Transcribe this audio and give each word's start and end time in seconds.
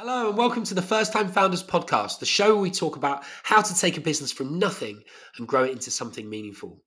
Hello, 0.00 0.28
and 0.28 0.38
welcome 0.38 0.62
to 0.62 0.74
the 0.74 0.80
First 0.80 1.12
Time 1.12 1.26
Founders 1.26 1.64
podcast, 1.64 2.20
the 2.20 2.24
show 2.24 2.54
where 2.54 2.62
we 2.62 2.70
talk 2.70 2.94
about 2.94 3.24
how 3.42 3.60
to 3.60 3.74
take 3.74 3.96
a 3.96 4.00
business 4.00 4.30
from 4.30 4.56
nothing 4.56 5.02
and 5.36 5.48
grow 5.48 5.64
it 5.64 5.72
into 5.72 5.90
something 5.90 6.30
meaningful. 6.30 6.80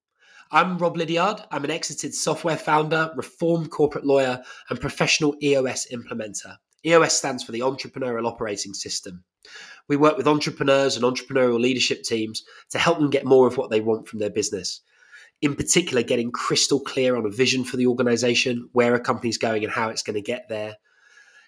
I'm 0.50 0.78
Rob 0.78 0.96
Liddiard. 0.96 1.42
I'm 1.52 1.66
an 1.66 1.72
exited 1.72 2.16
software 2.16 2.56
founder, 2.56 3.12
reformed 3.18 3.70
corporate 3.70 4.06
lawyer, 4.06 4.42
and 4.70 4.80
professional 4.80 5.36
EOS 5.44 5.88
implementer. 5.92 6.56
EOS 6.86 7.12
stands 7.12 7.44
for 7.44 7.52
the 7.52 7.60
Entrepreneurial 7.60 8.26
Operating 8.26 8.74
System. 8.74 9.26
We 9.90 9.98
work 9.98 10.16
with 10.16 10.26
entrepreneurs 10.26 10.96
and 10.96 11.04
entrepreneurial 11.04 11.60
leadership 11.60 12.04
teams 12.04 12.44
to 12.70 12.80
help 12.80 13.00
them 13.00 13.10
get 13.10 13.26
more 13.26 13.46
of 13.46 13.58
what 13.58 13.70
they 13.70 13.82
want 13.82 14.08
from 14.08 14.20
their 14.20 14.30
business. 14.30 14.80
In 15.42 15.58
particular, 15.58 16.02
getting 16.02 16.32
crystal 16.32 16.80
clear 16.80 17.18
on 17.18 17.26
a 17.26 17.30
vision 17.30 17.66
for 17.66 17.76
the 17.76 17.88
organization, 17.88 18.70
where 18.72 18.96
a 18.96 19.02
company's 19.02 19.38
going, 19.38 19.66
and 19.66 19.74
how 19.74 19.90
it's 19.90 20.02
going 20.02 20.16
to 20.16 20.22
get 20.22 20.48
there 20.48 20.78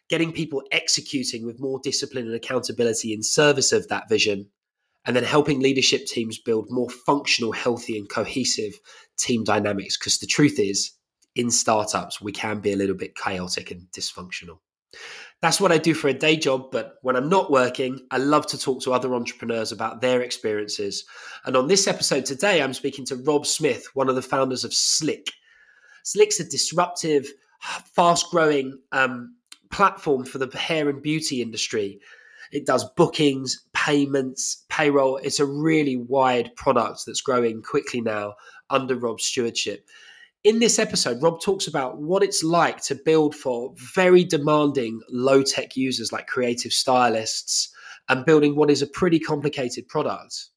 getting 0.09 0.31
people 0.31 0.61
executing 0.71 1.45
with 1.45 1.59
more 1.59 1.79
discipline 1.83 2.25
and 2.25 2.35
accountability 2.35 3.13
in 3.13 3.23
service 3.23 3.71
of 3.71 3.87
that 3.87 4.09
vision, 4.09 4.47
and 5.05 5.15
then 5.15 5.23
helping 5.23 5.59
leadership 5.59 6.05
teams 6.05 6.39
build 6.39 6.67
more 6.69 6.89
functional, 6.89 7.51
healthy, 7.51 7.97
and 7.97 8.09
cohesive 8.09 8.73
team 9.17 9.43
dynamics. 9.43 9.97
Because 9.97 10.19
the 10.19 10.27
truth 10.27 10.59
is, 10.59 10.91
in 11.35 11.49
startups, 11.49 12.21
we 12.21 12.31
can 12.31 12.59
be 12.59 12.71
a 12.71 12.77
little 12.77 12.95
bit 12.95 13.15
chaotic 13.15 13.71
and 13.71 13.87
dysfunctional. 13.91 14.59
That's 15.41 15.59
what 15.59 15.71
I 15.71 15.77
do 15.77 15.93
for 15.93 16.07
a 16.07 16.13
day 16.13 16.37
job, 16.37 16.71
but 16.71 16.95
when 17.01 17.17
I'm 17.17 17.27
not 17.27 17.51
working, 17.51 17.99
I 18.11 18.17
love 18.17 18.47
to 18.47 18.57
talk 18.57 18.81
to 18.83 18.93
other 18.93 19.13
entrepreneurs 19.13 19.71
about 19.71 19.99
their 19.99 20.21
experiences. 20.21 21.03
And 21.45 21.57
on 21.57 21.67
this 21.67 21.87
episode 21.87 22.25
today, 22.25 22.61
I'm 22.61 22.73
speaking 22.73 23.05
to 23.07 23.17
Rob 23.17 23.45
Smith, 23.45 23.87
one 23.93 24.07
of 24.07 24.15
the 24.15 24.21
founders 24.21 24.63
of 24.63 24.73
Slick. 24.73 25.31
Slick's 26.03 26.39
a 26.39 26.45
disruptive, 26.45 27.27
fast 27.93 28.29
growing 28.29 28.79
um, 28.91 29.35
platform 29.73 30.23
for 30.23 30.37
the 30.37 30.57
hair 30.57 30.87
and 30.87 31.01
beauty 31.01 31.41
industry. 31.41 31.99
It 32.51 32.65
does 32.65 32.85
bookings, 32.95 33.65
payments, 33.73 34.63
payroll. 34.69 35.17
It's 35.17 35.39
a 35.39 35.45
really 35.45 35.97
wide 35.97 36.55
product 36.55 37.01
that's 37.05 37.21
growing 37.21 37.63
quickly 37.63 37.99
now 37.99 38.35
under 38.69 38.95
Rob's 38.95 39.25
stewardship. 39.25 39.87
In 40.43 40.59
this 40.59 40.77
episode, 40.77 41.21
Rob 41.23 41.41
talks 41.41 41.67
about 41.67 41.97
what 41.97 42.21
it's 42.21 42.43
like 42.43 42.81
to 42.83 42.95
build 42.95 43.33
for 43.33 43.73
very 43.95 44.23
demanding 44.23 45.01
low 45.09 45.41
tech 45.41 45.75
users 45.75 46.11
like 46.11 46.27
creative 46.27 46.73
stylists 46.73 47.73
and 48.09 48.25
building 48.25 48.55
what 48.55 48.69
is 48.69 48.81
a 48.81 48.87
pretty 48.87 49.19
complicated 49.19 49.87
product. 49.87 50.49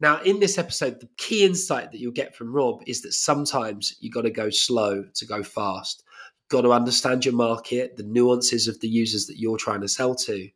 Now, 0.00 0.20
in 0.22 0.40
this 0.40 0.58
episode, 0.58 1.00
the 1.00 1.08
key 1.16 1.44
insight 1.44 1.92
that 1.92 1.98
you'll 1.98 2.12
get 2.12 2.34
from 2.34 2.52
Rob 2.52 2.82
is 2.86 3.00
that 3.02 3.12
sometimes 3.12 3.94
you 4.00 4.10
got 4.10 4.22
to 4.22 4.30
go 4.30 4.50
slow 4.50 5.04
to 5.14 5.24
go 5.24 5.42
fast 5.42 6.02
got 6.48 6.62
to 6.62 6.72
understand 6.72 7.24
your 7.24 7.34
market, 7.34 7.96
the 7.96 8.02
nuances 8.02 8.68
of 8.68 8.80
the 8.80 8.88
users 8.88 9.26
that 9.26 9.38
you're 9.38 9.56
trying 9.56 9.80
to 9.80 9.88
sell 9.88 10.14
to, 10.14 10.48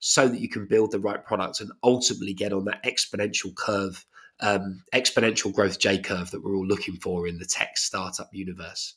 so 0.00 0.28
that 0.28 0.40
you 0.40 0.48
can 0.48 0.66
build 0.66 0.90
the 0.90 0.98
right 0.98 1.24
product 1.24 1.60
and 1.60 1.70
ultimately 1.84 2.34
get 2.34 2.52
on 2.52 2.64
that 2.64 2.82
exponential 2.84 3.54
curve, 3.54 4.04
um, 4.40 4.82
exponential 4.94 5.52
growth 5.52 5.78
J 5.78 5.98
curve 5.98 6.30
that 6.30 6.42
we're 6.42 6.56
all 6.56 6.66
looking 6.66 6.96
for 6.96 7.28
in 7.28 7.38
the 7.38 7.44
tech 7.44 7.76
startup 7.76 8.28
universe. 8.32 8.94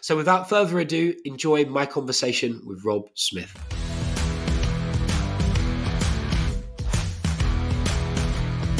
So, 0.00 0.16
without 0.16 0.48
further 0.48 0.78
ado, 0.78 1.14
enjoy 1.24 1.64
my 1.64 1.86
conversation 1.86 2.60
with 2.66 2.84
Rob 2.84 3.04
Smith. 3.14 3.56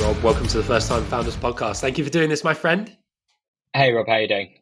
Rob, 0.00 0.22
welcome 0.22 0.46
to 0.48 0.56
the 0.56 0.64
First 0.64 0.88
Time 0.88 1.04
Founders 1.04 1.36
podcast. 1.36 1.80
Thank 1.80 1.98
you 1.98 2.04
for 2.04 2.10
doing 2.10 2.30
this, 2.30 2.42
my 2.42 2.54
friend. 2.54 2.94
Hey, 3.74 3.92
Rob, 3.92 4.08
how 4.08 4.14
are 4.14 4.20
you 4.22 4.28
doing? 4.28 4.59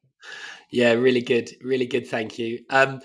Yeah, 0.70 0.92
really 0.92 1.22
good. 1.22 1.50
Really 1.62 1.86
good. 1.86 2.06
Thank 2.06 2.38
you. 2.38 2.61
Um, 2.70 3.00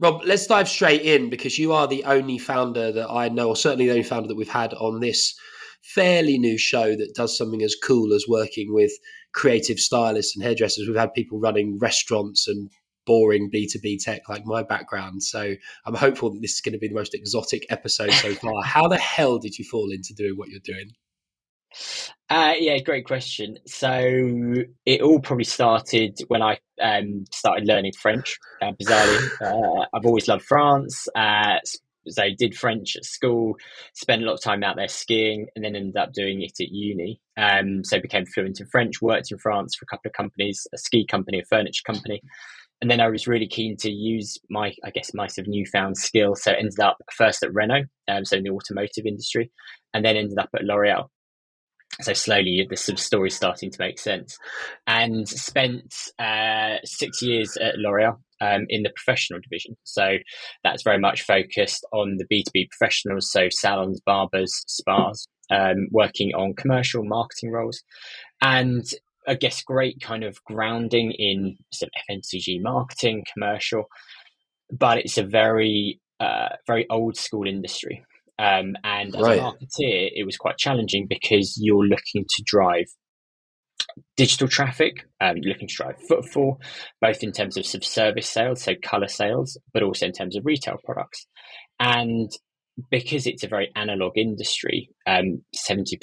Rob, 0.00 0.22
let's 0.24 0.46
dive 0.46 0.68
straight 0.68 1.02
in 1.02 1.30
because 1.30 1.58
you 1.58 1.72
are 1.72 1.86
the 1.86 2.04
only 2.04 2.38
founder 2.38 2.90
that 2.92 3.10
I 3.10 3.28
know, 3.28 3.48
or 3.48 3.56
certainly 3.56 3.86
the 3.86 3.92
only 3.92 4.02
founder 4.02 4.28
that 4.28 4.36
we've 4.36 4.48
had 4.48 4.74
on 4.74 5.00
this 5.00 5.34
fairly 5.82 6.38
new 6.38 6.58
show 6.58 6.96
that 6.96 7.14
does 7.14 7.36
something 7.36 7.62
as 7.62 7.76
cool 7.82 8.12
as 8.12 8.24
working 8.28 8.72
with 8.74 8.90
creative 9.32 9.78
stylists 9.78 10.34
and 10.34 10.44
hairdressers. 10.44 10.88
We've 10.88 10.96
had 10.96 11.14
people 11.14 11.38
running 11.38 11.78
restaurants 11.78 12.48
and 12.48 12.70
boring 13.06 13.50
B2B 13.50 14.02
tech 14.02 14.28
like 14.28 14.46
my 14.46 14.62
background. 14.62 15.22
So 15.22 15.54
I'm 15.84 15.94
hopeful 15.94 16.30
that 16.32 16.40
this 16.40 16.54
is 16.54 16.60
going 16.60 16.72
to 16.72 16.78
be 16.78 16.88
the 16.88 16.94
most 16.94 17.14
exotic 17.14 17.66
episode 17.70 18.12
so 18.12 18.34
far. 18.34 18.54
How 18.64 18.88
the 18.88 18.98
hell 18.98 19.38
did 19.38 19.58
you 19.58 19.64
fall 19.64 19.90
into 19.90 20.14
doing 20.14 20.34
what 20.36 20.48
you're 20.48 20.60
doing? 20.64 20.90
Uh, 22.30 22.54
yeah, 22.58 22.78
great 22.78 23.04
question. 23.04 23.58
So 23.66 23.90
it 24.86 25.02
all 25.02 25.20
probably 25.20 25.44
started 25.44 26.18
when 26.28 26.42
I 26.42 26.58
um, 26.80 27.24
started 27.30 27.66
learning 27.66 27.92
French. 28.00 28.38
Uh, 28.62 28.72
bizarrely, 28.72 29.30
uh, 29.42 29.86
I've 29.94 30.06
always 30.06 30.26
loved 30.26 30.44
France. 30.44 31.06
Uh, 31.14 31.58
so 32.06 32.22
I 32.22 32.30
did 32.36 32.56
French 32.56 32.96
at 32.96 33.04
school, 33.04 33.56
spent 33.94 34.22
a 34.22 34.26
lot 34.26 34.34
of 34.34 34.42
time 34.42 34.62
out 34.62 34.76
there 34.76 34.88
skiing, 34.88 35.46
and 35.54 35.64
then 35.64 35.76
ended 35.76 35.96
up 35.96 36.12
doing 36.12 36.42
it 36.42 36.52
at 36.60 36.68
uni. 36.68 37.20
Um, 37.36 37.84
so 37.84 38.00
became 38.00 38.26
fluent 38.26 38.60
in 38.60 38.66
French. 38.66 39.00
Worked 39.00 39.32
in 39.32 39.38
France 39.38 39.74
for 39.74 39.84
a 39.84 39.86
couple 39.86 40.08
of 40.08 40.14
companies, 40.14 40.66
a 40.74 40.78
ski 40.78 41.06
company, 41.06 41.40
a 41.40 41.44
furniture 41.44 41.82
company, 41.86 42.22
and 42.80 42.90
then 42.90 43.00
I 43.00 43.08
was 43.08 43.26
really 43.26 43.48
keen 43.48 43.76
to 43.78 43.90
use 43.90 44.38
my, 44.50 44.74
I 44.84 44.90
guess, 44.90 45.14
my 45.14 45.26
sort 45.26 45.46
of 45.46 45.50
newfound 45.50 45.96
skill. 45.96 46.34
So 46.34 46.52
ended 46.52 46.80
up 46.80 46.98
first 47.16 47.42
at 47.42 47.54
Renault, 47.54 47.84
um, 48.08 48.24
so 48.24 48.36
in 48.36 48.44
the 48.44 48.50
automotive 48.50 49.06
industry, 49.06 49.50
and 49.94 50.04
then 50.04 50.16
ended 50.16 50.38
up 50.38 50.50
at 50.54 50.64
L'Oreal 50.64 51.08
so 52.00 52.12
slowly 52.12 52.66
this 52.68 52.84
sort 52.84 52.98
of 52.98 53.04
story 53.04 53.30
starting 53.30 53.70
to 53.70 53.76
make 53.78 53.98
sense. 53.98 54.36
And 54.86 55.28
spent 55.28 55.94
uh, 56.18 56.76
six 56.84 57.22
years 57.22 57.56
at 57.56 57.76
l'oreal 57.76 58.18
um, 58.40 58.66
in 58.68 58.82
the 58.82 58.90
professional 58.94 59.40
division. 59.40 59.76
So 59.84 60.16
that's 60.62 60.82
very 60.82 60.98
much 60.98 61.22
focused 61.22 61.86
on 61.92 62.16
the 62.16 62.26
b2b 62.26 62.68
professionals 62.70 63.30
so 63.30 63.48
salons 63.50 64.00
barbers 64.04 64.52
spas 64.66 65.26
um, 65.50 65.88
working 65.90 66.34
on 66.34 66.54
commercial 66.54 67.04
marketing 67.04 67.50
roles. 67.52 67.82
And 68.42 68.84
i 69.26 69.34
guess 69.34 69.62
great 69.62 70.00
kind 70.00 70.22
of 70.22 70.42
grounding 70.44 71.12
in 71.12 71.56
some 71.72 71.88
fmcg 72.10 72.60
marketing 72.60 73.24
commercial 73.32 73.84
but 74.70 74.98
it's 74.98 75.18
a 75.18 75.24
very 75.24 75.98
uh, 76.20 76.50
very 76.66 76.86
old 76.90 77.16
school 77.16 77.46
industry 77.46 78.04
um, 78.38 78.74
and 78.82 79.14
as 79.14 79.22
right. 79.22 79.38
a 79.38 79.42
marketeer, 79.42 80.10
it 80.12 80.24
was 80.26 80.36
quite 80.36 80.58
challenging 80.58 81.06
because 81.08 81.58
you're 81.60 81.84
looking 81.84 82.24
to 82.28 82.42
drive 82.44 82.86
digital 84.16 84.48
traffic, 84.48 85.06
um, 85.20 85.36
you're 85.36 85.52
looking 85.52 85.68
to 85.68 85.74
drive 85.74 85.96
footfall, 86.08 86.60
both 87.00 87.22
in 87.22 87.32
terms 87.32 87.56
of 87.56 87.66
service 87.66 88.28
sales, 88.28 88.62
so 88.62 88.72
color 88.82 89.08
sales, 89.08 89.58
but 89.72 89.82
also 89.82 90.06
in 90.06 90.12
terms 90.12 90.36
of 90.36 90.44
retail 90.44 90.76
products. 90.84 91.26
And 91.78 92.30
because 92.90 93.26
it's 93.26 93.44
a 93.44 93.48
very 93.48 93.70
analog 93.76 94.16
industry, 94.16 94.90
um, 95.06 95.42
70%, 95.54 95.96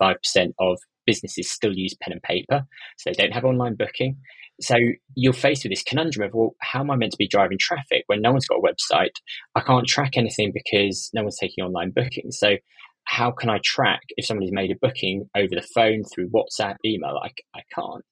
65% 0.00 0.52
of 0.58 0.78
businesses 1.06 1.50
still 1.50 1.72
use 1.72 1.94
pen 2.00 2.12
and 2.12 2.22
paper, 2.22 2.64
so 2.98 3.10
they 3.10 3.22
don't 3.22 3.32
have 3.32 3.44
online 3.44 3.76
booking. 3.76 4.16
So 4.60 4.76
you're 5.14 5.32
faced 5.32 5.64
with 5.64 5.72
this 5.72 5.82
conundrum 5.82 6.26
of, 6.26 6.34
well, 6.34 6.54
how 6.60 6.80
am 6.80 6.90
I 6.90 6.96
meant 6.96 7.12
to 7.12 7.18
be 7.18 7.28
driving 7.28 7.58
traffic 7.58 8.04
when 8.06 8.20
no 8.20 8.32
one's 8.32 8.46
got 8.46 8.58
a 8.58 8.60
website? 8.60 9.14
I 9.54 9.60
can't 9.60 9.86
track 9.86 10.16
anything 10.16 10.52
because 10.52 11.10
no 11.14 11.22
one's 11.22 11.38
taking 11.38 11.64
online 11.64 11.90
bookings. 11.90 12.38
So 12.38 12.56
how 13.04 13.30
can 13.30 13.50
I 13.50 13.58
track 13.64 14.02
if 14.16 14.26
somebody's 14.26 14.52
made 14.52 14.70
a 14.70 14.76
booking 14.80 15.28
over 15.36 15.48
the 15.50 15.66
phone 15.74 16.04
through 16.04 16.30
WhatsApp, 16.30 16.76
email? 16.84 17.18
I, 17.22 17.30
I 17.54 17.62
can't. 17.74 18.04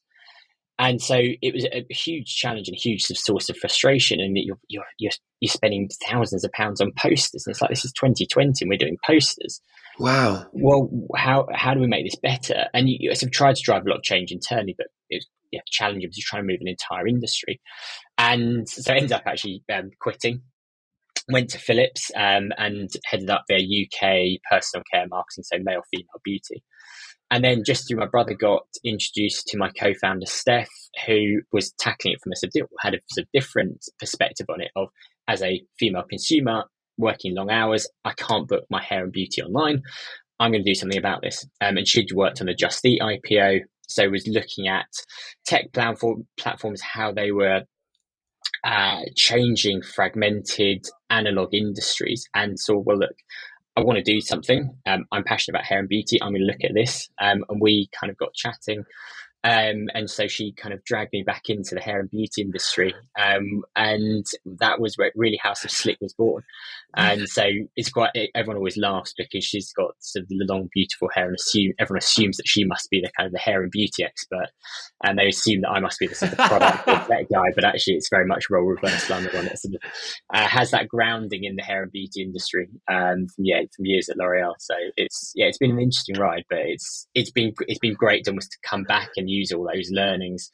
And 0.78 1.02
so 1.02 1.18
it 1.18 1.54
was 1.54 1.66
a 1.72 1.84
huge 1.92 2.36
challenge 2.36 2.68
and 2.68 2.76
a 2.76 2.80
huge 2.80 3.02
source 3.02 3.50
of 3.50 3.56
frustration. 3.56 4.20
And 4.20 4.36
you're, 4.36 4.58
you're, 4.68 4.84
you're, 4.98 5.12
you're 5.40 5.50
spending 5.50 5.88
thousands 6.08 6.44
of 6.44 6.52
pounds 6.52 6.80
on 6.80 6.92
posters. 6.96 7.44
And 7.46 7.52
it's 7.52 7.60
like, 7.60 7.70
this 7.70 7.84
is 7.84 7.92
2020 7.92 8.64
and 8.64 8.70
we're 8.70 8.78
doing 8.78 8.96
posters. 9.04 9.60
Wow. 9.98 10.46
Well, 10.52 10.90
how, 11.16 11.46
how 11.52 11.74
do 11.74 11.80
we 11.80 11.86
make 11.86 12.04
this 12.04 12.20
better? 12.20 12.66
And 12.72 12.88
you, 12.88 13.10
of 13.10 13.32
tried 13.32 13.56
to 13.56 13.62
drive 13.62 13.84
a 13.84 13.88
lot 13.88 13.98
of 13.98 14.02
change 14.02 14.30
internally, 14.30 14.74
but 14.76 14.86
it 15.10 15.16
was 15.16 15.26
yeah, 15.52 15.60
challenge 15.66 16.04
him 16.04 16.10
to 16.12 16.20
try 16.20 16.38
and 16.38 16.48
move 16.48 16.58
an 16.60 16.68
entire 16.68 17.06
industry. 17.06 17.60
And 18.16 18.68
so 18.68 18.92
ended 18.92 19.12
up 19.12 19.22
actually 19.26 19.62
um, 19.72 19.90
quitting, 20.00 20.42
went 21.28 21.50
to 21.50 21.58
Philips 21.58 22.10
um, 22.16 22.50
and 22.56 22.90
headed 23.06 23.30
up 23.30 23.44
their 23.48 23.58
UK 23.58 24.40
personal 24.50 24.84
care 24.92 25.06
marketing, 25.08 25.44
so 25.44 25.58
male, 25.62 25.82
female 25.90 26.20
beauty. 26.24 26.62
And 27.30 27.44
then 27.44 27.62
just 27.64 27.86
through 27.86 27.98
my 27.98 28.06
brother 28.06 28.34
got 28.34 28.62
introduced 28.84 29.48
to 29.48 29.58
my 29.58 29.70
co-founder 29.78 30.26
Steph, 30.26 30.70
who 31.06 31.40
was 31.52 31.72
tackling 31.78 32.14
it 32.14 32.20
from 32.22 32.32
a 32.32 32.36
had 32.80 32.94
a 32.94 32.98
sort 33.10 33.24
of 33.24 33.28
different 33.34 33.84
perspective 33.98 34.46
on 34.48 34.62
it 34.62 34.70
of 34.76 34.88
as 35.28 35.42
a 35.42 35.62
female 35.78 36.04
consumer 36.08 36.64
working 36.98 37.34
long 37.34 37.50
hours, 37.50 37.88
I 38.04 38.12
can't 38.12 38.48
book 38.48 38.64
my 38.70 38.82
hair 38.82 39.04
and 39.04 39.12
beauty 39.12 39.42
online. 39.42 39.82
I'm 40.40 40.52
going 40.52 40.62
to 40.62 40.70
do 40.70 40.74
something 40.74 40.98
about 40.98 41.22
this. 41.22 41.46
Um, 41.60 41.78
and 41.78 41.88
she'd 41.88 42.12
worked 42.12 42.40
on 42.40 42.46
the 42.46 42.54
Just 42.54 42.84
Eat 42.84 43.00
IPO, 43.00 43.60
so 43.88 44.08
was 44.10 44.28
looking 44.28 44.68
at 44.68 44.86
tech 45.46 45.72
platform, 45.72 46.26
platforms, 46.38 46.82
how 46.82 47.12
they 47.12 47.32
were 47.32 47.62
uh, 48.64 49.00
changing 49.16 49.82
fragmented 49.82 50.86
analog 51.10 51.54
industries 51.54 52.28
and 52.34 52.58
saw, 52.58 52.78
well, 52.78 52.98
look, 52.98 53.14
I 53.76 53.80
want 53.80 53.96
to 53.98 54.02
do 54.02 54.20
something. 54.20 54.76
Um, 54.86 55.04
I'm 55.12 55.24
passionate 55.24 55.56
about 55.56 55.66
hair 55.66 55.78
and 55.78 55.88
beauty. 55.88 56.20
I'm 56.20 56.32
going 56.32 56.42
to 56.42 56.46
look 56.46 56.64
at 56.64 56.74
this. 56.74 57.08
Um, 57.20 57.44
and 57.48 57.60
we 57.60 57.88
kind 57.98 58.10
of 58.10 58.16
got 58.16 58.34
chatting. 58.34 58.84
Um, 59.44 59.86
and 59.94 60.10
so 60.10 60.26
she 60.26 60.52
kind 60.52 60.74
of 60.74 60.84
dragged 60.84 61.12
me 61.12 61.22
back 61.22 61.42
into 61.48 61.74
the 61.74 61.80
hair 61.80 62.00
and 62.00 62.10
beauty 62.10 62.42
industry. 62.42 62.92
Um, 63.18 63.62
and 63.76 64.26
that 64.58 64.80
was 64.80 64.96
where 64.96 65.12
really 65.14 65.38
House 65.40 65.64
of 65.64 65.70
Slick 65.70 65.98
was 66.00 66.12
born. 66.12 66.42
And 66.96 67.28
so 67.28 67.44
it's 67.76 67.90
quite, 67.90 68.10
everyone 68.34 68.56
always 68.56 68.76
laughs 68.76 69.14
because 69.16 69.44
she's 69.44 69.72
got 69.72 69.92
sort 70.00 70.24
of 70.24 70.28
the 70.28 70.46
long, 70.48 70.68
beautiful 70.74 71.08
hair 71.14 71.26
and 71.26 71.36
assume, 71.36 71.72
everyone 71.78 71.98
assumes 71.98 72.36
that 72.38 72.48
she 72.48 72.64
must 72.64 72.90
be 72.90 73.00
the 73.00 73.10
kind 73.16 73.26
of 73.26 73.32
the 73.32 73.38
hair 73.38 73.62
and 73.62 73.70
beauty 73.70 74.02
expert. 74.04 74.48
And 75.04 75.18
they 75.18 75.28
assume 75.28 75.60
that 75.60 75.70
I 75.70 75.78
must 75.78 76.00
be 76.00 76.08
the 76.08 76.16
sort 76.16 76.32
of 76.32 76.38
product 76.38 76.86
guy, 76.86 77.44
but 77.54 77.64
actually 77.64 77.94
it's 77.94 78.10
very 78.10 78.26
much 78.26 78.50
role 78.50 78.64
reversal. 78.64 79.14
I'm 79.14 79.24
the 79.24 79.30
one 79.30 79.44
that 79.44 79.60
sort 79.60 79.74
of 79.74 79.80
uh, 80.34 80.48
has 80.48 80.72
that 80.72 80.88
grounding 80.88 81.44
in 81.44 81.54
the 81.54 81.62
hair 81.62 81.84
and 81.84 81.92
beauty 81.92 82.22
industry. 82.22 82.68
Um, 82.90 83.28
from, 83.28 83.44
yeah, 83.44 83.60
from 83.76 83.86
years 83.86 84.08
at 84.08 84.16
L'Oreal. 84.16 84.54
So 84.58 84.74
it's, 84.96 85.32
yeah, 85.36 85.46
it's 85.46 85.58
been 85.58 85.70
an 85.70 85.78
interesting 85.78 86.18
ride, 86.18 86.44
but 86.50 86.58
it's, 86.60 87.06
it's 87.14 87.30
been, 87.30 87.54
it's 87.68 87.78
been 87.78 87.94
great 87.94 88.26
almost 88.26 88.50
to 88.50 88.58
come 88.68 88.82
back 88.82 89.10
and 89.16 89.27
use 89.28 89.52
all 89.52 89.68
those 89.72 89.90
learnings 89.90 90.50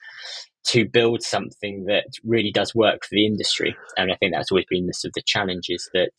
to 0.66 0.88
build 0.88 1.22
something 1.22 1.84
that 1.86 2.06
really 2.24 2.50
does 2.50 2.74
work 2.74 3.02
for 3.02 3.10
the 3.12 3.26
industry. 3.26 3.76
And 3.96 4.10
I 4.10 4.16
think 4.16 4.32
that's 4.32 4.50
always 4.50 4.66
been 4.68 4.86
the 4.86 4.94
sort 4.94 5.10
of 5.10 5.14
the 5.14 5.22
challenges 5.26 5.88
that 5.92 6.10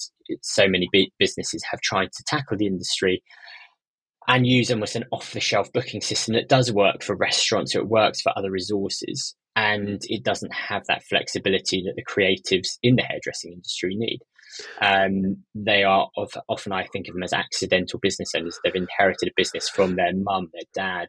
so 0.42 0.68
many 0.68 0.88
businesses 1.18 1.64
have 1.72 1.82
tried 1.82 2.12
to 2.12 2.24
tackle 2.28 2.58
the 2.58 2.68
industry 2.68 3.24
and 4.28 4.48
use 4.48 4.72
almost 4.72 4.96
an 4.96 5.06
off 5.12 5.34
the 5.34 5.40
shelf 5.40 5.72
booking 5.74 6.02
system 6.02 6.34
that 6.34 6.50
does 6.50 6.72
work 6.72 7.04
for 7.04 7.16
restaurants 7.16 7.76
or 7.76 7.80
it 7.80 7.88
works 7.88 8.22
for 8.22 8.34
other 8.36 8.52
resources. 8.52 9.36
And 9.56 10.02
it 10.04 10.24
doesn't 10.24 10.54
have 10.54 10.84
that 10.88 11.04
flexibility 11.04 11.84
that 11.86 11.96
the 11.96 12.04
creatives 12.04 12.78
in 12.84 12.98
the 12.98 13.04
hairdressing 13.04 13.54
industry 13.54 13.96
need. 13.96 14.20
Um, 14.82 15.38
they 15.54 15.84
are 15.84 16.10
of, 16.18 16.32
often, 16.50 16.72
I 16.72 16.88
think 16.88 17.08
of 17.08 17.14
them 17.14 17.24
as 17.24 17.34
accidental 17.34 18.00
business 18.00 18.32
owners. 18.36 18.60
They've 18.64 18.76
inherited 18.76 19.30
a 19.30 19.36
business 19.36 19.70
from 19.70 19.96
their 19.96 20.14
mum, 20.14 20.50
their 20.54 20.64
dad, 20.74 21.08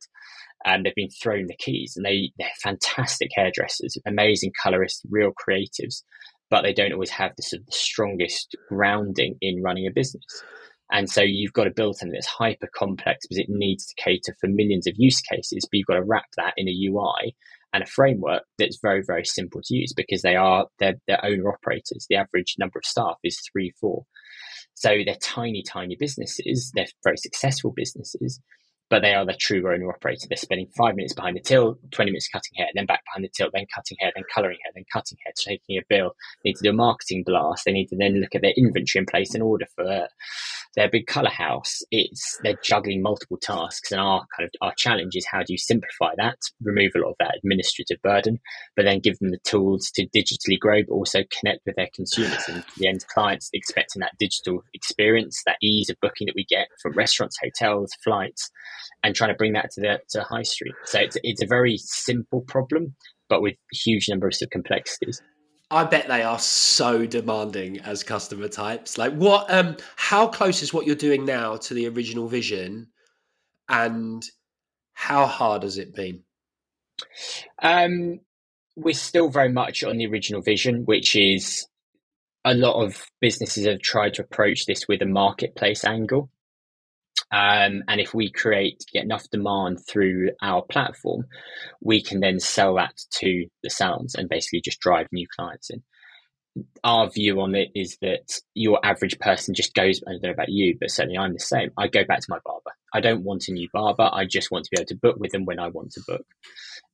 and 0.66 0.84
they've 0.84 0.94
been 0.94 1.08
thrown 1.08 1.46
the 1.46 1.56
keys. 1.56 1.94
And 1.96 2.04
they, 2.04 2.32
they're 2.38 2.48
fantastic 2.62 3.30
hairdressers, 3.34 3.96
amazing 4.04 4.52
colorists, 4.62 5.02
real 5.08 5.30
creatives, 5.30 6.02
but 6.50 6.62
they 6.62 6.74
don't 6.74 6.92
always 6.92 7.10
have 7.10 7.32
the, 7.36 7.42
sort 7.42 7.60
of 7.60 7.66
the 7.66 7.72
strongest 7.72 8.54
grounding 8.68 9.36
in 9.40 9.62
running 9.62 9.86
a 9.86 9.92
business. 9.94 10.24
And 10.92 11.08
so 11.10 11.22
you've 11.22 11.52
got 11.52 11.64
to 11.64 11.70
build 11.70 11.96
something 11.96 12.12
that's 12.12 12.26
hyper 12.26 12.68
complex 12.76 13.26
because 13.26 13.38
it 13.38 13.48
needs 13.48 13.86
to 13.86 14.02
cater 14.02 14.36
for 14.40 14.48
millions 14.48 14.86
of 14.86 14.94
use 14.96 15.20
cases, 15.20 15.66
but 15.70 15.78
you've 15.78 15.86
got 15.86 15.94
to 15.94 16.04
wrap 16.04 16.26
that 16.36 16.54
in 16.56 16.68
a 16.68 16.86
UI 16.86 17.34
and 17.72 17.82
a 17.82 17.86
framework 17.86 18.44
that's 18.58 18.78
very, 18.80 19.02
very 19.04 19.24
simple 19.24 19.60
to 19.64 19.74
use 19.74 19.92
because 19.92 20.22
they 20.22 20.36
are 20.36 20.66
their, 20.78 20.94
their 21.08 21.24
owner 21.24 21.48
operators. 21.48 22.06
The 22.08 22.16
average 22.16 22.54
number 22.58 22.78
of 22.78 22.84
staff 22.84 23.16
is 23.24 23.40
three, 23.52 23.72
four. 23.80 24.04
So 24.74 24.90
they're 25.04 25.16
tiny, 25.20 25.62
tiny 25.62 25.96
businesses. 25.98 26.70
They're 26.74 26.86
very 27.02 27.16
successful 27.16 27.72
businesses, 27.74 28.40
but 28.88 29.02
they 29.02 29.14
are 29.14 29.26
the 29.26 29.34
true 29.34 29.68
owner 29.72 29.88
operator. 29.88 30.26
They're 30.28 30.36
spending 30.36 30.68
five 30.76 30.94
minutes 30.94 31.14
behind 31.14 31.36
the 31.36 31.40
till, 31.40 31.78
20 31.90 32.10
minutes 32.10 32.28
cutting 32.28 32.52
hair, 32.56 32.68
then 32.74 32.86
back 32.86 33.02
behind 33.04 33.24
the 33.24 33.30
till, 33.36 33.50
then 33.52 33.66
cutting 33.74 33.96
hair, 34.00 34.12
then 34.14 34.24
colouring 34.32 34.58
hair, 34.62 34.72
then 34.74 34.84
cutting 34.92 35.18
hair, 35.24 35.32
taking 35.36 35.76
a 35.76 35.82
bill. 35.88 36.14
They 36.42 36.50
need 36.50 36.56
to 36.56 36.64
do 36.64 36.70
a 36.70 36.74
marketing 36.74 37.24
blast. 37.26 37.64
They 37.64 37.72
need 37.72 37.88
to 37.88 37.96
then 37.96 38.20
look 38.20 38.34
at 38.34 38.42
their 38.42 38.54
inventory 38.56 39.00
in 39.00 39.06
place 39.06 39.34
in 39.34 39.42
order 39.42 39.66
for 39.74 39.84
uh, 39.84 40.06
their 40.76 40.88
big 40.88 41.06
colour 41.06 41.30
house. 41.30 41.82
It's 41.90 42.38
they're 42.42 42.58
juggling 42.62 43.02
multiple 43.02 43.38
tasks, 43.38 43.90
and 43.90 44.00
our 44.00 44.24
kind 44.36 44.46
of 44.46 44.50
our 44.60 44.74
challenge 44.76 45.16
is 45.16 45.26
how 45.26 45.40
do 45.40 45.52
you 45.52 45.58
simplify 45.58 46.14
that, 46.18 46.38
remove 46.62 46.92
a 46.94 47.00
lot 47.00 47.10
of 47.10 47.16
that 47.18 47.36
administrative 47.36 48.00
burden, 48.02 48.38
but 48.76 48.84
then 48.84 49.00
give 49.00 49.18
them 49.18 49.30
the 49.30 49.40
tools 49.44 49.90
to 49.94 50.06
digitally 50.14 50.58
grow, 50.60 50.82
but 50.86 50.94
also 50.94 51.20
connect 51.40 51.60
with 51.66 51.74
their 51.76 51.88
consumers 51.94 52.44
and 52.48 52.62
the 52.76 52.86
end 52.86 53.04
clients 53.12 53.50
expecting 53.52 54.00
that 54.00 54.16
digital 54.18 54.62
experience, 54.74 55.42
that 55.46 55.56
ease 55.62 55.90
of 55.90 55.96
booking 56.00 56.26
that 56.26 56.36
we 56.36 56.44
get 56.44 56.68
from 56.80 56.92
restaurants, 56.92 57.38
hotels, 57.42 57.90
flights 58.04 58.50
and 59.02 59.14
trying 59.14 59.30
to 59.30 59.36
bring 59.36 59.52
that 59.54 59.70
to 59.72 59.80
the 59.80 60.00
to 60.10 60.22
high 60.22 60.42
street. 60.42 60.74
So 60.84 61.00
it's 61.00 61.16
it's 61.22 61.42
a 61.42 61.46
very 61.46 61.76
simple 61.78 62.42
problem, 62.42 62.94
but 63.28 63.42
with 63.42 63.54
huge 63.72 64.08
numbers 64.08 64.42
of 64.42 64.50
complexities. 64.50 65.20
I 65.70 65.84
bet 65.84 66.06
they 66.06 66.22
are 66.22 66.38
so 66.38 67.06
demanding 67.06 67.80
as 67.80 68.04
customer 68.04 68.48
types. 68.48 68.98
Like 68.98 69.14
what 69.14 69.50
um 69.50 69.76
how 69.96 70.28
close 70.28 70.62
is 70.62 70.72
what 70.72 70.86
you're 70.86 70.94
doing 70.94 71.24
now 71.24 71.56
to 71.56 71.74
the 71.74 71.88
original 71.88 72.28
vision 72.28 72.88
and 73.68 74.22
how 74.94 75.26
hard 75.26 75.64
has 75.64 75.78
it 75.78 75.94
been? 75.94 76.22
Um 77.62 78.20
we're 78.76 78.94
still 78.94 79.28
very 79.30 79.50
much 79.50 79.82
on 79.82 79.96
the 79.96 80.06
original 80.06 80.42
vision, 80.42 80.84
which 80.84 81.16
is 81.16 81.66
a 82.44 82.54
lot 82.54 82.80
of 82.80 83.04
businesses 83.20 83.66
have 83.66 83.80
tried 83.80 84.14
to 84.14 84.22
approach 84.22 84.66
this 84.66 84.86
with 84.86 85.02
a 85.02 85.06
marketplace 85.06 85.84
angle. 85.84 86.30
Um, 87.32 87.82
and 87.88 88.00
if 88.00 88.14
we 88.14 88.30
create 88.30 88.84
enough 88.94 89.28
demand 89.30 89.80
through 89.86 90.30
our 90.42 90.62
platform, 90.62 91.24
we 91.80 92.02
can 92.02 92.20
then 92.20 92.38
sell 92.38 92.76
that 92.76 92.94
to 93.14 93.46
the 93.62 93.70
salons 93.70 94.14
and 94.14 94.28
basically 94.28 94.60
just 94.60 94.80
drive 94.80 95.08
new 95.12 95.26
clients 95.36 95.70
in. 95.70 95.82
Our 96.84 97.10
view 97.10 97.40
on 97.40 97.54
it 97.54 97.68
is 97.74 97.98
that 98.00 98.40
your 98.54 98.78
average 98.84 99.18
person 99.18 99.54
just 99.54 99.74
goes, 99.74 100.00
I 100.06 100.12
don't 100.12 100.22
know 100.22 100.30
about 100.30 100.48
you, 100.48 100.76
but 100.80 100.90
certainly 100.90 101.18
I'm 101.18 101.34
the 101.34 101.40
same. 101.40 101.70
I 101.76 101.88
go 101.88 102.04
back 102.04 102.20
to 102.20 102.26
my 102.30 102.38
barber. 102.44 102.70
I 102.96 103.00
don't 103.00 103.24
want 103.24 103.48
a 103.48 103.52
new 103.52 103.68
barber. 103.72 104.08
I 104.12 104.24
just 104.24 104.50
want 104.50 104.64
to 104.64 104.70
be 104.72 104.80
able 104.80 104.88
to 104.88 104.96
book 104.96 105.16
with 105.18 105.32
them 105.32 105.44
when 105.44 105.58
I 105.58 105.68
want 105.68 105.92
to 105.92 106.02
book 106.06 106.26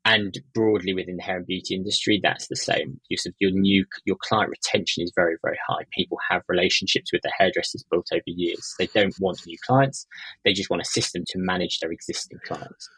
and 0.04 0.34
broadly 0.52 0.94
within 0.94 1.16
the 1.16 1.22
hair 1.22 1.37
and 1.37 1.46
beauty 1.46 1.75
industry, 1.75 2.20
that's 2.22 2.49
the 2.49 2.56
same. 2.56 3.00
Your, 3.08 3.19
your 3.38 3.50
new 3.52 3.84
your 4.04 4.16
client 4.20 4.50
retention 4.50 5.02
is 5.02 5.12
very 5.14 5.37
very 5.43 5.58
high. 5.69 5.84
People 5.96 6.19
have 6.28 6.43
relationships 6.49 7.12
with 7.12 7.22
their 7.22 7.32
hairdressers 7.38 7.84
built 7.90 8.08
over 8.12 8.22
years. 8.26 8.75
They 8.78 8.87
don't 8.87 9.14
want 9.20 9.46
new 9.46 9.56
clients; 9.66 10.06
they 10.44 10.52
just 10.52 10.70
want 10.70 10.82
a 10.82 10.87
system 10.87 11.22
to 11.28 11.38
manage 11.38 11.78
their 11.81 11.93
existing 11.93 12.38
clients. 12.44 12.88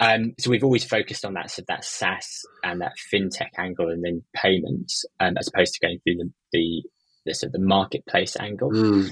Um, 0.00 0.32
so 0.40 0.50
we've 0.50 0.64
always 0.64 0.84
focused 0.84 1.24
on 1.24 1.34
that 1.34 1.50
so 1.50 1.62
that 1.68 1.84
SaaS 1.84 2.40
and 2.64 2.80
that 2.80 2.92
fintech 3.12 3.50
angle, 3.58 3.88
and 3.88 4.04
then 4.04 4.22
payments, 4.34 5.04
um, 5.20 5.36
as 5.38 5.48
opposed 5.48 5.74
to 5.74 5.86
going 5.86 6.00
through 6.02 6.16
the 6.16 6.30
the, 6.52 6.82
the 7.26 7.34
sort 7.34 7.48
of 7.48 7.52
the 7.52 7.66
marketplace 7.66 8.36
angle. 8.40 8.72
Mm. 8.72 9.10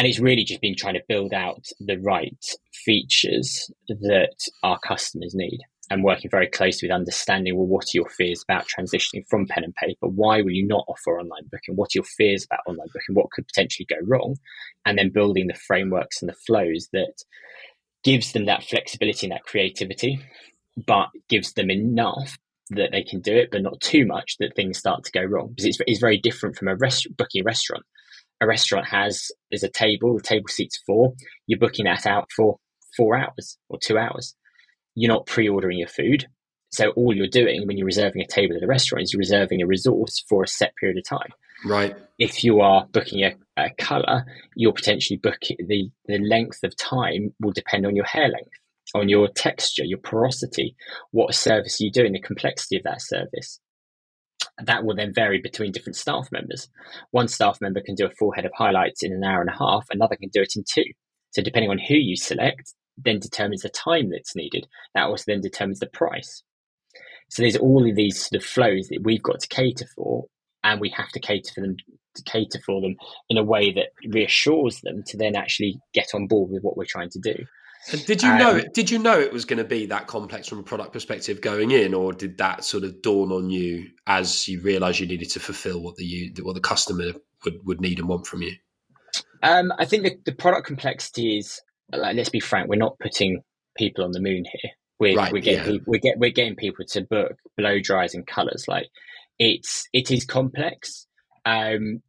And 0.00 0.06
it's 0.06 0.18
really 0.18 0.44
just 0.44 0.62
been 0.62 0.76
trying 0.76 0.94
to 0.94 1.02
build 1.10 1.34
out 1.34 1.66
the 1.78 1.98
right 1.98 2.42
features 2.72 3.70
that 3.86 4.34
our 4.62 4.78
customers 4.78 5.34
need 5.34 5.60
and 5.90 6.02
working 6.02 6.30
very 6.30 6.48
closely 6.48 6.88
with 6.88 6.94
understanding 6.94 7.54
well 7.54 7.66
what 7.66 7.84
are 7.84 7.96
your 7.96 8.08
fears 8.08 8.42
about 8.42 8.66
transitioning 8.66 9.28
from 9.28 9.46
pen 9.46 9.62
and 9.62 9.74
paper? 9.74 10.08
Why 10.08 10.40
will 10.40 10.52
you 10.52 10.66
not 10.66 10.86
offer 10.88 11.20
online 11.20 11.42
booking? 11.52 11.76
What 11.76 11.88
are 11.88 11.98
your 11.98 12.04
fears 12.04 12.46
about 12.46 12.60
online 12.66 12.86
booking? 12.86 13.14
What 13.14 13.30
could 13.30 13.46
potentially 13.46 13.84
go 13.90 13.96
wrong? 14.06 14.36
And 14.86 14.96
then 14.96 15.10
building 15.12 15.48
the 15.48 15.60
frameworks 15.66 16.22
and 16.22 16.30
the 16.30 16.36
flows 16.46 16.88
that 16.94 17.22
gives 18.02 18.32
them 18.32 18.46
that 18.46 18.64
flexibility 18.64 19.26
and 19.26 19.32
that 19.32 19.44
creativity 19.44 20.18
but 20.86 21.08
gives 21.28 21.52
them 21.52 21.70
enough 21.70 22.38
that 22.70 22.90
they 22.90 23.02
can 23.02 23.20
do 23.20 23.36
it 23.36 23.50
but 23.52 23.60
not 23.60 23.78
too 23.82 24.06
much 24.06 24.38
that 24.38 24.56
things 24.56 24.78
start 24.78 25.04
to 25.04 25.12
go 25.12 25.22
wrong. 25.22 25.48
Because 25.48 25.66
it's, 25.66 25.78
it's 25.86 26.00
very 26.00 26.16
different 26.16 26.56
from 26.56 26.68
a 26.68 26.76
rest, 26.76 27.06
booking 27.18 27.42
a 27.42 27.44
restaurant 27.44 27.84
a 28.40 28.46
restaurant 28.46 28.86
has 28.88 29.30
is 29.50 29.62
a 29.62 29.68
table 29.68 30.16
the 30.16 30.22
table 30.22 30.48
seats 30.48 30.78
four 30.86 31.14
you're 31.46 31.58
booking 31.58 31.84
that 31.84 32.06
out 32.06 32.28
for 32.34 32.58
four 32.96 33.16
hours 33.16 33.58
or 33.68 33.78
two 33.78 33.98
hours 33.98 34.34
you're 34.94 35.12
not 35.12 35.26
pre-ordering 35.26 35.78
your 35.78 35.88
food. 35.88 36.26
So 36.72 36.90
all 36.90 37.14
you're 37.14 37.26
doing 37.26 37.66
when 37.66 37.76
you're 37.76 37.86
reserving 37.86 38.22
a 38.22 38.26
table 38.26 38.56
at 38.56 38.62
a 38.62 38.66
restaurant 38.66 39.02
is 39.02 39.12
you're 39.12 39.18
reserving 39.18 39.60
a 39.60 39.66
resource 39.66 40.24
for 40.28 40.44
a 40.44 40.48
set 40.48 40.72
period 40.76 40.98
of 40.98 41.04
time. 41.04 41.32
Right. 41.64 41.96
If 42.18 42.44
you 42.44 42.60
are 42.60 42.86
booking 42.92 43.24
a, 43.24 43.34
a 43.56 43.70
color, 43.76 44.24
you're 44.54 44.72
potentially 44.72 45.18
booking 45.20 45.56
the, 45.66 45.90
the 46.06 46.18
length 46.18 46.62
of 46.62 46.76
time 46.76 47.34
will 47.40 47.52
depend 47.52 47.86
on 47.86 47.96
your 47.96 48.04
hair 48.04 48.28
length, 48.28 48.50
on 48.94 49.08
your 49.08 49.28
texture, 49.28 49.84
your 49.84 49.98
porosity, 49.98 50.76
what 51.10 51.34
service 51.34 51.80
you 51.80 51.90
do, 51.90 52.04
and 52.04 52.14
the 52.14 52.20
complexity 52.20 52.76
of 52.76 52.84
that 52.84 53.02
service. 53.02 53.58
That 54.64 54.84
will 54.84 54.94
then 54.94 55.12
vary 55.14 55.40
between 55.40 55.72
different 55.72 55.96
staff 55.96 56.28
members. 56.30 56.68
One 57.10 57.28
staff 57.28 57.60
member 57.60 57.80
can 57.80 57.94
do 57.94 58.06
a 58.06 58.10
full 58.10 58.32
head 58.32 58.44
of 58.44 58.52
highlights 58.54 59.02
in 59.02 59.12
an 59.12 59.24
hour 59.24 59.40
and 59.40 59.50
a 59.50 59.58
half, 59.58 59.86
another 59.90 60.16
can 60.16 60.30
do 60.30 60.42
it 60.42 60.54
in 60.56 60.64
two. 60.68 60.84
So 61.30 61.42
depending 61.42 61.70
on 61.70 61.78
who 61.78 61.94
you 61.94 62.16
select, 62.16 62.74
then 62.96 63.18
determines 63.18 63.62
the 63.62 63.68
time 63.68 64.10
that's 64.10 64.36
needed. 64.36 64.66
That 64.94 65.04
also 65.04 65.24
then 65.26 65.40
determines 65.40 65.78
the 65.78 65.86
price. 65.86 66.42
So 67.30 67.42
there's 67.42 67.56
all 67.56 67.88
of 67.88 67.96
these 67.96 68.26
sort 68.26 68.42
of 68.42 68.46
flows 68.46 68.88
that 68.88 69.02
we've 69.04 69.22
got 69.22 69.40
to 69.40 69.48
cater 69.48 69.86
for, 69.96 70.26
and 70.64 70.80
we 70.80 70.90
have 70.90 71.10
to 71.10 71.20
cater 71.20 71.52
for 71.54 71.60
them 71.60 71.76
to 72.16 72.22
cater 72.24 72.58
for 72.66 72.80
them 72.80 72.96
in 73.28 73.38
a 73.38 73.44
way 73.44 73.72
that 73.72 73.90
reassures 74.08 74.80
them 74.80 75.02
to 75.06 75.16
then 75.16 75.36
actually 75.36 75.78
get 75.94 76.08
on 76.12 76.26
board 76.26 76.50
with 76.50 76.62
what 76.62 76.76
we're 76.76 76.84
trying 76.84 77.10
to 77.10 77.20
do. 77.20 77.34
And 77.92 78.04
did 78.04 78.22
you 78.22 78.30
um, 78.30 78.38
know 78.38 78.56
it? 78.56 78.74
Did 78.74 78.90
you 78.90 78.98
know 78.98 79.18
it 79.18 79.32
was 79.32 79.44
going 79.44 79.58
to 79.58 79.64
be 79.64 79.86
that 79.86 80.06
complex 80.06 80.48
from 80.48 80.58
a 80.58 80.62
product 80.62 80.92
perspective 80.92 81.40
going 81.40 81.70
in, 81.70 81.94
or 81.94 82.12
did 82.12 82.38
that 82.38 82.64
sort 82.64 82.84
of 82.84 83.00
dawn 83.02 83.32
on 83.32 83.50
you 83.50 83.88
as 84.06 84.46
you 84.46 84.60
realised 84.60 85.00
you 85.00 85.06
needed 85.06 85.30
to 85.30 85.40
fulfil 85.40 85.80
what 85.82 85.96
the 85.96 86.04
you, 86.04 86.32
what 86.42 86.54
the 86.54 86.60
customer 86.60 87.12
would, 87.44 87.54
would 87.64 87.80
need 87.80 87.98
and 87.98 88.08
want 88.08 88.26
from 88.26 88.42
you? 88.42 88.52
Um, 89.42 89.72
I 89.78 89.86
think 89.86 90.02
the, 90.02 90.18
the 90.26 90.32
product 90.32 90.66
complexity 90.66 91.38
is 91.38 91.60
like, 91.92 92.14
let's 92.14 92.28
be 92.28 92.40
frank, 92.40 92.68
we're 92.68 92.76
not 92.76 92.98
putting 92.98 93.42
people 93.76 94.04
on 94.04 94.12
the 94.12 94.20
moon 94.20 94.44
here. 94.44 94.72
We're, 94.98 95.16
right, 95.16 95.32
we're 95.32 95.40
getting 95.40 95.64
yeah. 95.64 95.70
people, 95.72 95.92
we're, 95.92 96.00
get, 96.00 96.18
we're 96.18 96.30
getting 96.30 96.56
people 96.56 96.84
to 96.90 97.00
book 97.00 97.38
blow 97.56 97.80
dries 97.80 98.14
and 98.14 98.26
colors. 98.26 98.66
Like 98.68 98.90
it's 99.38 99.88
it 99.94 100.10
is 100.10 100.26
complex, 100.26 101.06
um, 101.46 102.02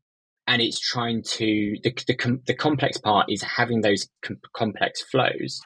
and 0.47 0.61
it's 0.61 0.79
trying 0.79 1.23
to 1.23 1.75
the 1.83 1.93
the, 2.07 2.39
the 2.47 2.55
complex 2.55 2.97
part 2.97 3.27
is 3.29 3.41
having 3.41 3.81
those 3.81 4.07
com- 4.23 4.39
complex 4.53 5.01
flows, 5.01 5.61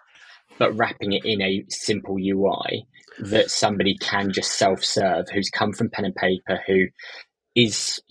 but 0.58 0.76
wrapping 0.76 1.14
it 1.14 1.26
in 1.26 1.42
a 1.42 1.64
simple 1.70 2.18
UI 2.20 2.86
that 3.20 3.50
somebody 3.50 3.96
can 3.98 4.32
just 4.32 4.52
self-serve 4.54 5.26
who's 5.34 5.50
come 5.50 5.72
from 5.72 5.90
pen 5.90 6.06
and 6.06 6.16
paper 6.16 6.60
who 6.68 6.86
is 7.56 8.02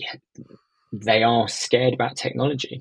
they 0.92 1.22
are 1.22 1.48
scared 1.48 1.92
about 1.92 2.16
technology. 2.16 2.80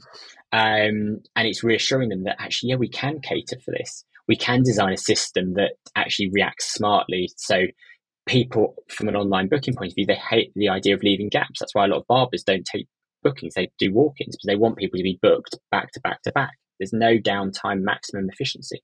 Um, 0.51 1.19
and 1.35 1.47
it's 1.47 1.63
reassuring 1.63 2.09
them 2.09 2.23
that 2.23 2.37
actually 2.39 2.69
yeah 2.69 2.75
we 2.77 2.89
can 2.89 3.19
cater 3.21 3.57
for 3.63 3.71
this. 3.71 4.05
We 4.27 4.37
can 4.37 4.63
design 4.63 4.93
a 4.93 4.97
system 4.97 5.55
that 5.55 5.73
actually 5.95 6.29
reacts 6.31 6.73
smartly. 6.73 7.29
So 7.37 7.63
people 8.25 8.75
from 8.87 9.09
an 9.09 9.17
online 9.17 9.49
booking 9.49 9.75
point 9.75 9.91
of 9.91 9.95
view 9.95 10.05
they 10.05 10.15
hate 10.15 10.53
the 10.55 10.69
idea 10.69 10.95
of 10.95 11.03
leaving 11.03 11.27
gaps. 11.27 11.59
That's 11.59 11.75
why 11.75 11.85
a 11.85 11.87
lot 11.89 11.99
of 11.99 12.07
barbers 12.07 12.43
don't 12.43 12.65
take 12.65 12.87
bookings 13.23 13.53
they 13.53 13.71
do 13.79 13.93
walk-ins 13.93 14.35
because 14.35 14.47
they 14.47 14.55
want 14.55 14.77
people 14.77 14.97
to 14.97 15.03
be 15.03 15.19
booked 15.21 15.57
back 15.71 15.91
to 15.91 15.99
back 16.01 16.21
to 16.21 16.31
back 16.33 16.53
there's 16.79 16.93
no 16.93 17.17
downtime 17.17 17.81
maximum 17.81 18.27
efficiency 18.29 18.81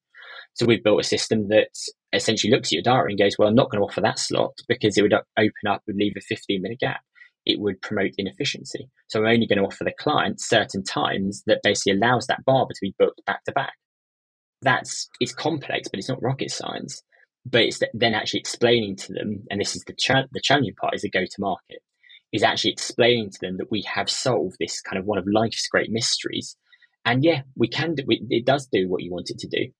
so 0.54 0.66
we've 0.66 0.84
built 0.84 1.02
a 1.02 1.04
system 1.04 1.48
that 1.50 1.70
essentially 2.14 2.52
looks 2.52 2.70
at 2.70 2.74
your 2.74 2.84
diary 2.84 3.14
and 3.14 3.20
goes, 3.20 3.36
well, 3.38 3.48
I'm 3.48 3.56
not 3.56 3.70
going 3.70 3.80
to 3.82 3.86
offer 3.86 4.02
that 4.02 4.20
slot 4.20 4.54
because 4.68 4.98
it 4.98 5.02
would 5.02 5.14
open 5.14 5.68
up 5.68 5.84
and 5.88 5.98
leave 5.98 6.14
a 6.18 6.22
15 6.22 6.62
minute 6.62 6.80
gap. 6.80 7.02
It 7.46 7.60
would 7.60 7.82
promote 7.82 8.12
inefficiency. 8.18 8.90
So 9.08 9.20
I'm 9.20 9.26
only 9.26 9.48
going 9.48 9.60
to 9.60 9.66
offer 9.66 9.84
the 9.84 9.94
client 9.98 10.42
certain 10.42 10.84
times 10.84 11.44
that 11.48 11.62
basically 11.64 11.94
allows 11.94 12.28
that 12.28 12.44
barber 12.46 12.74
to 12.74 12.82
be 12.82 12.96
booked 13.00 13.26
back 13.26 13.44
to 13.46 13.52
back. 13.52 13.74
That's 14.62 15.10
it's 15.20 15.34
complex, 15.34 15.88
but 15.88 16.00
it's 16.00 16.10
not 16.10 16.22
rocket 16.22 16.52
science. 16.52 17.02
But 17.46 17.62
it's 17.62 17.80
then 17.94 18.14
actually 18.14 18.42
explaining 18.42 18.98
to 18.98 19.14
them, 19.14 19.44
and 19.50 19.62
this 19.62 19.76
is 19.76 19.84
the 19.86 19.94
cha- 19.94 20.28
the 20.32 20.42
challenging 20.44 20.76
part 20.76 20.94
is 20.94 21.02
the 21.02 21.10
go 21.10 21.24
to 21.24 21.36
market, 21.40 21.82
is 22.32 22.44
actually 22.44 22.72
explaining 22.72 23.30
to 23.32 23.40
them 23.42 23.58
that 23.58 23.72
we 23.72 23.84
have 23.84 24.10
solved 24.10 24.58
this 24.60 24.82
kind 24.82 24.98
of 24.98 25.06
one 25.06 25.18
of 25.18 25.26
life's 25.28 25.68
great 25.68 25.90
mysteries, 25.92 26.56
and 27.06 27.24
yeah, 27.24 27.42
we 27.56 27.68
can 27.68 27.96
do 27.96 28.04
it. 28.08 28.46
Does 28.46 28.68
do 28.68 28.88
what 28.88 29.02
you 29.02 29.12
want 29.12 29.30
it 29.30 29.40
to 29.40 29.48
do 29.48 29.72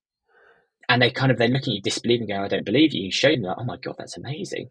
and 0.90 1.02
they 1.02 1.12
kind 1.12 1.32
of 1.32 1.38
they're 1.38 1.48
looking 1.48 1.74
at 1.74 1.76
you 1.76 1.82
disbelieving, 1.82 2.28
going, 2.28 2.42
"I 2.42 2.48
don't 2.48 2.66
believe 2.66 2.94
you." 2.94 3.06
You 3.06 3.12
show 3.12 3.30
them, 3.30 3.44
like, 3.44 3.58
"Oh 3.60 3.64
my 3.64 3.78
god, 3.78 3.96
that's 3.98 4.18
amazing!" 4.18 4.70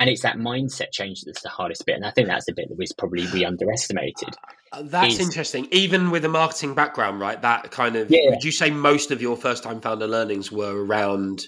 And 0.00 0.10
it's 0.10 0.22
that 0.22 0.36
mindset 0.36 0.90
change 0.90 1.22
that's 1.24 1.42
the 1.42 1.48
hardest 1.48 1.86
bit, 1.86 1.94
and 1.94 2.04
I 2.04 2.10
think 2.10 2.26
that's 2.26 2.46
the 2.46 2.52
bit 2.52 2.68
that 2.68 2.76
was 2.76 2.92
probably 2.92 3.26
we 3.32 3.44
underestimated. 3.44 4.30
Uh, 4.72 4.82
that's 4.82 5.14
is, 5.14 5.20
interesting. 5.20 5.68
Even 5.70 6.10
with 6.10 6.24
a 6.24 6.28
marketing 6.28 6.74
background, 6.74 7.20
right? 7.20 7.40
That 7.40 7.70
kind 7.70 7.94
of 7.94 8.10
yeah. 8.10 8.30
would 8.30 8.42
you 8.42 8.50
say 8.50 8.70
most 8.70 9.12
of 9.12 9.22
your 9.22 9.36
first 9.36 9.62
time 9.62 9.80
founder 9.80 10.08
learnings 10.08 10.50
were 10.50 10.84
around 10.84 11.44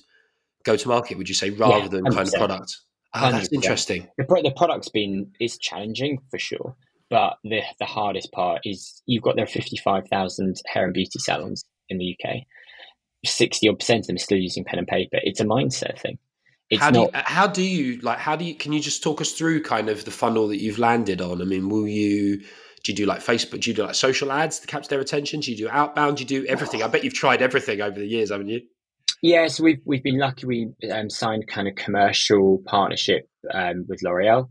go 0.63 0.77
to 0.77 0.89
market? 0.89 1.19
Would 1.19 1.29
you 1.29 1.35
say 1.35 1.51
rather 1.51 1.85
yeah, 1.85 1.89
than 1.89 2.05
kind 2.05 2.29
of 2.29 2.35
product? 2.35 2.77
Oh, 3.15 3.31
that's 3.31 3.53
interesting. 3.53 4.09
The, 4.19 4.25
the 4.25 4.53
product's 4.55 4.89
been 4.89 5.33
is 5.41 5.57
challenging 5.59 6.21
for 6.31 6.39
sure, 6.39 6.77
but 7.09 7.39
the 7.45 7.63
the 7.79 7.87
hardest 7.87 8.33
part 8.33 8.63
is 8.65 9.03
you've 9.07 9.23
got 9.23 9.37
there 9.37 9.47
fifty 9.47 9.77
five 9.77 10.09
thousand 10.09 10.57
hair 10.67 10.85
and 10.85 10.95
beauty 10.95 11.19
salons 11.19 11.65
in 11.89 11.99
the 11.99 12.17
UK 12.19 12.43
60 13.25 13.69
odd 13.69 13.79
percent 13.79 14.01
of 14.01 14.07
them 14.07 14.17
are 14.17 14.21
still 14.21 14.39
using 14.39 14.65
pen 14.65 14.79
and 14.79 14.89
paper. 14.89 15.19
It's 15.23 15.41
a 15.41 15.45
mindset 15.45 15.99
thing. 15.99 16.19
It's 16.69 16.83
how 16.83 16.91
do 16.91 17.01
not, 17.01 17.15
you, 17.15 17.21
how 17.25 17.47
do 17.47 17.63
you 17.63 18.01
like 18.01 18.19
how 18.19 18.35
do 18.35 18.45
you 18.45 18.55
can 18.55 18.73
you 18.73 18.81
just 18.81 19.03
talk 19.03 19.21
us 19.21 19.33
through 19.33 19.63
kind 19.63 19.89
of 19.89 20.05
the 20.05 20.11
funnel 20.11 20.49
that 20.49 20.61
you've 20.61 20.79
landed 20.79 21.21
on? 21.21 21.41
I 21.41 21.45
mean, 21.45 21.69
will 21.69 21.87
you 21.87 22.39
do 22.83 22.93
you 22.93 22.95
do 22.95 23.07
like 23.07 23.21
Facebook? 23.21 23.61
Do 23.61 23.71
you 23.71 23.77
do 23.77 23.85
like 23.85 23.95
social 23.95 24.33
ads 24.33 24.59
to 24.61 24.67
capture 24.67 24.89
their 24.89 25.01
attention? 25.01 25.41
Do 25.41 25.53
you 25.53 25.57
do 25.57 25.69
outbound? 25.69 26.17
Do 26.17 26.23
you 26.25 26.29
do 26.29 26.47
everything? 26.47 26.83
I 26.83 26.89
bet 26.89 27.05
you've 27.05 27.15
tried 27.15 27.41
everything 27.41 27.81
over 27.81 27.99
the 27.99 28.07
years, 28.07 28.31
haven't 28.31 28.49
you? 28.49 28.63
Yeah, 29.23 29.49
so 29.49 29.65
we've 29.65 29.81
we've 29.85 30.03
been 30.03 30.19
lucky. 30.19 30.47
We 30.47 30.69
um, 30.93 31.11
signed 31.11 31.49
kind 31.49 31.69
of 31.69 31.75
commercial 31.75 32.63
partnership 32.67 33.29
um, 33.53 33.87
with 33.89 34.03
L'Oreal 34.03 34.49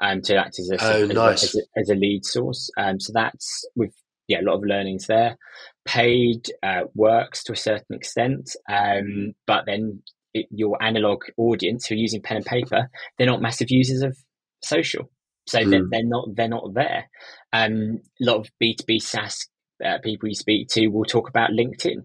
um, 0.00 0.22
to 0.22 0.36
act 0.36 0.58
as 0.58 0.70
a, 0.70 0.76
oh, 0.80 1.02
as, 1.02 1.08
nice. 1.10 1.42
a, 1.42 1.46
as, 1.46 1.54
a, 1.54 1.80
as 1.80 1.90
a 1.90 1.94
lead 1.94 2.24
source. 2.24 2.70
Um, 2.78 2.98
so 2.98 3.12
that's 3.14 3.68
we've 3.76 3.92
yeah, 4.28 4.40
a 4.40 4.42
lot 4.42 4.56
of 4.56 4.64
learnings 4.64 5.06
there. 5.06 5.36
Paid 5.84 6.50
uh, 6.62 6.82
works 6.94 7.44
to 7.44 7.52
a 7.52 7.56
certain 7.56 7.94
extent, 7.94 8.50
um, 8.68 9.34
but 9.46 9.64
then 9.66 10.02
it, 10.34 10.46
your 10.50 10.82
analog 10.82 11.24
audience 11.36 11.86
who 11.86 11.94
are 11.94 11.98
using 11.98 12.22
pen 12.22 12.38
and 12.38 12.46
paper, 12.46 12.90
they're 13.16 13.26
not 13.26 13.42
massive 13.42 13.70
users 13.70 14.02
of 14.02 14.16
social, 14.64 15.10
so 15.46 15.60
mm. 15.60 15.70
they're, 15.70 15.80
hmm. 15.80 15.88
they're, 15.90 16.04
not 16.04 16.28
they're 16.34 16.48
not 16.48 16.74
there. 16.74 17.08
Um, 17.52 18.00
a 18.20 18.24
lot 18.24 18.38
of 18.38 18.48
B 18.58 18.74
two 18.74 18.84
B 18.86 18.98
SaaS 18.98 19.48
uh, 19.84 19.98
people 20.02 20.28
you 20.28 20.34
speak 20.34 20.68
to 20.70 20.88
will 20.88 21.04
talk 21.04 21.28
about 21.28 21.50
LinkedIn. 21.50 22.02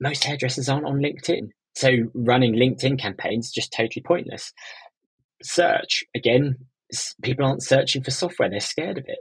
Most 0.00 0.24
hairdressers 0.24 0.68
aren't 0.68 0.86
on 0.86 0.98
LinkedIn, 0.98 1.50
so 1.74 1.90
running 2.14 2.54
LinkedIn 2.54 2.98
campaigns 2.98 3.46
is 3.46 3.52
just 3.52 3.72
totally 3.72 4.02
pointless. 4.02 4.52
Search 5.42 6.04
again, 6.14 6.56
people 7.22 7.44
aren't 7.44 7.62
searching 7.62 8.02
for 8.02 8.10
software; 8.10 8.48
they're 8.48 8.60
scared 8.60 8.98
of 8.98 9.04
it. 9.06 9.18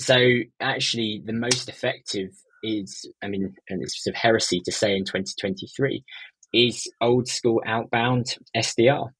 So 0.00 0.16
actually, 0.60 1.22
the 1.24 1.32
most 1.32 1.68
effective 1.68 2.30
is, 2.64 3.08
I 3.22 3.28
mean, 3.28 3.54
and 3.68 3.82
it's 3.82 4.02
sort 4.02 4.16
of 4.16 4.20
heresy 4.20 4.60
to 4.64 4.72
say 4.72 4.96
in 4.96 5.04
2023, 5.04 6.02
is 6.52 6.90
old 7.00 7.28
school 7.28 7.62
outbound 7.66 8.36
SDR. 8.56 9.10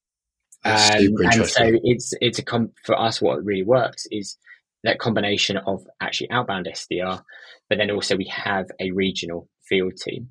Um, 0.66 1.08
and 1.18 1.46
so 1.46 1.72
it's 1.84 2.14
it's 2.20 2.38
a 2.38 2.42
com- 2.42 2.72
for 2.84 2.98
us 2.98 3.20
what 3.20 3.44
really 3.44 3.64
works 3.64 4.06
is 4.10 4.38
that 4.82 4.98
combination 4.98 5.58
of 5.58 5.86
actually 6.00 6.30
outbound 6.30 6.66
SDR, 6.66 7.22
but 7.68 7.78
then 7.78 7.90
also 7.90 8.16
we 8.16 8.26
have 8.26 8.66
a 8.80 8.90
regional 8.92 9.48
field 9.68 9.94
team, 9.96 10.28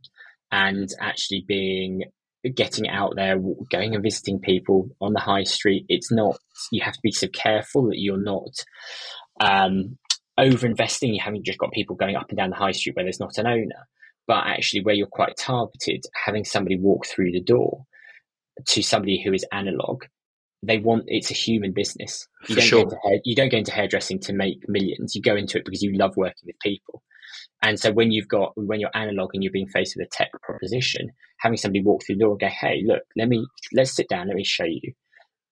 and 0.51 0.89
actually 0.99 1.45
being 1.47 2.03
getting 2.55 2.89
out 2.89 3.13
there, 3.15 3.39
going 3.71 3.95
and 3.95 4.03
visiting 4.03 4.39
people 4.39 4.89
on 4.99 5.13
the 5.13 5.19
high 5.19 5.43
street. 5.43 5.85
It's 5.87 6.11
not 6.11 6.37
you 6.71 6.83
have 6.83 6.93
to 6.93 6.99
be 7.01 7.11
so 7.11 7.27
careful 7.27 7.87
that 7.87 7.99
you're 7.99 8.21
not 8.21 8.53
um, 9.39 9.97
over 10.37 10.65
investing, 10.65 11.13
you 11.13 11.21
haven't 11.21 11.45
just 11.45 11.59
got 11.59 11.71
people 11.71 11.95
going 11.95 12.15
up 12.15 12.29
and 12.29 12.37
down 12.37 12.49
the 12.49 12.55
high 12.55 12.71
street 12.71 12.95
where 12.95 13.05
there's 13.05 13.19
not 13.19 13.37
an 13.37 13.47
owner, 13.47 13.87
but 14.27 14.45
actually 14.45 14.83
where 14.83 14.95
you're 14.95 15.07
quite 15.07 15.35
targeted, 15.37 16.05
having 16.25 16.43
somebody 16.43 16.77
walk 16.77 17.05
through 17.05 17.31
the 17.31 17.41
door 17.41 17.85
to 18.67 18.81
somebody 18.81 19.21
who 19.21 19.33
is 19.33 19.45
analog. 19.51 20.03
They 20.65 20.77
want 20.77 21.03
it's 21.07 21.29
a 21.29 21.35
human 21.35 21.73
business. 21.73 22.27
You 22.47 22.55
For 22.55 22.61
don't 22.61 22.67
sure. 22.67 22.79
go 22.79 22.83
into 22.83 22.97
hair, 23.03 23.19
you 23.25 23.35
don't 23.35 23.51
go 23.51 23.57
into 23.57 23.73
hairdressing 23.73 24.19
to 24.21 24.33
make 24.33 24.63
millions. 24.67 25.13
You 25.13 25.21
go 25.21 25.35
into 25.35 25.57
it 25.57 25.65
because 25.65 25.81
you 25.81 25.95
love 25.97 26.15
working 26.15 26.45
with 26.45 26.59
people. 26.59 27.03
And 27.61 27.79
so 27.79 27.91
when 27.91 28.11
you've 28.11 28.27
got 28.27 28.51
when 28.55 28.79
you're 28.79 28.95
analog 28.95 29.31
and 29.33 29.43
you're 29.43 29.53
being 29.53 29.67
faced 29.67 29.95
with 29.95 30.07
a 30.07 30.09
tech 30.09 30.29
proposition, 30.41 31.09
having 31.39 31.57
somebody 31.57 31.83
walk 31.83 32.03
through 32.05 32.15
the 32.15 32.21
door 32.21 32.31
and 32.31 32.39
go, 32.39 32.47
"Hey, 32.47 32.83
look, 32.85 33.03
let 33.15 33.27
me 33.27 33.45
let's 33.73 33.95
sit 33.95 34.09
down, 34.09 34.27
let 34.27 34.35
me 34.35 34.43
show 34.43 34.65
you," 34.65 34.93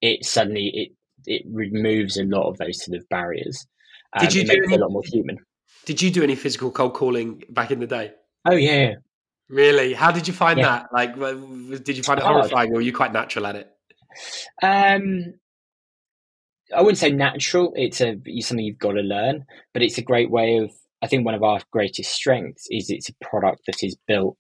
it 0.02 0.26
suddenly 0.26 0.72
it 0.74 0.90
it 1.26 1.44
removes 1.52 2.18
a 2.18 2.24
lot 2.24 2.50
of 2.50 2.58
those 2.58 2.84
sort 2.84 2.98
of 2.98 3.08
barriers. 3.10 3.66
Um, 4.14 4.26
did 4.26 4.34
you 4.34 4.44
do 4.44 4.64
any, 4.66 4.76
a 4.76 4.80
lot 4.80 4.92
more 4.92 5.04
human? 5.06 5.38
Did 5.86 6.02
you 6.02 6.12
do 6.12 6.24
any 6.24 6.36
physical 6.36 6.72
cold 6.72 6.94
calling 6.94 7.44
back 7.50 7.72
in 7.72 7.80
the 7.80 7.88
day? 7.88 8.12
Oh 8.50 8.56
yeah. 8.56 8.96
Really? 9.50 9.94
How 9.94 10.12
did 10.12 10.28
you 10.28 10.34
find 10.34 10.60
yeah. 10.60 10.66
that? 10.66 10.94
Like, 10.94 11.16
did 11.84 11.98
you 11.98 12.04
find 12.04 12.20
it 12.20 12.26
horrifying, 12.26 12.72
or 12.72 12.76
were 12.76 12.82
you 12.82 12.94
quite 12.94 13.12
natural 13.12 13.46
at 13.48 13.58
it? 13.58 13.68
Um, 14.64 15.34
I 16.76 16.82
wouldn't 16.82 16.98
say 16.98 17.12
natural. 17.12 17.74
It's 17.76 18.00
a 18.02 18.16
something 18.40 18.66
you've 18.66 18.80
got 18.80 18.94
to 18.94 19.02
learn, 19.02 19.46
but 19.74 19.84
it's 19.84 19.98
a 19.98 20.04
great 20.04 20.32
way 20.32 20.58
of. 20.58 20.72
I 21.02 21.08
think 21.08 21.26
one 21.26 21.36
of 21.36 21.44
our 21.44 21.62
greatest 21.72 22.12
strengths 22.12 22.68
is 22.70 22.90
it's 22.90 23.10
a 23.10 23.26
product 23.26 23.62
that 23.68 23.84
is 23.84 23.98
built 24.08 24.38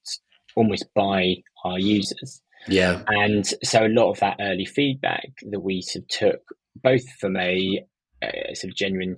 almost 0.55 0.85
by 0.95 1.35
our 1.65 1.79
users. 1.79 2.41
Yeah, 2.67 3.01
and 3.07 3.45
so 3.63 3.85
a 3.85 3.89
lot 3.89 4.11
of 4.11 4.19
that 4.19 4.37
early 4.39 4.65
feedback 4.65 5.29
that 5.49 5.61
we 5.61 5.81
sort 5.81 6.03
of 6.03 6.07
took 6.09 6.41
both 6.75 7.07
from 7.19 7.35
a 7.37 7.83
uh, 8.21 8.53
sort 8.53 8.71
of 8.71 8.77
genuine 8.77 9.17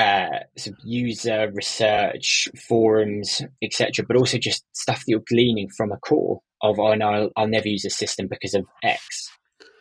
uh, 0.00 0.40
sort 0.56 0.76
of 0.76 0.80
user 0.84 1.50
research 1.54 2.48
forums, 2.68 3.42
etc., 3.62 4.04
but 4.06 4.16
also 4.16 4.38
just 4.38 4.64
stuff 4.72 5.00
that 5.00 5.08
you're 5.08 5.22
gleaning 5.28 5.68
from 5.76 5.92
a 5.92 5.98
core 5.98 6.40
of, 6.62 6.78
oh 6.78 6.94
no, 6.94 7.06
I'll, 7.06 7.30
I'll 7.36 7.48
never 7.48 7.68
use 7.68 7.84
a 7.84 7.90
system 7.90 8.26
because 8.26 8.54
of 8.54 8.64
X. 8.82 9.30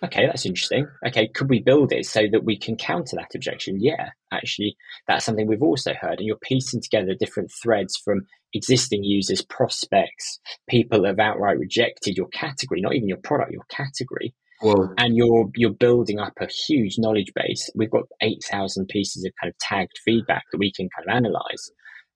Okay, 0.03 0.25
that's 0.25 0.45
interesting. 0.45 0.87
Okay, 1.05 1.27
could 1.27 1.49
we 1.49 1.61
build 1.61 1.91
it 1.91 2.05
so 2.05 2.21
that 2.31 2.45
we 2.45 2.57
can 2.57 2.77
counter 2.77 3.17
that 3.17 3.35
objection? 3.35 3.79
Yeah, 3.79 4.11
actually, 4.31 4.77
that's 5.07 5.25
something 5.25 5.47
we've 5.47 5.61
also 5.61 5.93
heard. 5.93 6.19
And 6.19 6.27
you're 6.27 6.37
piecing 6.37 6.81
together 6.81 7.13
different 7.19 7.51
threads 7.51 7.97
from 7.97 8.21
existing 8.53 9.03
users, 9.03 9.41
prospects, 9.41 10.39
people 10.69 11.01
that 11.01 11.09
have 11.09 11.19
outright 11.19 11.59
rejected 11.59 12.15
your 12.15 12.27
category, 12.27 12.81
not 12.81 12.95
even 12.95 13.09
your 13.09 13.17
product, 13.17 13.51
your 13.51 13.65
category, 13.69 14.33
Whoa. 14.61 14.93
and 14.97 15.15
you're 15.15 15.49
you're 15.55 15.73
building 15.73 16.19
up 16.19 16.33
a 16.39 16.47
huge 16.47 16.95
knowledge 16.97 17.31
base. 17.35 17.69
We've 17.75 17.91
got 17.91 18.03
eight 18.21 18.43
thousand 18.49 18.87
pieces 18.87 19.25
of 19.25 19.33
kind 19.41 19.51
of 19.51 19.57
tagged 19.59 19.99
feedback 20.03 20.43
that 20.51 20.59
we 20.59 20.71
can 20.71 20.89
kind 20.95 21.09
of 21.09 21.15
analyze 21.15 21.71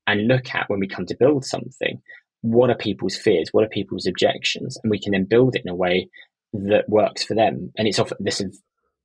and 0.08 0.28
look 0.28 0.54
at 0.54 0.70
when 0.70 0.80
we 0.80 0.88
come 0.88 1.06
to 1.08 1.18
build 1.20 1.46
something. 1.46 2.02
What 2.42 2.70
are 2.70 2.76
people's 2.76 3.16
fears? 3.16 3.50
What 3.52 3.64
are 3.64 3.70
people's 3.70 4.06
objections? 4.06 4.78
And 4.84 4.92
we 4.92 5.00
can 5.00 5.14
then 5.14 5.26
build 5.26 5.56
it 5.56 5.62
in 5.66 5.72
a 5.72 5.76
way 5.76 6.10
that 6.54 6.88
works 6.88 7.24
for 7.24 7.36
them. 7.36 7.72
And 7.78 7.88
it's 7.88 8.00
often 8.00 8.18
this 8.20 8.42
is 8.42 8.62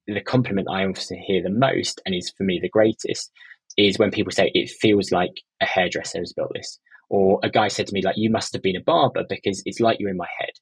the 0.06 0.20
compliment 0.20 0.68
I 0.70 0.86
often 0.86 1.18
hear 1.18 1.42
the 1.42 1.50
most, 1.50 2.00
and 2.06 2.14
is 2.14 2.32
for 2.36 2.44
me 2.44 2.60
the 2.60 2.68
greatest, 2.68 3.30
is 3.76 3.98
when 3.98 4.10
people 4.10 4.32
say 4.32 4.50
it 4.54 4.70
feels 4.70 5.10
like 5.10 5.32
a 5.60 5.66
hairdresser 5.66 6.18
has 6.18 6.32
built 6.32 6.52
this, 6.54 6.78
or 7.10 7.40
a 7.42 7.50
guy 7.50 7.68
said 7.68 7.86
to 7.88 7.94
me 7.94 8.02
like, 8.02 8.16
"You 8.16 8.30
must 8.30 8.52
have 8.52 8.62
been 8.62 8.76
a 8.76 8.82
barber 8.82 9.24
because 9.28 9.62
it's 9.66 9.80
like 9.80 9.98
you're 10.00 10.10
in 10.10 10.16
my 10.16 10.28
head." 10.38 10.52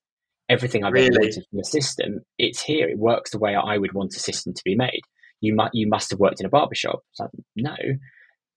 everything 0.49 0.85
I've 0.85 0.93
really? 0.93 1.07
ever 1.07 1.19
wanted 1.21 1.45
from 1.50 1.61
a 1.61 1.64
system, 1.64 2.21
it's 2.38 2.62
here. 2.62 2.88
It 2.88 2.99
works 2.99 3.31
the 3.31 3.38
way 3.38 3.55
I 3.55 3.78
would 3.78 3.93
want 3.93 4.14
a 4.14 4.21
system 4.21 4.55
to 4.55 4.62
be 4.64 4.76
made. 4.76 5.00
You 5.40 5.55
must 5.55 5.75
you 5.75 5.88
must 5.88 6.11
have 6.11 6.21
worked 6.21 6.40
in 6.40 6.47
a 6.47 6.50
barbershop. 6.50 7.00
Like, 7.19 7.31
no, 7.57 7.76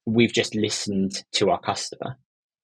we've 0.05 0.33
just 0.33 0.55
listened 0.55 1.24
to 1.33 1.50
our 1.50 1.59
customer, 1.59 2.17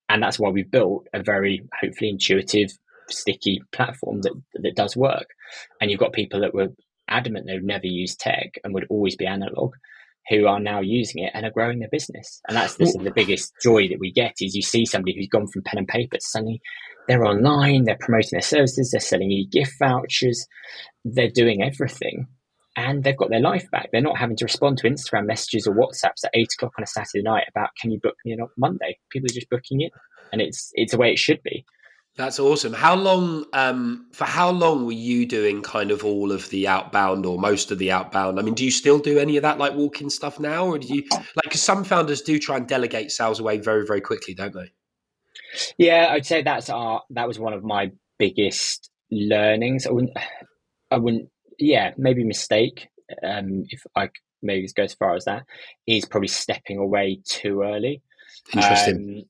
and 0.10 0.22
that's 0.22 0.40
why 0.40 0.50
we've 0.50 0.72
built 0.72 1.08
a 1.14 1.22
very 1.22 1.64
hopefully 1.82 2.10
intuitive 2.10 2.70
sticky 3.10 3.62
platform 3.72 4.22
that 4.22 4.34
that 4.54 4.76
does 4.76 4.96
work. 4.96 5.28
And 5.80 5.90
you've 5.90 6.00
got 6.00 6.14
people 6.14 6.42
that 6.42 6.54
were 6.54 6.70
adamant 7.08 7.46
they 7.46 7.54
would 7.54 7.64
never 7.64 7.86
use 7.86 8.16
tech 8.16 8.60
and 8.64 8.74
would 8.74 8.88
always 8.90 9.16
be 9.16 9.28
analog, 9.28 9.74
who 10.30 10.48
are 10.48 10.60
now 10.60 10.82
using 10.82 11.24
it 11.24 11.32
and 11.34 11.46
are 11.46 11.52
growing 11.52 11.80
their 11.80 11.90
business. 11.92 12.42
And 12.48 12.58
that's 12.58 12.76
the, 12.76 12.86
the 13.04 13.12
biggest 13.12 13.54
joy 13.62 13.88
that 13.90 14.00
we 14.00 14.12
get 14.12 14.36
is 14.42 14.56
you 14.56 14.62
see 14.62 14.86
somebody 14.86 15.16
who's 15.16 15.28
gone 15.28 15.48
from 15.48 15.64
pen 15.64 15.78
and 15.80 15.88
paper 15.88 16.18
to 16.18 16.22
suddenly 16.22 16.62
they're 17.08 17.26
online, 17.26 17.84
they're 17.84 17.98
promoting 18.00 18.30
their 18.32 18.42
services, 18.42 18.90
they're 18.92 19.00
selling 19.00 19.30
you 19.30 19.48
gift 19.48 19.74
vouchers, 19.80 20.48
they're 21.04 21.30
doing 21.30 21.62
everything. 21.62 22.28
And 22.78 23.04
they've 23.04 23.16
got 23.16 23.30
their 23.30 23.40
life 23.40 23.70
back. 23.72 23.90
They're 23.92 24.02
not 24.02 24.18
having 24.18 24.36
to 24.38 24.46
respond 24.46 24.80
to 24.80 24.90
Instagram 24.90 25.28
messages 25.28 25.66
or 25.66 25.74
WhatsApps 25.74 26.26
at 26.26 26.32
eight 26.34 26.52
o'clock 26.58 26.74
on 26.78 26.84
a 26.84 26.88
Saturday 26.88 27.24
night 27.24 27.46
about 27.48 27.70
can 27.80 27.92
you 27.92 28.00
book 28.02 28.16
me 28.26 28.34
on 28.34 28.50
Monday? 28.58 28.98
People 29.12 29.28
are 29.28 29.34
just 29.34 29.50
booking 29.50 29.80
it, 29.80 29.94
and 30.34 30.42
it's 30.42 30.72
it's 30.74 30.92
the 30.92 30.98
way 30.98 31.12
it 31.12 31.18
should 31.18 31.42
be. 31.42 31.64
That's 32.18 32.40
awesome. 32.40 32.72
How 32.72 32.96
long, 32.96 33.46
um, 33.52 34.08
for 34.14 34.24
how 34.24 34.50
long 34.50 34.86
were 34.86 34.94
you 34.94 35.26
doing 35.26 35.62
kind 35.62 35.92
of 35.92 36.06
all 36.06 36.32
of 36.32 36.50
the 36.50 36.66
outbound 36.66 37.26
or 37.26 37.38
most 37.38 37.72
of 37.72 37.78
the 37.78 37.92
outbound? 37.92 38.40
I 38.40 38.42
mean, 38.42 38.54
do 38.54 38.64
you 38.64 38.72
still 38.72 39.00
do 39.00 39.20
any 39.20 39.36
of 39.36 39.42
that 39.44 39.58
like 39.58 39.74
walk-in 39.74 40.10
stuff 40.10 40.40
now, 40.40 40.66
or 40.66 40.80
do 40.80 40.88
you 40.88 41.04
like? 41.12 41.44
Because 41.44 41.62
some 41.62 41.84
founders 41.84 42.22
do 42.22 42.40
try 42.40 42.56
and 42.56 42.68
delegate 42.68 43.12
sales 43.12 43.42
away 43.42 43.58
very, 43.58 43.86
very 43.86 44.00
quickly, 44.00 44.34
don't 44.34 44.54
they? 44.54 44.72
Yeah, 45.78 46.08
I'd 46.10 46.26
say 46.26 46.42
that's 46.42 46.70
our 46.70 47.02
that 47.10 47.28
was 47.28 47.38
one 47.38 47.52
of 47.52 47.66
my 47.66 47.92
biggest 48.18 48.90
learnings. 49.12 49.86
I 49.86 49.92
wouldn't, 49.92 50.18
I 50.92 50.98
wouldn't, 50.98 51.30
yeah, 51.60 51.94
maybe 51.98 52.24
mistake. 52.24 52.88
Um, 53.24 53.66
if 53.70 53.84
I 53.94 54.10
maybe 54.42 54.70
go 54.74 54.84
as 54.84 54.94
far 54.94 55.16
as 55.16 55.26
that, 55.26 55.44
is 55.86 56.06
probably 56.06 56.30
stepping 56.30 56.78
away 56.78 57.20
too 57.26 57.62
early. 57.62 58.02
Interesting. 58.54 58.96
Um, 59.20 59.30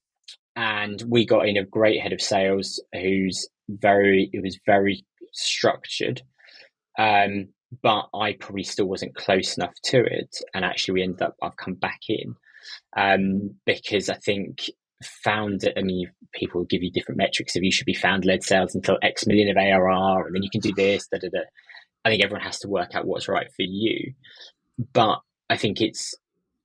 and 0.56 1.04
we 1.08 1.26
got 1.26 1.48
in 1.48 1.58
a 1.58 1.66
great 1.66 2.02
head 2.02 2.14
of 2.14 2.22
sales 2.22 2.82
who's 2.94 3.48
very 3.70 4.30
it 4.34 4.42
was 4.42 4.60
very 4.66 5.06
structured. 5.34 6.22
Um, 6.98 7.50
but 7.82 8.08
i 8.14 8.34
probably 8.34 8.64
still 8.64 8.86
wasn't 8.86 9.16
close 9.16 9.58
enough 9.58 9.74
to 9.84 9.98
it 10.00 10.38
and 10.54 10.64
actually 10.64 10.94
we 10.94 11.04
ended 11.04 11.22
up 11.22 11.36
i've 11.42 11.58
come 11.58 11.74
back 11.74 12.00
in 12.08 12.36
um, 12.98 13.56
because 13.66 14.10
i 14.10 14.16
think 14.16 14.70
found 15.04 15.70
i 15.78 15.82
mean 15.82 16.10
people 16.34 16.64
give 16.66 16.82
you 16.82 16.92
different 16.92 17.18
metrics 17.18 17.56
if 17.56 17.64
you 17.64 17.72
should 17.72 17.86
be 17.86 17.94
found 17.94 18.26
led 18.26 18.44
sales 18.44 18.76
until 18.76 18.98
x 19.02 19.28
million 19.28 19.50
of 19.50 19.58
arr 19.58 20.26
and 20.26 20.36
then 20.36 20.44
you 20.44 20.50
can 20.50 20.62
do 20.62 20.74
this 20.74 21.08
da, 21.08 21.18
da, 21.18 21.28
da. 21.30 21.40
i 22.06 22.10
think 22.10 22.24
everyone 22.24 22.46
has 22.46 22.60
to 22.60 22.70
work 22.70 22.96
out 22.96 23.06
what's 23.06 23.28
right 23.28 23.48
for 23.56 23.64
you. 23.64 24.14
But 24.94 25.20
i 25.50 25.58
think 25.58 25.82
it's 25.82 26.16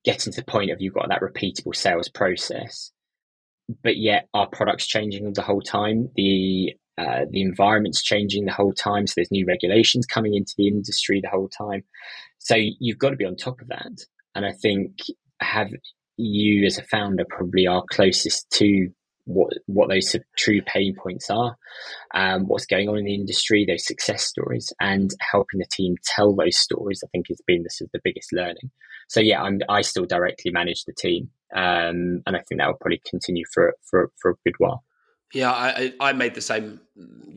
getting 0.04 0.32
to 0.32 0.40
the 0.40 0.50
point 0.50 0.70
of 0.70 0.80
you've 0.80 0.94
got 0.94 1.08
that 1.08 1.20
repeatable 1.20 1.74
sales 1.74 2.08
process 2.08 2.92
but 3.82 3.96
yet 3.96 4.28
our 4.34 4.48
product's 4.48 4.86
changing 4.86 5.32
the 5.32 5.42
whole 5.42 5.62
time. 5.62 6.08
The 6.16 6.74
uh, 6.98 7.24
the 7.30 7.40
environment's 7.40 8.02
changing 8.02 8.44
the 8.44 8.52
whole 8.52 8.74
time. 8.74 9.06
So 9.06 9.14
there's 9.16 9.30
new 9.30 9.46
regulations 9.46 10.04
coming 10.04 10.34
into 10.34 10.52
the 10.58 10.68
industry 10.68 11.20
the 11.22 11.30
whole 11.30 11.48
time. 11.48 11.82
So 12.38 12.56
you've 12.56 12.98
got 12.98 13.10
to 13.10 13.16
be 13.16 13.24
on 13.24 13.36
top 13.36 13.60
of 13.62 13.68
that. 13.68 14.04
And 14.34 14.44
I 14.44 14.52
think 14.52 14.98
have 15.40 15.70
you 16.18 16.66
as 16.66 16.76
a 16.76 16.84
founder 16.84 17.24
probably 17.28 17.66
are 17.66 17.82
closest 17.90 18.50
to 18.50 18.90
what 19.32 19.52
what 19.66 19.88
those 19.88 20.14
true 20.36 20.60
pain 20.62 20.94
points 20.94 21.30
are, 21.30 21.56
um, 22.14 22.46
what's 22.46 22.66
going 22.66 22.88
on 22.88 22.98
in 22.98 23.04
the 23.04 23.14
industry, 23.14 23.64
those 23.64 23.86
success 23.86 24.24
stories, 24.24 24.72
and 24.80 25.10
helping 25.20 25.58
the 25.58 25.66
team 25.70 25.96
tell 26.04 26.34
those 26.34 26.56
stories. 26.56 27.02
I 27.04 27.08
think 27.08 27.26
has 27.28 27.40
been 27.46 27.62
this 27.62 27.80
is 27.80 27.88
the 27.92 28.00
biggest 28.02 28.32
learning. 28.32 28.70
So 29.08 29.20
yeah, 29.20 29.42
I'm 29.42 29.60
I 29.68 29.82
still 29.82 30.06
directly 30.06 30.50
manage 30.50 30.84
the 30.84 30.92
team, 30.92 31.30
um, 31.54 32.22
and 32.26 32.36
I 32.36 32.40
think 32.48 32.60
that 32.60 32.66
will 32.66 32.78
probably 32.80 33.02
continue 33.08 33.44
for 33.52 33.74
for 33.88 34.10
for 34.20 34.32
a 34.32 34.34
good 34.44 34.54
while. 34.58 34.84
Yeah, 35.32 35.52
I, 35.52 35.92
I 36.00 36.12
made 36.12 36.34
the 36.34 36.40
same. 36.40 36.80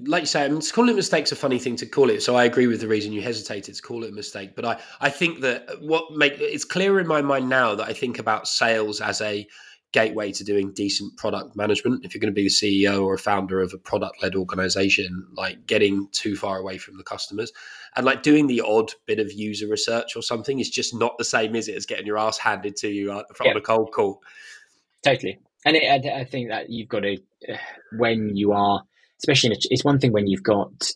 Like 0.07 0.23
you 0.23 0.27
say, 0.27 0.45
I 0.45 0.49
mean, 0.49 0.61
calling 0.61 0.89
it 0.89 0.95
mistakes 0.95 1.31
a 1.31 1.35
funny 1.35 1.59
thing 1.59 1.75
to 1.75 1.85
call 1.85 2.09
it. 2.09 2.23
So 2.23 2.35
I 2.35 2.45
agree 2.45 2.65
with 2.65 2.81
the 2.81 2.87
reason 2.87 3.13
you 3.13 3.21
hesitated 3.21 3.75
to 3.75 3.81
call 3.83 4.03
it 4.03 4.09
a 4.09 4.13
mistake. 4.13 4.55
But 4.55 4.65
I, 4.65 4.79
I 4.99 5.09
think 5.11 5.41
that 5.41 5.79
what 5.79 6.11
make 6.11 6.33
it's 6.39 6.65
clear 6.65 6.99
in 6.99 7.05
my 7.05 7.21
mind 7.21 7.49
now 7.49 7.75
that 7.75 7.87
I 7.87 7.93
think 7.93 8.17
about 8.17 8.47
sales 8.47 8.99
as 8.99 9.21
a 9.21 9.47
gateway 9.93 10.31
to 10.33 10.43
doing 10.43 10.73
decent 10.73 11.15
product 11.17 11.55
management. 11.55 12.03
If 12.03 12.13
you're 12.13 12.19
going 12.19 12.33
to 12.33 12.35
be 12.35 12.49
the 12.49 12.49
CEO 12.49 13.03
or 13.03 13.13
a 13.13 13.19
founder 13.19 13.61
of 13.61 13.73
a 13.73 13.77
product 13.77 14.21
led 14.21 14.35
organization, 14.35 15.25
like 15.33 15.65
getting 15.65 16.09
too 16.11 16.35
far 16.35 16.57
away 16.57 16.77
from 16.77 16.97
the 16.97 17.03
customers 17.03 17.51
and 17.95 18.05
like 18.05 18.23
doing 18.23 18.47
the 18.47 18.61
odd 18.61 18.91
bit 19.05 19.19
of 19.19 19.31
user 19.31 19.67
research 19.67 20.15
or 20.15 20.21
something 20.21 20.59
is 20.59 20.69
just 20.69 20.95
not 20.95 21.17
the 21.17 21.23
same, 21.23 21.55
is 21.55 21.67
it, 21.67 21.75
as 21.75 21.85
getting 21.85 22.07
your 22.07 22.17
ass 22.17 22.37
handed 22.37 22.75
to 22.77 22.89
you 22.89 23.11
on 23.11 23.23
yeah. 23.43 23.53
a 23.55 23.61
cold 23.61 23.91
call? 23.91 24.21
Totally. 25.03 25.39
And 25.65 25.77
it, 25.77 26.05
I 26.05 26.25
think 26.25 26.49
that 26.49 26.69
you've 26.69 26.89
got 26.89 27.01
to, 27.01 27.17
uh, 27.47 27.57
when 27.97 28.35
you 28.35 28.51
are, 28.51 28.81
especially, 29.21 29.51
a, 29.51 29.57
it's 29.69 29.85
one 29.85 29.99
thing 29.99 30.11
when 30.11 30.27
you've 30.27 30.43
got, 30.43 30.91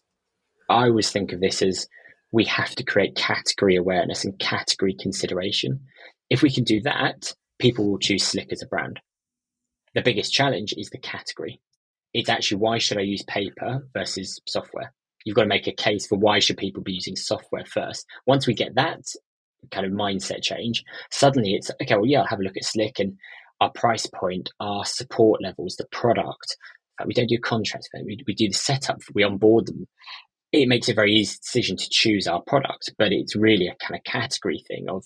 I 0.69 0.87
always 0.87 1.11
think 1.11 1.31
of 1.31 1.39
this 1.39 1.61
as 1.61 1.87
we 2.31 2.45
have 2.45 2.75
to 2.75 2.83
create 2.83 3.15
category 3.15 3.75
awareness 3.75 4.25
and 4.25 4.37
category 4.39 4.95
consideration. 4.99 5.81
If 6.29 6.41
we 6.41 6.51
can 6.51 6.65
do 6.65 6.81
that, 6.81 7.33
people 7.59 7.89
will 7.89 7.99
choose 7.99 8.23
Slick 8.23 8.51
as 8.51 8.61
a 8.61 8.67
brand. 8.67 8.99
The 9.95 10.01
biggest 10.01 10.33
challenge 10.33 10.73
is 10.77 10.89
the 10.89 10.99
category. 10.99 11.59
It's 12.13 12.29
actually 12.29 12.57
why 12.57 12.77
should 12.77 12.97
I 12.97 13.01
use 13.01 13.23
paper 13.23 13.87
versus 13.93 14.39
software? 14.47 14.93
You've 15.25 15.35
got 15.35 15.43
to 15.43 15.49
make 15.49 15.67
a 15.67 15.73
case 15.73 16.07
for 16.07 16.17
why 16.17 16.39
should 16.39 16.57
people 16.57 16.83
be 16.83 16.93
using 16.93 17.15
software 17.15 17.65
first. 17.65 18.05
Once 18.25 18.47
we 18.47 18.53
get 18.53 18.75
that 18.75 19.01
kind 19.71 19.85
of 19.85 19.91
mindset 19.91 20.41
change, 20.41 20.83
suddenly 21.11 21.53
it's 21.53 21.69
okay. 21.81 21.95
Well, 21.95 22.05
yeah, 22.05 22.21
I'll 22.21 22.27
have 22.27 22.39
a 22.39 22.43
look 22.43 22.57
at 22.57 22.63
Slick 22.63 22.99
and 22.99 23.17
our 23.59 23.71
price 23.71 24.05
point, 24.05 24.49
our 24.59 24.85
support 24.85 25.41
levels, 25.41 25.75
the 25.75 25.87
product. 25.91 26.55
We 27.05 27.13
don't 27.13 27.27
do 27.27 27.39
contracts. 27.39 27.89
We, 27.93 28.23
we 28.25 28.33
do 28.33 28.47
the 28.47 28.53
setup. 28.53 29.01
We 29.13 29.23
onboard 29.23 29.67
them. 29.67 29.87
It 30.51 30.69
makes 30.69 30.89
a 30.89 30.93
very 30.93 31.13
easy 31.13 31.37
decision 31.41 31.75
to 31.77 31.89
choose 31.91 32.27
our 32.27 32.41
product, 32.41 32.93
but 32.97 33.11
it's 33.11 33.35
really 33.35 33.67
a 33.67 33.75
kind 33.85 33.99
of 33.99 34.03
category 34.03 34.63
thing 34.67 34.87
of 34.89 35.05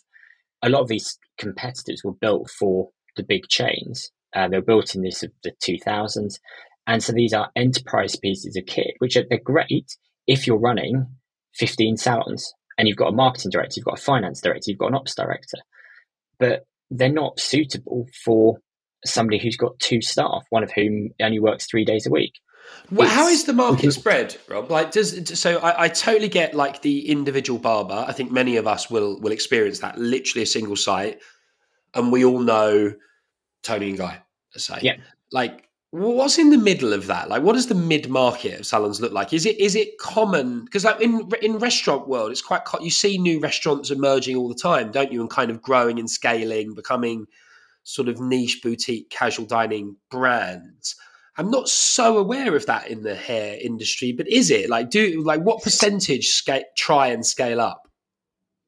a 0.64 0.70
lot 0.70 0.82
of 0.82 0.88
these 0.88 1.18
competitors 1.38 2.02
were 2.04 2.14
built 2.14 2.50
for 2.50 2.90
the 3.16 3.24
big 3.24 3.48
chains. 3.50 4.12
Uh, 4.36 4.48
they 4.48 4.58
were 4.58 4.64
built 4.64 4.96
in 4.96 5.02
this 5.02 5.24
of 5.24 5.32
the 5.44 5.52
2000s, 5.64 6.40
and 6.88 7.04
so 7.04 7.12
these 7.14 7.34
are 7.34 7.52
enterprise 7.56 8.16
pieces 8.16 8.56
of 8.56 8.66
kit, 8.66 8.96
which 9.00 9.16
are 9.16 9.24
they're 9.30 9.40
great 9.40 9.98
if 10.28 10.48
you're 10.48 10.58
running 10.58 11.08
15 11.56 11.98
salons 11.98 12.54
and 12.78 12.88
you've 12.88 12.98
got 12.98 13.10
a 13.10 13.16
marketing 13.16 13.52
director, 13.52 13.74
you've 13.78 13.86
got 13.86 14.00
a 14.00 14.02
finance 14.02 14.42
director, 14.42 14.72
you've 14.72 14.80
got 14.80 14.88
an 14.90 14.96
ops 14.96 15.16
director, 15.16 15.58
but 16.40 16.66
they're 16.90 17.10
not 17.10 17.40
suitable 17.40 18.08
for 18.24 18.58
somebody 19.06 19.40
who's 19.40 19.58
got 19.58 19.80
two 19.80 20.02
staff, 20.02 20.44
one 20.50 20.64
of 20.64 20.72
whom 20.72 21.10
only 21.22 21.40
works 21.40 21.66
three 21.66 21.86
days 21.86 22.06
a 22.06 22.12
week. 22.12 22.34
Well, 22.92 23.08
how 23.08 23.28
is 23.28 23.46
the 23.46 23.54
market 23.54 23.92
spread, 23.94 24.36
Rob? 24.50 24.70
Like, 24.70 24.92
does 24.92 25.40
so? 25.40 25.60
I, 25.60 25.86
I, 25.86 25.88
totally 25.88 26.28
get 26.28 26.54
like 26.54 26.82
the 26.82 27.10
individual 27.10 27.58
barber. 27.58 28.04
I 28.06 28.12
think 28.12 28.32
many 28.32 28.58
of 28.58 28.68
us 28.68 28.90
will 28.90 29.20
will 29.22 29.32
experience 29.32 29.80
that. 29.80 29.98
Literally 29.98 30.44
a 30.44 30.48
single 30.48 30.76
site, 30.76 31.20
and 31.94 32.12
we 32.12 32.26
all 32.26 32.40
know 32.40 32.94
Toni 33.64 33.90
and 33.90 33.98
Guy. 33.98 34.22
Let's 34.54 34.66
say, 34.66 34.80
yeah. 34.82 34.98
Like, 35.32 35.70
what's 35.92 36.38
in 36.38 36.50
the 36.50 36.58
middle 36.58 36.92
of 36.92 37.08
that? 37.08 37.30
Like, 37.30 37.44
what 37.44 37.54
does 37.54 37.68
the 37.68 37.76
mid 37.76 38.10
market 38.10 38.60
of 38.60 38.66
salons 38.66 39.00
look 39.00 39.14
like? 39.14 39.32
Is 39.32 39.46
it 39.46 39.58
is 39.60 39.76
it 39.76 39.98
common? 39.98 40.66
Because 40.66 40.84
like 40.84 41.00
in 41.00 41.30
in 41.42 41.60
restaurant 41.60 42.08
world, 42.08 42.32
it's 42.32 42.42
quite 42.42 42.62
you 42.82 42.92
see 42.92 43.18
new 43.18 43.40
restaurants 43.40 43.92
emerging 43.92 44.36
all 44.36 44.50
the 44.50 44.56
time, 44.56 44.92
don't 44.92 45.12
you? 45.12 45.22
And 45.22 45.30
kind 45.30 45.52
of 45.52 45.62
growing 45.62 46.00
and 46.00 46.10
scaling, 46.10 46.74
becoming 46.74 47.28
sort 47.84 48.08
of 48.08 48.20
niche 48.20 48.62
boutique 48.62 49.10
casual 49.10 49.46
dining 49.46 49.96
brands. 50.10 50.96
I'm 51.38 51.50
not 51.50 51.70
so 51.70 52.18
aware 52.18 52.56
of 52.56 52.66
that 52.66 52.90
in 52.90 53.04
the 53.04 53.16
hair 53.16 53.58
industry, 53.60 54.12
but 54.12 54.28
is 54.28 54.52
it 54.52 54.70
like 54.70 54.90
do 54.90 55.24
like 55.24 55.42
what 55.42 55.64
percentage 55.64 56.28
scale, 56.28 56.64
try 56.78 57.08
and 57.08 57.26
scale 57.26 57.62
up? 57.62 57.88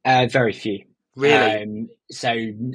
Uh, 0.06 0.28
very 0.32 0.54
few. 0.54 0.84
Really? 1.15 1.63
Um, 1.63 1.89
so 2.10 2.30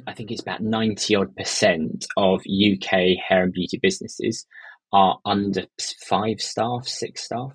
I 0.07 0.12
think 0.14 0.31
it's 0.31 0.42
about 0.42 0.62
ninety 0.62 1.14
odd 1.14 1.35
percent 1.35 2.07
of 2.16 2.40
UK 2.40 3.16
hair 3.27 3.42
and 3.44 3.53
beauty 3.53 3.79
businesses 3.83 4.46
are 4.92 5.18
under 5.24 5.64
five 6.07 6.40
staff, 6.40 6.87
six 6.87 7.24
staff. 7.24 7.53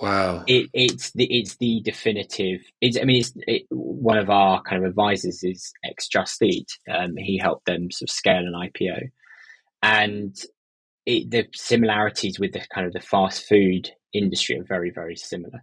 Wow. 0.00 0.42
It, 0.46 0.68
it's 0.72 1.12
the 1.12 1.24
it's 1.24 1.56
the 1.56 1.80
definitive. 1.84 2.60
It's 2.80 2.98
I 2.98 3.04
mean, 3.04 3.20
it's, 3.20 3.32
it, 3.46 3.62
one 3.70 4.18
of 4.18 4.30
our 4.30 4.62
kind 4.62 4.82
of 4.82 4.88
advisors 4.88 5.44
is 5.44 5.72
ex 5.84 6.08
Just 6.08 6.42
Eat. 6.42 6.72
Um, 6.90 7.16
he 7.16 7.38
helped 7.38 7.66
them 7.66 7.90
sort 7.90 8.08
of 8.08 8.14
scale 8.14 8.38
an 8.38 8.54
IPO, 8.54 9.10
and 9.82 10.34
it, 11.06 11.30
the 11.30 11.46
similarities 11.54 12.38
with 12.38 12.52
the 12.52 12.62
kind 12.72 12.86
of 12.86 12.92
the 12.92 13.00
fast 13.00 13.46
food 13.48 13.90
industry 14.12 14.58
are 14.58 14.64
very 14.64 14.90
very 14.90 15.16
similar. 15.16 15.62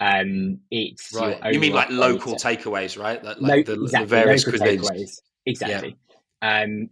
Um, 0.00 0.60
it's 0.70 1.14
right. 1.14 1.52
You 1.52 1.60
mean 1.60 1.72
like 1.72 1.90
local 1.90 2.34
takeaways, 2.34 2.98
right? 3.00 3.22
Like, 3.22 3.40
like 3.40 3.68
Lo- 3.68 3.74
the, 3.76 3.82
exactly, 3.82 4.06
the, 4.06 4.24
various 4.24 4.44
cuisines. 4.44 4.80
Takeaways. 4.80 5.20
Exactly. 5.46 5.96
Yeah. 6.42 6.62
Um, 6.62 6.90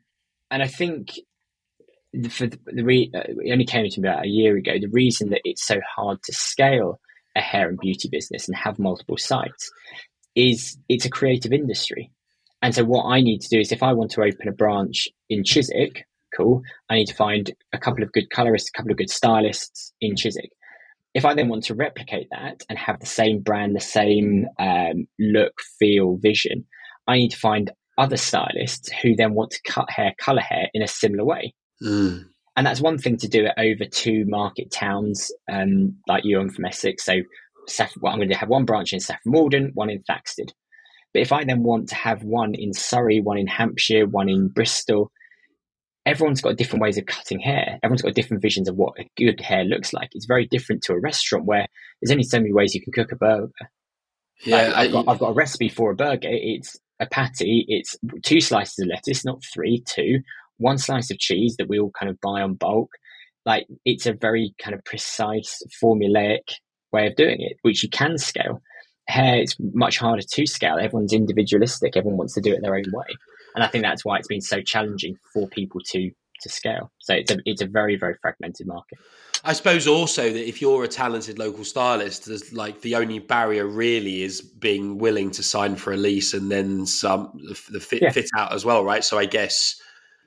and 0.51 0.63
I 0.63 0.67
think 0.67 1.13
for 2.31 2.47
the, 2.47 2.59
the 2.67 2.85
re- 2.85 3.11
uh, 3.15 3.23
it 3.27 3.53
only 3.53 3.65
came 3.65 3.89
to 3.89 4.01
me 4.01 4.09
about 4.09 4.25
a 4.25 4.29
year 4.29 4.57
ago. 4.57 4.75
The 4.81 4.89
reason 4.89 5.31
that 5.31 5.41
it's 5.45 5.67
so 5.67 5.81
hard 5.97 6.23
to 6.25 6.33
scale 6.33 7.01
a 7.37 7.41
hair 7.41 7.69
and 7.69 7.79
beauty 7.79 8.09
business 8.11 8.47
and 8.47 8.57
have 8.57 8.79
multiple 8.79 9.17
sites 9.17 9.71
is 10.35 10.79
it's 10.89 11.05
a 11.05 11.11
creative 11.11 11.53
industry. 11.53 12.11
And 12.61 12.75
so 12.75 12.85
what 12.85 13.05
I 13.05 13.21
need 13.21 13.41
to 13.41 13.49
do 13.49 13.59
is 13.59 13.73
if 13.73 13.83
I 13.83 13.93
want 13.93 14.13
to 14.13 14.23
open 14.23 14.49
a 14.49 14.53
branch 14.53 15.09
in 15.29 15.43
Chiswick, 15.43 16.07
cool. 16.37 16.63
I 16.91 16.95
need 16.95 17.07
to 17.07 17.15
find 17.15 17.51
a 17.73 17.79
couple 17.79 18.03
of 18.03 18.13
good 18.13 18.31
colorists, 18.31 18.71
a 18.71 18.77
couple 18.77 18.91
of 18.91 18.99
good 18.99 19.11
stylists 19.11 19.93
in 20.01 20.17
Chiswick. 20.17 20.51
if 21.15 21.25
I 21.25 21.35
then 21.35 21.49
want 21.49 21.65
to 21.65 21.75
replicate 21.75 22.29
that 22.31 22.63
and 22.69 22.79
have 22.79 22.99
the 23.01 23.07
same 23.07 23.41
brand, 23.41 23.77
the 23.77 23.81
same 23.81 24.47
um, 24.59 25.07
look, 25.19 25.53
feel, 25.79 26.17
vision, 26.17 26.65
I 27.07 27.17
need 27.17 27.31
to 27.31 27.39
find 27.39 27.71
other 27.99 28.17
stylists 28.17 28.91
who 29.03 29.15
then 29.15 29.35
want 29.35 29.51
to 29.51 29.61
cut 29.67 29.91
hair, 29.91 30.15
color 30.19 30.41
hair 30.41 30.69
in 30.73 30.83
a 30.83 30.89
similar 30.89 31.25
way. 31.25 31.55
Mm. 31.83 32.25
And 32.57 32.67
that's 32.67 32.81
one 32.81 32.99
thing 32.99 33.17
to 33.19 33.29
do 33.29 33.47
it 33.47 33.53
over 33.59 33.85
two 33.91 34.25
market 34.27 34.71
towns, 34.71 35.31
um, 35.51 35.97
like 36.07 36.25
you, 36.25 36.41
I'm 36.41 36.51
from 36.51 36.65
Essex. 36.65 37.05
So 37.05 37.15
well, 38.01 38.13
I'm 38.13 38.19
going 38.19 38.29
to 38.29 38.37
have 38.37 38.49
one 38.49 38.65
branch 38.65 38.93
in 38.93 39.01
Saffron 39.01 39.33
Walden, 39.33 39.71
one 39.75 39.91
in 39.91 40.03
Thaxted. 40.03 40.53
But 41.13 41.23
if 41.23 41.33
I 41.33 41.45
then 41.45 41.63
want 41.63 41.89
to 41.91 41.95
have 41.95 42.23
one 42.23 42.55
in 42.55 42.73
Surrey, 42.73 43.21
one 43.21 43.39
in 43.39 43.47
Hampshire, 43.47 44.07
one 44.07 44.29
in 44.29 44.49
Bristol, 44.49 45.11
everyone's 46.05 46.41
got 46.41 46.57
different 46.57 46.83
ways 46.83 46.99
of 46.99 47.07
cutting 47.07 47.41
hair. 47.41 47.79
Everyone's 47.83 48.03
got 48.03 48.15
different 48.15 48.43
visions 48.43 48.69
of 48.69 48.77
what 48.77 48.99
a 48.99 49.09
good 49.17 49.41
hair 49.41 49.65
looks 49.65 49.93
like. 49.93 50.11
It's 50.13 50.27
very 50.27 50.47
different 50.47 50.83
to 50.85 50.93
a 50.93 51.01
restaurant 51.01 51.45
where 51.45 51.67
there's 52.01 52.11
only 52.11 52.25
so 52.25 52.39
many 52.39 52.53
ways 52.53 52.75
you 52.75 52.83
can 52.83 52.93
cook 52.93 53.13
a 53.13 53.17
burger. 53.17 53.53
Yeah, 54.45 54.69
like, 54.69 54.75
I've, 54.75 54.93
got, 54.93 55.09
I've 55.09 55.19
got 55.19 55.31
a 55.31 55.35
recipe 55.35 55.69
for 55.69 55.91
a 55.91 55.97
burger. 55.97 56.29
It's 56.31 56.77
a 56.99 57.07
patty. 57.07 57.65
It's 57.69 57.97
two 58.23 58.41
slices 58.41 58.81
of 58.81 58.89
lettuce, 58.89 59.25
not 59.25 59.43
three, 59.45 59.83
two. 59.87 60.21
One 60.59 60.79
slice 60.79 61.11
of 61.11 61.19
cheese 61.19 61.57
that 61.59 61.69
we 61.69 61.79
all 61.79 61.93
kind 61.99 62.11
of 62.11 62.21
buy 62.21 62.43
on 62.43 62.55
bulk. 62.55 62.91
Like 63.45 63.67
it's 63.85 64.07
a 64.07 64.13
very 64.13 64.55
kind 64.63 64.75
of 64.75 64.85
precise, 64.85 65.63
formulaic 65.83 66.55
way 66.93 67.07
of 67.07 67.17
doing 67.17 67.41
it, 67.41 67.57
which 67.63 67.83
you 67.83 67.89
can 67.89 68.19
scale. 68.19 68.63
Hair 69.09 69.43
is 69.43 69.57
much 69.59 69.99
harder 69.99 70.23
to 70.23 70.47
scale. 70.47 70.79
Everyone's 70.79 71.13
individualistic. 71.13 71.97
Everyone 71.97 72.19
wants 72.19 72.35
to 72.35 72.41
do 72.41 72.53
it 72.53 72.61
their 72.63 72.77
own 72.77 72.85
way, 72.93 73.07
and 73.55 73.65
I 73.65 73.67
think 73.67 73.85
that's 73.85 74.05
why 74.05 74.19
it's 74.19 74.29
been 74.29 74.41
so 74.41 74.61
challenging 74.61 75.17
for 75.33 75.49
people 75.49 75.81
to 75.93 76.11
to 76.43 76.49
scale. 76.49 76.91
So 76.99 77.15
it's 77.15 77.31
a 77.31 77.39
it's 77.45 77.63
a 77.63 77.67
very 77.67 77.97
very 77.97 78.15
fragmented 78.21 78.67
market. 78.67 78.99
I 79.45 79.55
suppose 79.55 79.89
also 79.89 80.33
that 80.33 80.49
if 80.49 80.63
you're 80.63 80.85
a 80.85 80.89
talented 80.89 81.39
local 81.39 81.65
stylist, 81.65 82.27
there's 82.27 82.53
like 82.53 82.81
the 82.81 82.95
only 82.95 83.19
barrier 83.19 83.67
really 83.67 84.23
is 84.23 84.41
being 84.41 84.99
willing 84.99 85.33
to 85.33 85.43
sign 85.43 85.75
for 85.75 85.93
a 85.93 85.97
lease 85.97 86.33
and 86.33 86.51
then 86.51 86.87
some 86.87 87.33
the 87.71 87.81
fit, 87.81 88.03
yeah. 88.03 88.11
fit 88.11 88.31
out 88.37 88.53
as 88.53 88.65
well, 88.65 88.85
right? 88.85 89.03
So 89.03 89.19
I 89.19 89.25
guess 89.25 89.81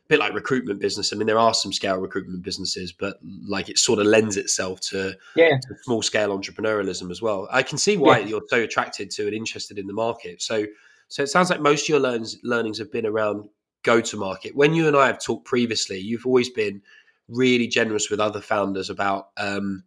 a 0.05 0.07
bit 0.09 0.19
like 0.19 0.33
recruitment 0.33 0.81
business. 0.81 1.13
I 1.13 1.15
mean, 1.15 1.27
there 1.27 1.39
are 1.39 1.53
some 1.53 1.71
scale 1.71 1.97
recruitment 1.97 2.43
businesses, 2.43 2.91
but 2.91 3.17
like 3.47 3.69
it 3.69 3.77
sort 3.77 3.99
of 3.99 4.05
lends 4.05 4.35
itself 4.35 4.81
to, 4.89 5.15
yeah. 5.37 5.57
to 5.61 5.75
small 5.83 6.01
scale 6.01 6.37
entrepreneurialism 6.37 7.09
as 7.09 7.21
well. 7.21 7.47
I 7.51 7.63
can 7.63 7.77
see 7.77 7.95
why 7.95 8.19
yeah. 8.19 8.27
you're 8.27 8.43
so 8.49 8.61
attracted 8.61 9.11
to 9.11 9.27
and 9.27 9.33
interested 9.33 9.79
in 9.79 9.87
the 9.87 9.93
market. 9.93 10.41
So, 10.41 10.65
so 11.07 11.23
it 11.23 11.27
sounds 11.27 11.49
like 11.49 11.61
most 11.61 11.83
of 11.83 11.89
your 11.89 11.99
learns, 11.99 12.37
learnings 12.43 12.77
have 12.79 12.91
been 12.91 13.05
around 13.05 13.47
go 13.83 14.01
to 14.01 14.17
market. 14.17 14.55
When 14.55 14.73
you 14.73 14.87
and 14.87 14.97
I 14.97 15.07
have 15.07 15.21
talked 15.21 15.45
previously, 15.45 15.99
you've 15.99 16.25
always 16.25 16.49
been 16.49 16.81
really 17.27 17.67
generous 17.67 18.09
with 18.09 18.19
other 18.19 18.41
founders 18.41 18.89
about 18.89 19.29
um, 19.37 19.83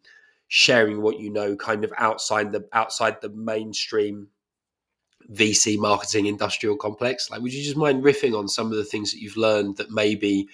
sharing 0.47 1.03
what 1.03 1.21
you 1.21 1.31
know, 1.31 1.57
kind 1.57 1.85
of 1.85 1.93
outside 1.99 2.53
the 2.53 2.67
outside 2.73 3.21
the 3.21 3.29
mainstream 3.31 4.29
VC 5.33 5.79
marketing 5.79 6.27
industrial 6.27 6.77
complex. 6.77 7.31
Like, 7.31 7.43
would 7.43 7.53
you 7.53 7.63
just 7.63 7.77
mind 7.77 8.03
riffing 8.03 8.39
on 8.39 8.49
some 8.49 8.71
of 8.71 8.79
the 8.79 8.85
things 8.85 9.13
that 9.13 9.21
you've 9.21 9.37
learned 9.37 9.77
that 9.77 9.91
maybe 9.91 10.49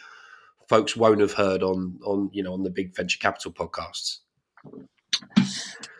folks 0.69 0.97
won't 0.97 1.21
have 1.21 1.35
heard 1.35 1.63
on 1.63 1.99
on 2.05 2.31
you 2.33 2.43
know 2.43 2.55
on 2.55 2.63
the 2.63 2.71
big 2.71 2.95
venture 2.95 3.19
capital 3.19 3.53
podcasts? 3.53 4.19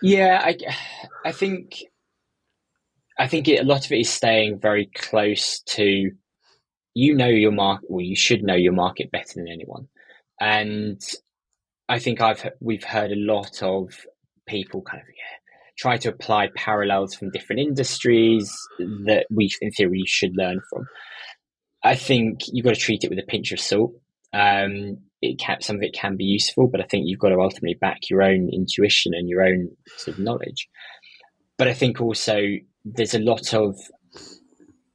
Yeah, 0.03 0.41
I 0.43 0.57
I 1.25 1.33
think 1.33 1.85
I 3.19 3.29
think 3.29 3.49
it, 3.49 3.61
a 3.61 3.65
lot 3.65 3.85
of 3.85 3.93
it 3.93 4.01
is 4.01 4.11
staying 4.11 4.59
very 4.61 4.91
close 4.95 5.61
to 5.61 6.11
you 6.95 7.15
know 7.15 7.29
your 7.29 7.53
market. 7.53 7.87
Well, 7.91 8.05
you 8.05 8.17
should 8.17 8.43
know 8.43 8.55
your 8.55 8.73
market 8.73 9.11
better 9.11 9.35
than 9.37 9.49
anyone, 9.49 9.89
and 10.41 11.01
I 11.89 11.99
think 11.99 12.21
I've 12.21 12.51
we've 12.61 12.85
heard 12.85 13.11
a 13.11 13.17
lot 13.17 13.63
of 13.63 13.89
people 14.47 14.83
kind 14.83 15.01
of 15.01 15.09
yeah 15.09 15.39
try 15.77 15.97
to 15.99 16.09
apply 16.09 16.49
parallels 16.55 17.15
from 17.15 17.31
different 17.31 17.61
industries 17.61 18.53
that 18.79 19.27
we, 19.31 19.51
in 19.61 19.71
theory, 19.73 20.05
should 20.07 20.37
learn 20.37 20.61
from. 20.71 20.87
I 21.83 21.97
think 21.97 22.41
you've 22.53 22.65
got 22.65 22.75
to 22.75 22.81
treat 22.81 23.05
it 23.05 23.11
with 23.11 23.19
a 23.19 23.27
pinch 23.27 23.53
of 23.53 23.61
salt. 23.61 23.93
Um, 24.33 24.99
it 25.21 25.39
can, 25.39 25.61
some 25.61 25.77
of 25.77 25.83
it 25.83 25.95
can 25.95 26.17
be 26.17 26.25
useful, 26.25 26.69
but 26.69 26.81
I 26.81 26.85
think 26.85 27.05
you've 27.07 27.19
got 27.19 27.31
to 27.31 27.41
ultimately 27.41 27.77
back 27.81 28.09
your 28.09 28.23
own 28.23 28.51
intuition 28.53 29.13
and 29.15 29.29
your 29.29 29.43
own 29.43 29.71
sort 29.97 30.17
of 30.17 30.23
knowledge. 30.23 30.69
But 31.59 31.69
I 31.69 31.75
think 31.75 32.01
also 32.01 32.41
there's 32.85 33.15
a 33.15 33.19
lot 33.19 33.55
of 33.55 33.77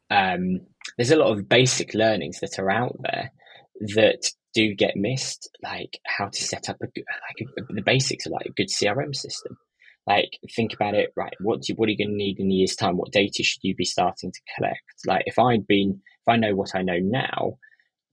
um, 0.10 0.62
there's 0.98 1.12
a 1.12 1.18
lot 1.18 1.32
of 1.32 1.50
basic 1.50 1.94
learnings 1.94 2.40
that 2.40 2.60
are 2.60 2.70
out 2.70 2.96
there 3.02 3.32
that 3.96 4.30
do 4.54 4.74
get 4.74 4.96
missed, 4.96 5.50
like 5.64 6.00
how 6.06 6.28
to 6.28 6.44
set 6.44 6.70
up 6.70 6.78
a 6.82 6.86
like 6.86 7.48
a, 7.70 7.74
the 7.74 7.82
basics 7.82 8.26
of 8.26 8.32
like 8.32 8.48
a 8.48 8.54
good 8.54 8.70
CRM 8.70 9.16
system. 9.16 9.58
Like 10.08 10.40
think 10.56 10.74
about 10.74 10.96
it 10.96 11.12
right 11.16 11.34
what 11.40 11.62
do, 11.62 11.74
what 11.76 11.88
are 11.88 11.92
you 11.92 11.98
going 11.98 12.10
to 12.10 12.16
need 12.16 12.40
in 12.40 12.50
a 12.50 12.54
year's 12.54 12.76
time? 12.76 12.98
What 12.98 13.12
data 13.12 13.44
should 13.44 13.60
you 13.62 13.76
be 13.76 13.86
starting 13.86 14.32
to 14.32 14.40
collect? 14.56 14.82
Like 15.06 15.24
if 15.28 15.38
i'd 15.38 15.68
been 15.68 16.02
if 16.02 16.28
i 16.28 16.36
know 16.36 16.56
what 16.56 16.76
i 16.76 16.82
know 16.82 16.98
now 17.00 17.58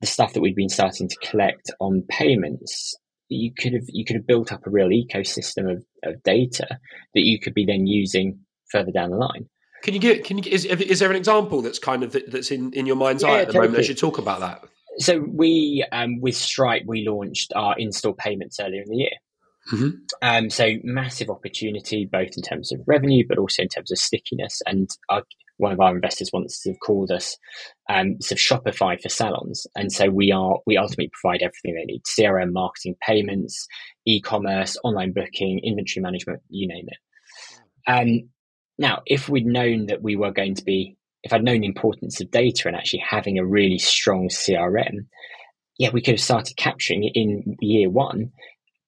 the 0.00 0.06
stuff 0.06 0.34
that 0.34 0.40
we've 0.40 0.56
been 0.56 0.68
starting 0.68 1.08
to 1.08 1.16
collect 1.22 1.70
on 1.80 2.04
payments 2.08 2.94
you 3.28 3.52
could 3.56 3.72
have 3.72 3.84
you 3.88 4.04
could 4.04 4.16
have 4.16 4.26
built 4.26 4.52
up 4.52 4.66
a 4.66 4.70
real 4.70 4.88
ecosystem 4.88 5.70
of, 5.70 5.84
of 6.04 6.22
data 6.22 6.66
that 7.14 7.24
you 7.24 7.40
could 7.40 7.54
be 7.54 7.64
then 7.64 7.86
using 7.86 8.40
further 8.70 8.92
down 8.92 9.10
the 9.10 9.16
line 9.16 9.48
can 9.87 9.94
you 9.94 10.01
get 10.01 10.25
can 10.25 10.37
you 10.37 10.44
is, 10.51 10.64
is 10.64 10.99
there 10.99 11.11
an 11.11 11.16
example 11.16 11.62
that's 11.62 11.79
kind 11.79 12.03
of 12.03 12.16
that's 12.27 12.51
in 12.51 12.72
in 12.72 12.87
your 12.87 12.96
mind's 12.96 13.22
yeah, 13.22 13.29
eye 13.31 13.40
at 13.42 13.46
the 13.46 13.53
totally. 13.53 13.68
moment 13.68 13.81
as 13.81 13.88
you 13.88 13.94
talk 13.94 14.18
about 14.18 14.40
that 14.40 14.64
so 14.99 15.25
we 15.33 15.87
um, 15.92 16.20
with 16.20 16.35
stripe 16.35 16.83
we 16.87 17.07
launched 17.09 17.53
our 17.55 17.79
in-store 17.79 18.16
payments 18.16 18.59
earlier 18.59 18.83
in 18.83 18.90
the 18.90 18.96
year 18.96 19.11
Mm-hmm. 19.72 19.88
Um, 20.22 20.51
so 20.51 20.75
massive 20.85 21.29
opportunity, 21.29 22.09
both 22.11 22.37
in 22.37 22.42
terms 22.42 22.70
of 22.70 22.81
revenue, 22.87 23.25
but 23.29 23.38
also 23.38 23.62
in 23.62 23.68
terms 23.68 23.90
of 23.90 23.99
stickiness. 23.99 24.62
And 24.64 24.88
our, 25.09 25.25
one 25.57 25.72
of 25.72 25.81
our 25.81 25.94
investors 25.94 26.31
wants 26.33 26.62
to 26.62 26.70
have 26.70 26.79
called 26.81 27.11
us 27.11 27.37
um, 27.88 28.20
sort 28.20 28.38
of 28.38 28.38
Shopify 28.38 29.01
for 29.01 29.09
salons, 29.09 29.66
and 29.75 29.90
so 29.90 30.09
we 30.09 30.31
are 30.31 30.59
we 30.66 30.77
ultimately 30.77 31.11
provide 31.20 31.42
everything 31.42 31.75
they 31.75 31.85
need: 31.85 32.03
CRM, 32.05 32.53
marketing, 32.53 32.94
payments, 33.05 33.66
e-commerce, 34.07 34.77
online 34.85 35.12
booking, 35.12 35.61
inventory 35.64 36.03
management, 36.03 36.42
you 36.49 36.68
name 36.68 36.87
it. 36.87 36.99
Um, 37.88 38.29
now, 38.78 39.02
if 39.06 39.28
we'd 39.28 39.46
known 39.46 39.86
that 39.86 40.02
we 40.02 40.16
were 40.16 40.32
going 40.32 40.54
to 40.54 40.64
be, 40.64 40.96
if 41.22 41.32
I'd 41.32 41.42
known 41.42 41.60
the 41.60 41.66
importance 41.66 42.20
of 42.20 42.30
data 42.30 42.68
and 42.68 42.76
actually 42.76 43.04
having 43.08 43.38
a 43.38 43.46
really 43.46 43.78
strong 43.78 44.28
CRM, 44.28 45.06
yeah, 45.78 45.90
we 45.92 46.00
could 46.00 46.14
have 46.14 46.20
started 46.20 46.56
capturing 46.56 47.04
in 47.04 47.56
year 47.60 47.90
one 47.90 48.32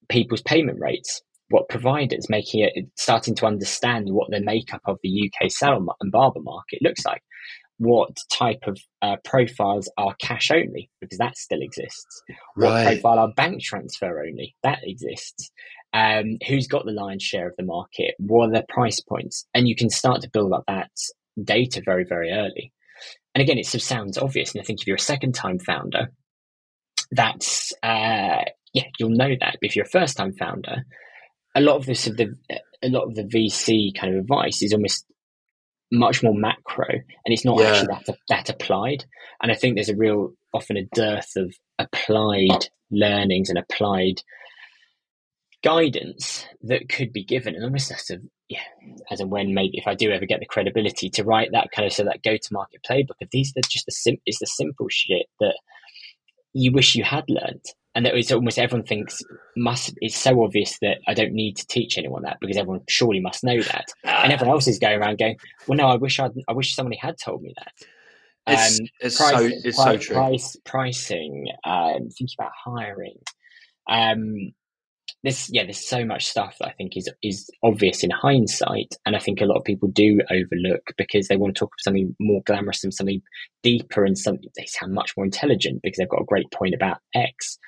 people's 0.08 0.42
payment 0.42 0.78
rates, 0.80 1.22
what 1.50 1.68
providers 1.68 2.28
making 2.28 2.60
it 2.60 2.86
starting 2.96 3.34
to 3.36 3.46
understand 3.46 4.08
what 4.10 4.30
the 4.30 4.40
makeup 4.40 4.80
of 4.86 4.98
the 5.02 5.30
UK 5.30 5.50
salon 5.50 5.86
and 6.00 6.12
barber 6.12 6.40
market 6.40 6.80
looks 6.82 7.04
like. 7.04 7.22
What 7.78 8.16
type 8.32 8.64
of 8.66 8.76
uh, 9.02 9.16
profiles 9.24 9.88
are 9.96 10.14
cash 10.20 10.50
only 10.50 10.90
because 11.00 11.18
that 11.18 11.36
still 11.36 11.62
exists? 11.62 12.22
What 12.56 12.84
profile 12.84 13.20
are 13.20 13.32
bank 13.36 13.62
transfer 13.62 14.20
only? 14.26 14.56
That 14.64 14.80
exists. 14.82 15.52
Um, 15.94 16.36
who's 16.46 16.66
got 16.66 16.84
the 16.84 16.92
lion's 16.92 17.22
share 17.22 17.48
of 17.48 17.56
the 17.56 17.64
market? 17.64 18.14
What 18.18 18.48
are 18.48 18.52
their 18.52 18.66
price 18.68 19.00
points? 19.00 19.46
And 19.54 19.66
you 19.66 19.74
can 19.74 19.88
start 19.88 20.20
to 20.22 20.30
build 20.30 20.52
up 20.52 20.64
that 20.68 20.90
data 21.42 21.82
very, 21.84 22.04
very 22.04 22.30
early. 22.30 22.72
And 23.34 23.42
again, 23.42 23.58
it 23.58 23.66
sort 23.66 23.76
of 23.76 23.82
sounds 23.82 24.18
obvious. 24.18 24.52
And 24.52 24.60
I 24.60 24.64
think 24.64 24.80
if 24.80 24.86
you're 24.86 24.96
a 24.96 25.00
second 25.00 25.34
time 25.34 25.58
founder, 25.58 26.12
that's 27.10 27.72
uh, 27.82 28.44
yeah, 28.74 28.84
you'll 28.98 29.10
know 29.10 29.34
that. 29.40 29.56
But 29.60 29.68
if 29.68 29.76
you're 29.76 29.86
a 29.86 29.88
first 29.88 30.16
time 30.16 30.32
founder, 30.32 30.84
a 31.54 31.60
lot 31.60 31.76
of 31.76 31.86
this 31.86 32.06
of 32.06 32.16
the 32.16 32.34
a 32.82 32.88
lot 32.88 33.04
of 33.04 33.14
the 33.14 33.24
VC 33.24 33.98
kind 33.98 34.14
of 34.14 34.20
advice 34.20 34.62
is 34.62 34.72
almost 34.72 35.06
much 35.90 36.22
more 36.22 36.34
macro, 36.34 36.88
and 36.88 37.32
it's 37.32 37.44
not 37.44 37.58
yeah. 37.58 37.70
actually 37.70 37.86
that 38.06 38.16
that 38.28 38.50
applied. 38.50 39.04
And 39.42 39.50
I 39.50 39.54
think 39.54 39.74
there's 39.74 39.88
a 39.88 39.96
real 39.96 40.32
often 40.52 40.76
a 40.76 40.84
dearth 40.94 41.32
of 41.36 41.54
applied 41.78 42.68
learnings 42.90 43.48
and 43.50 43.58
applied 43.58 44.22
guidance 45.62 46.46
that 46.62 46.88
could 46.88 47.12
be 47.12 47.24
given, 47.24 47.54
and 47.54 47.64
almost 47.64 47.90
as 47.92 48.10
of 48.10 48.20
yeah, 48.48 48.62
as 49.10 49.20
and 49.20 49.30
when 49.30 49.54
maybe 49.54 49.78
if 49.78 49.86
I 49.86 49.94
do 49.94 50.10
ever 50.10 50.26
get 50.26 50.40
the 50.40 50.46
credibility 50.46 51.10
to 51.10 51.24
write 51.24 51.50
that 51.52 51.70
kind 51.74 51.86
of 51.86 51.92
so 51.92 52.04
that 52.04 52.22
go 52.22 52.36
to 52.36 52.52
market 52.52 52.80
playbook 52.88 53.20
of 53.20 53.28
these, 53.30 53.52
they're 53.52 53.62
just 53.68 53.86
the 53.86 53.92
sim- 53.92 54.22
is 54.26 54.38
the 54.38 54.46
simple 54.46 54.86
shit 54.88 55.26
that 55.40 55.56
you 56.54 56.72
wish 56.72 56.94
you 56.94 57.04
had 57.04 57.24
learned 57.28 57.64
and 57.94 58.06
that 58.06 58.14
it's 58.14 58.30
almost 58.30 58.58
everyone 58.58 58.86
thinks 58.86 59.22
must 59.56 59.92
it's 60.00 60.16
so 60.16 60.42
obvious 60.44 60.78
that 60.80 60.98
I 61.06 61.14
don't 61.14 61.32
need 61.32 61.56
to 61.56 61.66
teach 61.66 61.98
anyone 61.98 62.22
that 62.22 62.38
because 62.40 62.56
everyone 62.56 62.82
surely 62.88 63.20
must 63.20 63.42
know 63.42 63.60
that, 63.60 63.86
and 64.04 64.32
everyone 64.32 64.54
else 64.54 64.68
is 64.68 64.78
going 64.78 65.00
around 65.00 65.18
going, 65.18 65.36
"Well, 65.66 65.76
no, 65.76 65.88
I 65.88 65.96
wish 65.96 66.20
I 66.20 66.30
I 66.46 66.52
wish 66.52 66.74
somebody 66.74 66.96
had 66.96 67.16
told 67.18 67.42
me 67.42 67.54
that." 67.56 67.72
It's, 68.46 68.80
um, 68.80 68.86
it's 69.00 69.16
price, 69.16 69.30
so 69.32 69.50
it's 69.64 69.76
price, 69.76 69.92
so 69.92 69.96
true. 69.98 70.14
Price, 70.14 70.56
pricing, 70.64 71.46
um, 71.64 72.08
thinking 72.10 72.36
about 72.38 72.52
hiring. 72.64 73.18
Um, 73.90 74.52
this 75.24 75.50
yeah, 75.52 75.64
there's 75.64 75.86
so 75.86 76.04
much 76.04 76.26
stuff 76.26 76.56
that 76.58 76.68
I 76.68 76.72
think 76.72 76.96
is 76.96 77.10
is 77.22 77.50
obvious 77.62 78.02
in 78.02 78.10
hindsight, 78.10 78.94
and 79.06 79.16
I 79.16 79.18
think 79.18 79.40
a 79.40 79.46
lot 79.46 79.56
of 79.56 79.64
people 79.64 79.88
do 79.88 80.20
overlook 80.30 80.92
because 80.96 81.28
they 81.28 81.36
want 81.36 81.54
to 81.54 81.58
talk 81.58 81.68
about 81.68 81.84
something 81.84 82.14
more 82.20 82.42
glamorous 82.46 82.84
and 82.84 82.94
something 82.94 83.22
deeper 83.62 84.04
and 84.04 84.16
something 84.16 84.48
they 84.56 84.66
sound 84.66 84.94
much 84.94 85.16
more 85.16 85.24
intelligent 85.24 85.80
because 85.82 85.98
they've 85.98 86.08
got 86.08 86.22
a 86.22 86.26
great 86.26 86.50
point 86.52 86.74
about 86.74 86.98
X 87.14 87.58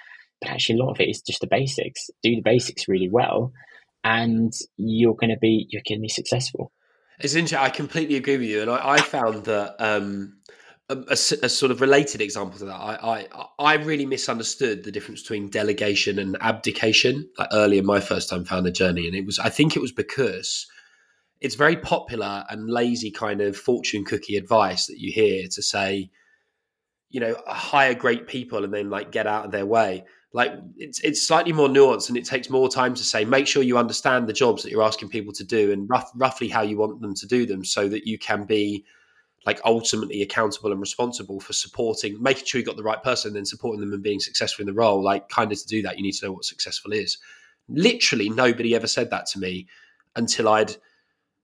but 0.40 0.50
actually 0.50 0.78
a 0.78 0.82
lot 0.82 0.92
of 0.92 1.00
it 1.00 1.08
is 1.08 1.22
just 1.22 1.40
the 1.40 1.46
basics. 1.46 2.10
Do 2.22 2.34
the 2.34 2.42
basics 2.42 2.88
really 2.88 3.08
well, 3.10 3.52
and 4.02 4.52
you're 4.76 5.14
going 5.14 5.30
to 5.30 5.38
be 5.38 5.66
you're 5.70 5.82
going 5.86 5.98
to 5.98 6.02
be 6.02 6.08
successful. 6.08 6.72
It's 7.18 7.34
interesting. 7.34 7.58
I 7.58 7.70
completely 7.70 8.16
agree 8.16 8.38
with 8.38 8.48
you, 8.48 8.62
and 8.62 8.70
I, 8.70 8.92
I 8.92 9.00
found 9.00 9.44
that 9.44 9.76
um, 9.78 10.38
a, 10.90 10.96
a, 11.08 11.12
a, 11.12 11.48
sort 11.48 11.70
of 11.70 11.80
related 11.80 12.20
example 12.20 12.58
to 12.58 12.64
that. 12.66 12.74
I, 12.74 13.26
I 13.38 13.46
I 13.58 13.74
really 13.76 14.06
misunderstood 14.06 14.84
the 14.84 14.92
difference 14.92 15.22
between 15.22 15.48
delegation 15.48 16.18
and 16.18 16.36
abdication, 16.40 17.28
like 17.38 17.48
early 17.52 17.78
in 17.78 17.86
my 17.86 18.00
first 18.00 18.28
time 18.28 18.44
founder 18.44 18.70
journey, 18.70 19.06
and 19.06 19.14
it 19.14 19.24
was 19.24 19.38
I 19.38 19.48
think 19.48 19.76
it 19.76 19.80
was 19.80 19.92
because 19.92 20.66
it's 21.40 21.54
very 21.54 21.76
popular 21.76 22.44
and 22.50 22.68
lazy 22.68 23.10
kind 23.10 23.40
of 23.40 23.56
fortune 23.56 24.04
cookie 24.04 24.36
advice 24.36 24.86
that 24.86 24.98
you 24.98 25.10
hear 25.12 25.46
to 25.48 25.62
say, 25.62 26.10
you 27.08 27.20
know, 27.20 27.36
hire 27.46 27.94
great 27.94 28.26
people 28.26 28.64
and 28.64 28.74
then 28.74 28.90
like 28.90 29.10
get 29.10 29.26
out 29.26 29.46
of 29.46 29.50
their 29.52 29.66
way. 29.66 30.04
Like 30.32 30.52
it's 30.76 31.00
it's 31.00 31.26
slightly 31.26 31.52
more 31.52 31.68
nuanced 31.68 32.08
and 32.08 32.18
it 32.18 32.24
takes 32.24 32.50
more 32.50 32.68
time 32.68 32.94
to 32.94 33.04
say 33.04 33.24
make 33.24 33.46
sure 33.46 33.62
you 33.62 33.78
understand 33.78 34.28
the 34.28 34.32
jobs 34.32 34.62
that 34.62 34.70
you're 34.70 34.82
asking 34.82 35.08
people 35.08 35.32
to 35.34 35.44
do 35.44 35.72
and 35.72 35.88
rough, 35.88 36.10
roughly 36.14 36.48
how 36.48 36.62
you 36.62 36.76
want 36.76 37.00
them 37.00 37.14
to 37.14 37.26
do 37.26 37.46
them 37.46 37.64
so 37.64 37.88
that 37.88 38.06
you 38.06 38.18
can 38.18 38.44
be 38.44 38.84
like 39.46 39.60
ultimately 39.64 40.22
accountable 40.22 40.70
and 40.70 40.80
responsible 40.80 41.40
for 41.40 41.52
supporting 41.52 42.22
making 42.22 42.44
sure 42.44 42.58
you 42.58 42.64
got 42.64 42.76
the 42.76 42.82
right 42.82 43.02
person 43.02 43.30
and 43.30 43.36
then 43.36 43.44
supporting 43.46 43.80
them 43.80 43.92
and 43.92 44.02
being 44.02 44.20
successful 44.20 44.62
in 44.62 44.66
the 44.66 44.72
role 44.72 45.02
like 45.02 45.28
kind 45.28 45.50
of 45.50 45.58
to 45.58 45.66
do 45.66 45.82
that 45.82 45.96
you 45.96 46.02
need 46.02 46.12
to 46.12 46.26
know 46.26 46.32
what 46.32 46.44
successful 46.44 46.92
is. 46.92 47.18
Literally 47.68 48.28
nobody 48.28 48.74
ever 48.74 48.86
said 48.86 49.10
that 49.10 49.26
to 49.26 49.38
me 49.38 49.66
until 50.16 50.48
i'd 50.48 50.74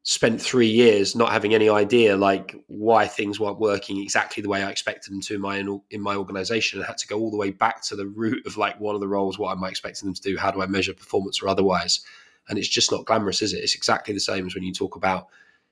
spent 0.09 0.40
three 0.40 0.68
years 0.68 1.16
not 1.16 1.32
having 1.32 1.52
any 1.52 1.68
idea 1.68 2.16
like 2.16 2.54
why 2.68 3.09
things 3.09 3.40
weren't 3.40 3.59
working 3.59 4.00
exactly 4.00 4.40
the 4.40 4.48
way 4.48 4.62
I 4.62 4.70
expected 4.70 5.12
them 5.12 5.20
to 5.22 5.35
in 5.35 5.40
my 5.40 5.59
in 5.59 6.00
my 6.00 6.14
organization 6.14 6.78
and 6.78 6.87
had 6.87 6.96
to 6.98 7.09
go 7.09 7.18
all 7.18 7.32
the 7.32 7.37
way 7.37 7.50
back 7.50 7.82
to 7.87 7.96
the 7.96 8.06
root 8.06 8.46
of 8.46 8.56
like 8.56 8.78
one 8.78 8.94
of 8.94 9.00
the 9.00 9.09
roles 9.09 9.37
what 9.37 9.50
am 9.50 9.64
I 9.64 9.68
expecting 9.68 10.06
them 10.06 10.14
to 10.14 10.22
do 10.22 10.37
how 10.37 10.52
do 10.52 10.62
I 10.62 10.66
measure 10.66 10.94
performance 10.94 11.42
or 11.42 11.48
otherwise? 11.48 12.04
And 12.48 12.56
it's 12.56 12.68
just 12.68 12.92
not 12.92 13.04
glamorous 13.04 13.42
is 13.42 13.52
it? 13.52 13.64
It's 13.64 13.74
exactly 13.74 14.14
the 14.14 14.20
same 14.20 14.46
as 14.46 14.54
when 14.54 14.62
you 14.62 14.72
talk 14.72 14.94
about 14.94 15.26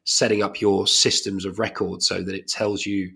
setting 0.04 0.42
up 0.42 0.60
your 0.60 0.86
systems 0.86 1.44
of 1.44 1.58
record 1.58 2.02
so 2.02 2.22
that 2.22 2.34
it 2.34 2.48
tells 2.48 2.84
you 2.84 3.10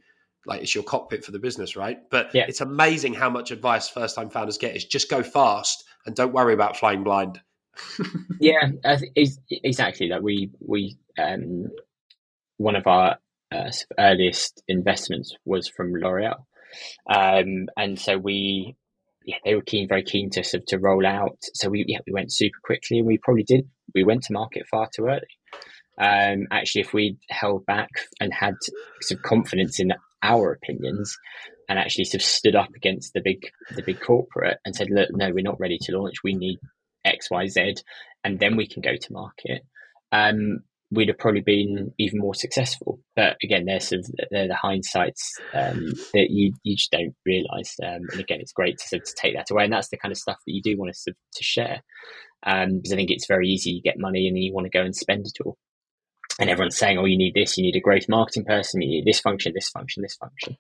like 0.47 0.63
it's 0.63 0.75
your 0.75 0.85
cockpit 0.85 1.25
for 1.25 1.33
the 1.33 1.39
business 1.39 1.77
right 1.77 1.99
but 2.11 2.31
yeah. 2.35 2.45
it's 2.49 2.61
amazing 2.61 3.13
how 3.13 3.29
much 3.29 3.51
advice 3.51 3.89
first 3.89 4.17
time 4.17 4.31
founders 4.31 4.57
get 4.57 4.75
is 4.75 4.85
just 4.85 5.11
go 5.11 5.23
fast 5.23 5.85
and 6.07 6.17
don't 6.17 6.33
worry 6.33 6.55
about 6.55 6.77
flying 6.77 7.05
blind 7.05 7.41
yeah, 8.41 8.71
exactly. 9.51 10.09
Like 10.09 10.23
we 10.23 10.51
we 10.61 10.97
um, 11.19 11.67
one 12.57 12.77
of 12.77 12.87
our 12.87 13.19
uh, 13.53 13.71
earliest 13.99 14.63
investments 14.69 15.35
was 15.45 15.69
from 15.69 15.93
L'Oreal, 15.93 16.45
um, 17.09 17.67
and 17.77 17.99
so 17.99 18.19
we 18.19 18.77
yeah 19.25 19.37
they 19.45 19.55
were 19.55 19.63
keen, 19.63 19.89
very 19.89 20.03
keen 20.03 20.31
to 20.31 20.45
sort 20.45 20.63
of 20.63 20.67
to 20.67 20.79
roll 20.79 21.07
out. 21.07 21.39
So 21.55 21.69
we 21.69 21.85
yeah 21.87 21.99
we 22.07 22.13
went 22.13 22.33
super 22.33 22.59
quickly, 22.63 22.99
and 22.99 23.07
we 23.07 23.19
probably 23.19 23.45
did. 23.45 23.69
We 23.95 24.05
went 24.05 24.25
to 24.25 24.33
market 24.33 24.67
far 24.71 24.89
too 24.95 25.07
early. 25.07 25.29
Um, 25.99 26.47
actually, 26.51 26.83
if 26.83 26.93
we 26.93 27.19
held 27.29 27.67
back 27.67 27.91
and 28.21 28.33
had 28.33 28.55
some 29.03 29.19
confidence 29.25 29.81
in 29.81 29.93
our 30.23 30.53
opinions, 30.53 31.17
and 31.69 31.79
actually 31.79 32.05
sort 32.05 32.23
of 32.23 32.27
stood 32.27 32.57
up 32.57 32.71
against 32.75 33.13
the 33.13 33.21
big 33.23 33.51
the 33.75 33.83
big 33.83 34.01
corporate 34.01 34.59
and 34.65 34.75
said, 34.75 34.89
"Look, 34.91 35.11
no, 35.13 35.31
we're 35.33 35.43
not 35.43 35.61
ready 35.61 35.79
to 35.83 35.99
launch. 35.99 36.17
We 36.25 36.35
need 36.35 36.59
X, 37.05 37.31
Y, 37.31 37.47
Z, 37.47 37.75
and 38.25 38.39
then 38.39 38.57
we 38.57 38.67
can 38.69 38.83
go 38.83 38.97
to 38.97 39.13
market, 39.13 39.63
um, 40.13 40.61
we'd 40.91 41.09
have 41.09 41.19
probably 41.19 41.43
been 41.43 41.93
even 41.99 42.19
more 42.19 42.35
successful. 42.35 43.01
But 43.15 43.37
again, 43.43 43.65
they're 43.67 43.81
sort 43.81 44.01
of 44.01 44.07
they're 44.31 44.49
the 44.49 44.55
hindsights 44.55 45.39
um, 45.55 45.87
that 46.15 46.29
you 46.31 46.55
you 46.63 46.77
just 46.77 46.91
don't 46.91 47.15
realise. 47.27 47.77
Um, 47.83 48.03
and 48.11 48.21
again, 48.21 48.41
it's 48.41 48.53
great 48.53 48.79
to, 48.91 48.99
to 48.99 49.15
take 49.17 49.35
that 49.35 49.51
away, 49.51 49.65
and 49.65 49.73
that's 49.73 49.89
the 49.89 49.99
kind 49.99 50.13
of 50.13 50.19
stuff 50.19 50.39
that 50.47 50.53
you 50.53 50.63
do 50.63 50.77
want 50.79 50.95
to 50.95 51.13
to 51.13 51.45
share. 51.45 51.83
Um, 52.47 52.77
because 52.77 52.93
I 52.93 52.97
think 52.97 53.11
it's 53.11 53.27
very 53.27 53.49
easy. 53.49 53.71
You 53.71 53.83
get 53.83 53.99
money 53.99 54.29
and 54.29 54.39
you 54.39 54.55
want 54.55 54.67
to 54.67 54.71
go 54.77 54.85
and 54.85 54.95
spend 54.95 55.27
it 55.27 55.45
all. 55.45 55.59
And 56.39 56.49
everyone's 56.49 56.79
saying, 56.79 56.99
"Oh, 56.99 57.05
you 57.05 57.19
need 57.19 57.35
this. 57.35 57.57
You 57.57 57.65
need 57.65 57.77
a 57.77 57.81
growth 57.81 58.09
marketing 58.09 58.45
person. 58.45 58.83
You 58.83 58.89
need 58.89 59.05
this 59.05 59.21
function, 59.21 59.53
this 59.55 59.71
function, 59.71 60.03
this 60.03 60.17
function." 60.17 60.57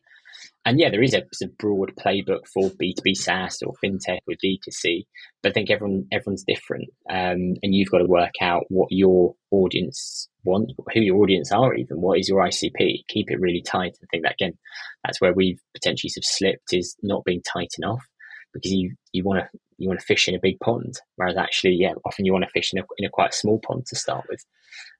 And 0.64 0.78
yeah, 0.78 0.90
there 0.90 1.02
is 1.02 1.14
a, 1.14 1.22
a 1.42 1.48
broad 1.58 1.92
playbook 1.96 2.46
for 2.52 2.70
B2B 2.70 3.16
SaaS 3.16 3.62
or 3.62 3.74
fintech 3.82 4.18
or 4.28 4.34
D2C, 4.44 5.06
but 5.42 5.50
I 5.50 5.52
think 5.52 5.70
everyone 5.70 6.06
everyone's 6.12 6.44
different. 6.44 6.90
Um, 7.08 7.54
and 7.62 7.74
you've 7.74 7.90
got 7.90 7.98
to 7.98 8.04
work 8.04 8.34
out 8.40 8.64
what 8.68 8.88
your 8.90 9.34
audience 9.50 10.28
want, 10.44 10.72
who 10.92 11.00
your 11.00 11.22
audience 11.22 11.52
are 11.52 11.74
even, 11.74 12.00
what 12.00 12.18
is 12.18 12.28
your 12.28 12.44
ICP. 12.44 13.04
Keep 13.08 13.30
it 13.30 13.40
really 13.40 13.62
tight. 13.62 13.96
I 14.02 14.06
think 14.10 14.24
that 14.24 14.34
again, 14.34 14.58
that's 15.04 15.20
where 15.20 15.32
we've 15.32 15.60
potentially 15.74 16.10
sort 16.10 16.24
of 16.24 16.28
slipped 16.28 16.72
is 16.72 16.96
not 17.02 17.24
being 17.24 17.42
tight 17.42 17.70
enough 17.78 18.04
because 18.52 18.72
you, 18.72 18.94
you 19.12 19.24
want 19.24 19.40
to 19.40 19.58
you 19.78 19.88
want 19.88 20.00
to 20.00 20.06
fish 20.06 20.28
in 20.28 20.34
a 20.34 20.40
big 20.42 20.58
pond, 20.58 20.94
whereas 21.16 21.36
actually, 21.36 21.76
yeah, 21.78 21.92
often 22.04 22.24
you 22.24 22.32
want 22.32 22.44
to 22.44 22.50
fish 22.50 22.72
in 22.72 22.80
a, 22.80 22.82
in 22.98 23.06
a 23.06 23.10
quite 23.10 23.32
small 23.32 23.60
pond 23.60 23.86
to 23.86 23.96
start 23.96 24.24
with, 24.28 24.44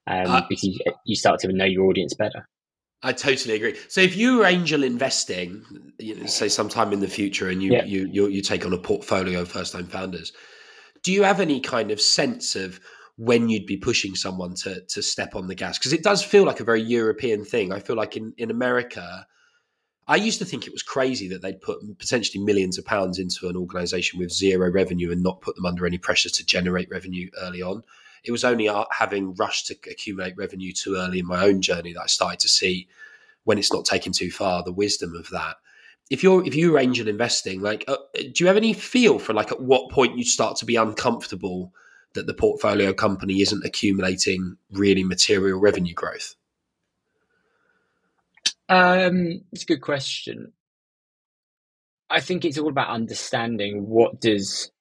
um, 0.09 0.27
uh, 0.27 0.41
because 0.49 0.79
you, 1.05 1.15
start 1.15 1.39
to 1.41 1.53
know 1.53 1.65
your 1.65 1.85
audience 1.85 2.13
better. 2.13 2.47
I 3.01 3.13
totally 3.13 3.55
agree. 3.55 3.77
So 3.87 4.01
if 4.01 4.17
you 4.17 4.41
are 4.41 4.45
angel 4.45 4.83
investing, 4.83 5.63
you 5.99 6.15
know, 6.15 6.25
say 6.25 6.49
sometime 6.49 6.91
in 6.91 6.99
the 6.99 7.07
future, 7.07 7.47
and 7.47 7.63
you 7.63 7.71
yeah. 7.71 7.85
you, 7.85 8.09
you 8.11 8.27
you 8.27 8.41
take 8.41 8.65
on 8.65 8.73
a 8.73 8.77
portfolio 8.77 9.41
of 9.41 9.49
first 9.49 9.71
time 9.73 9.85
founders, 9.85 10.33
do 11.03 11.13
you 11.13 11.23
have 11.23 11.39
any 11.39 11.61
kind 11.61 11.91
of 11.91 12.01
sense 12.01 12.55
of 12.55 12.79
when 13.15 13.47
you'd 13.49 13.65
be 13.65 13.77
pushing 13.77 14.15
someone 14.15 14.55
to 14.55 14.81
to 14.89 15.01
step 15.01 15.35
on 15.35 15.47
the 15.47 15.55
gas? 15.55 15.77
Because 15.77 15.93
it 15.93 16.03
does 16.03 16.23
feel 16.23 16.43
like 16.43 16.59
a 16.59 16.65
very 16.65 16.81
European 16.81 17.45
thing. 17.45 17.71
I 17.71 17.79
feel 17.79 17.95
like 17.95 18.17
in 18.17 18.33
in 18.37 18.51
America, 18.51 19.25
I 20.07 20.17
used 20.17 20.39
to 20.39 20.45
think 20.45 20.65
it 20.65 20.73
was 20.73 20.83
crazy 20.83 21.29
that 21.29 21.41
they'd 21.41 21.61
put 21.61 21.79
potentially 21.99 22.43
millions 22.43 22.77
of 22.77 22.83
pounds 22.83 23.17
into 23.19 23.47
an 23.47 23.55
organization 23.55 24.19
with 24.19 24.31
zero 24.31 24.69
revenue 24.69 25.11
and 25.11 25.23
not 25.23 25.39
put 25.41 25.55
them 25.55 25.65
under 25.65 25.85
any 25.85 25.99
pressure 25.99 26.29
to 26.29 26.45
generate 26.45 26.89
revenue 26.89 27.29
early 27.41 27.61
on 27.61 27.83
it 28.23 28.31
was 28.31 28.43
only 28.43 28.69
having 28.91 29.33
rushed 29.35 29.67
to 29.67 29.75
accumulate 29.89 30.37
revenue 30.37 30.71
too 30.71 30.95
early 30.95 31.19
in 31.19 31.27
my 31.27 31.43
own 31.43 31.61
journey 31.61 31.93
that 31.93 32.03
I 32.03 32.07
started 32.07 32.39
to 32.41 32.49
see 32.49 32.87
when 33.43 33.57
it's 33.57 33.73
not 33.73 33.85
taken 33.85 34.11
too 34.11 34.31
far 34.31 34.63
the 34.63 34.71
wisdom 34.71 35.15
of 35.15 35.29
that. 35.29 35.55
If 36.09 36.23
you're 36.23 36.45
if 36.45 36.55
you're 36.55 36.79
angel 36.79 37.07
investing, 37.07 37.61
like, 37.61 37.85
uh, 37.87 37.97
do 38.15 38.33
you 38.37 38.47
have 38.47 38.57
any 38.57 38.73
feel 38.73 39.19
for 39.19 39.33
like 39.33 39.51
at 39.51 39.61
what 39.61 39.91
point 39.91 40.17
you 40.17 40.23
start 40.23 40.57
to 40.57 40.65
be 40.65 40.75
uncomfortable 40.75 41.71
that 42.13 42.25
the 42.25 42.33
portfolio 42.33 42.93
company 42.93 43.41
isn't 43.41 43.63
accumulating 43.63 44.57
really 44.71 45.03
material 45.03 45.59
revenue 45.59 45.93
growth? 45.93 46.35
Um, 48.67 49.41
it's 49.51 49.63
a 49.63 49.67
good 49.67 49.81
question. 49.81 50.53
I 52.09 52.21
think 52.21 52.43
it's 52.43 52.57
all 52.57 52.69
about 52.69 52.89
understanding 52.89 53.87
what 53.87 54.19
does 54.19 54.71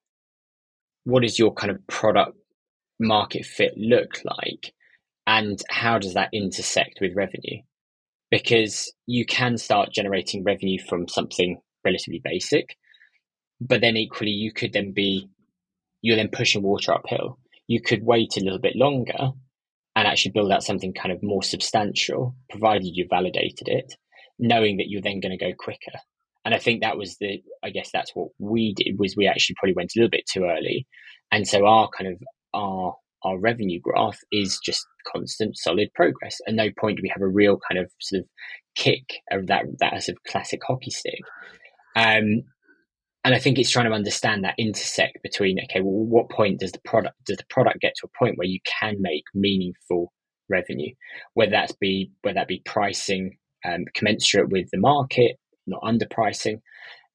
what 1.05 1.24
is 1.24 1.38
your 1.38 1.53
kind 1.53 1.70
of 1.70 1.87
product 1.87 2.37
market 2.98 3.44
fit 3.44 3.74
look 3.76 4.20
like 4.24 4.72
and 5.26 5.61
how 5.68 5.98
does 5.98 6.14
that 6.14 6.30
intersect 6.32 6.98
with 7.00 7.14
revenue? 7.14 7.62
Because 8.30 8.92
you 9.06 9.24
can 9.24 9.56
start 9.56 9.92
generating 9.92 10.44
revenue 10.44 10.78
from 10.88 11.08
something 11.08 11.61
relatively 11.84 12.20
basic 12.22 12.76
but 13.61 13.80
then 13.80 13.96
equally 13.96 14.30
you 14.30 14.52
could 14.52 14.72
then 14.72 14.92
be 14.92 15.28
you're 16.02 16.16
then 16.16 16.28
pushing 16.32 16.62
water 16.62 16.92
uphill. 16.92 17.38
You 17.66 17.80
could 17.80 18.04
wait 18.04 18.37
a 18.37 18.44
little 18.44 18.61
bit 18.61 18.76
longer 18.76 19.32
and 19.96 20.06
actually 20.06 20.30
build 20.30 20.52
out 20.52 20.62
something 20.62 20.94
kind 20.94 21.12
of 21.12 21.22
more 21.22 21.42
substantial 21.42 22.37
provided 22.50 22.94
you 22.94 23.06
validated 23.11 23.66
it 23.66 23.94
knowing 24.38 24.76
that 24.76 24.88
you're 24.88 25.02
then 25.02 25.18
going 25.18 25.37
to 25.37 25.44
go 25.44 25.52
quicker. 25.58 25.98
And 26.44 26.54
i 26.54 26.58
think 26.58 26.82
that 26.82 26.96
was 26.96 27.16
the 27.18 27.42
i 27.62 27.70
guess 27.70 27.90
that's 27.92 28.12
what 28.14 28.28
we 28.38 28.74
did 28.74 28.98
was 28.98 29.16
we 29.16 29.26
actually 29.26 29.56
probably 29.58 29.74
went 29.74 29.92
a 29.94 29.98
little 29.98 30.11
bit 30.11 30.26
too 30.30 30.44
early. 30.44 30.87
And 31.30 31.46
so 31.46 31.66
our 31.66 31.88
kind 31.88 32.12
of 32.12 32.22
our 32.54 32.96
our 33.24 33.38
revenue 33.38 33.80
graph 33.80 34.20
is 34.30 34.61
just 34.64 34.87
constant 35.12 35.56
solid 35.58 35.92
progress. 35.94 36.37
At 36.46 36.54
no 36.54 36.68
point 36.78 36.96
do 36.96 37.02
we 37.02 37.12
have 37.12 37.22
a 37.22 37.28
real 37.28 37.58
kind 37.68 37.80
of 37.80 37.90
sort 38.00 38.20
of 38.20 38.26
kick 38.76 39.04
of 39.30 39.48
that 39.48 39.64
that 39.80 40.02
sort 40.02 40.16
of 40.16 40.24
classic 40.24 40.61
hockey 40.66 40.90
stick. 40.90 41.20
Um, 41.96 42.44
and 43.24 43.34
I 43.34 43.38
think 43.40 43.58
it's 43.58 43.70
trying 43.70 43.87
to 43.87 43.92
understand 43.92 44.44
that 44.44 44.54
intersect 44.58 45.18
between 45.22 45.58
okay, 45.64 45.80
well, 45.80 46.06
what 46.06 46.30
point 46.30 46.61
does 46.61 46.72
the 46.72 46.80
product 46.84 47.16
does 47.26 47.38
the 47.38 47.44
product 47.50 47.80
get 47.80 47.94
to 47.96 48.06
a 48.06 48.18
point 48.18 48.38
where 48.38 48.46
you 48.46 48.61
can 48.64 48.96
make 49.00 49.24
meaningful 49.34 50.12
revenue, 50.48 50.94
whether 51.34 51.50
that's 51.50 51.72
be 51.72 52.12
whether 52.22 52.37
that 52.37 52.48
be 52.48 52.62
pricing 52.64 53.37
um, 53.64 53.84
commensurate 53.94 54.50
with 54.50 54.70
the 54.70 54.78
market, 54.78 55.37
not 55.66 55.82
underpricing, 55.82 56.61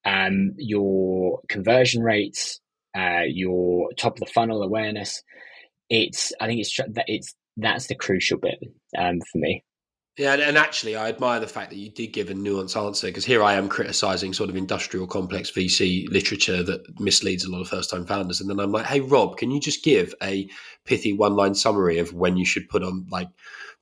um, 0.06 0.52
your 0.58 1.40
conversion 1.48 2.04
rates, 2.04 2.60
uh, 2.96 3.24
your 3.28 3.90
top 3.98 4.14
of 4.14 4.20
the 4.20 4.32
funnel 4.34 4.64
awareness. 4.64 5.22
It's 5.90 6.34
I 6.40 6.48
think 6.48 6.62
it's 6.62 6.80
it's 7.08 7.36
that's 7.58 7.88
the 7.88 7.96
crucial 7.96 8.40
bit 8.40 8.60
um, 8.98 9.20
for 9.32 9.38
me. 9.38 9.64
Yeah, 10.18 10.36
and 10.36 10.60
actually, 10.60 10.96
I 10.96 11.10
admire 11.10 11.40
the 11.40 11.48
fact 11.48 11.72
that 11.72 11.78
you 11.78 11.90
did 11.90 12.14
give 12.14 12.30
a 12.30 12.36
nuanced 12.36 12.80
answer 12.80 13.08
because 13.08 13.26
here 13.26 13.42
I 13.42 13.56
am 13.56 13.68
criticizing 13.68 14.32
sort 14.32 14.52
of 14.52 14.56
industrial 14.56 15.08
complex 15.08 15.50
VC 15.50 16.08
literature 16.08 16.62
that 16.62 17.00
misleads 17.00 17.46
a 17.46 17.52
lot 17.52 17.62
of 17.62 17.68
first 17.68 17.90
time 17.90 18.06
founders. 18.06 18.40
And 18.40 18.48
then 18.48 18.60
I'm 18.60 18.72
like, 18.72 18.86
hey, 18.86 19.00
Rob, 19.00 19.38
can 19.38 19.50
you 19.50 19.60
just 19.60 19.84
give 19.84 20.14
a 20.22 20.48
pithy 20.86 21.14
one 21.14 21.36
line 21.36 21.56
summary 21.56 21.98
of 21.98 22.14
when 22.14 22.38
you 22.38 22.46
should 22.46 22.70
put 22.70 22.84
on 22.84 23.08
like 23.10 23.30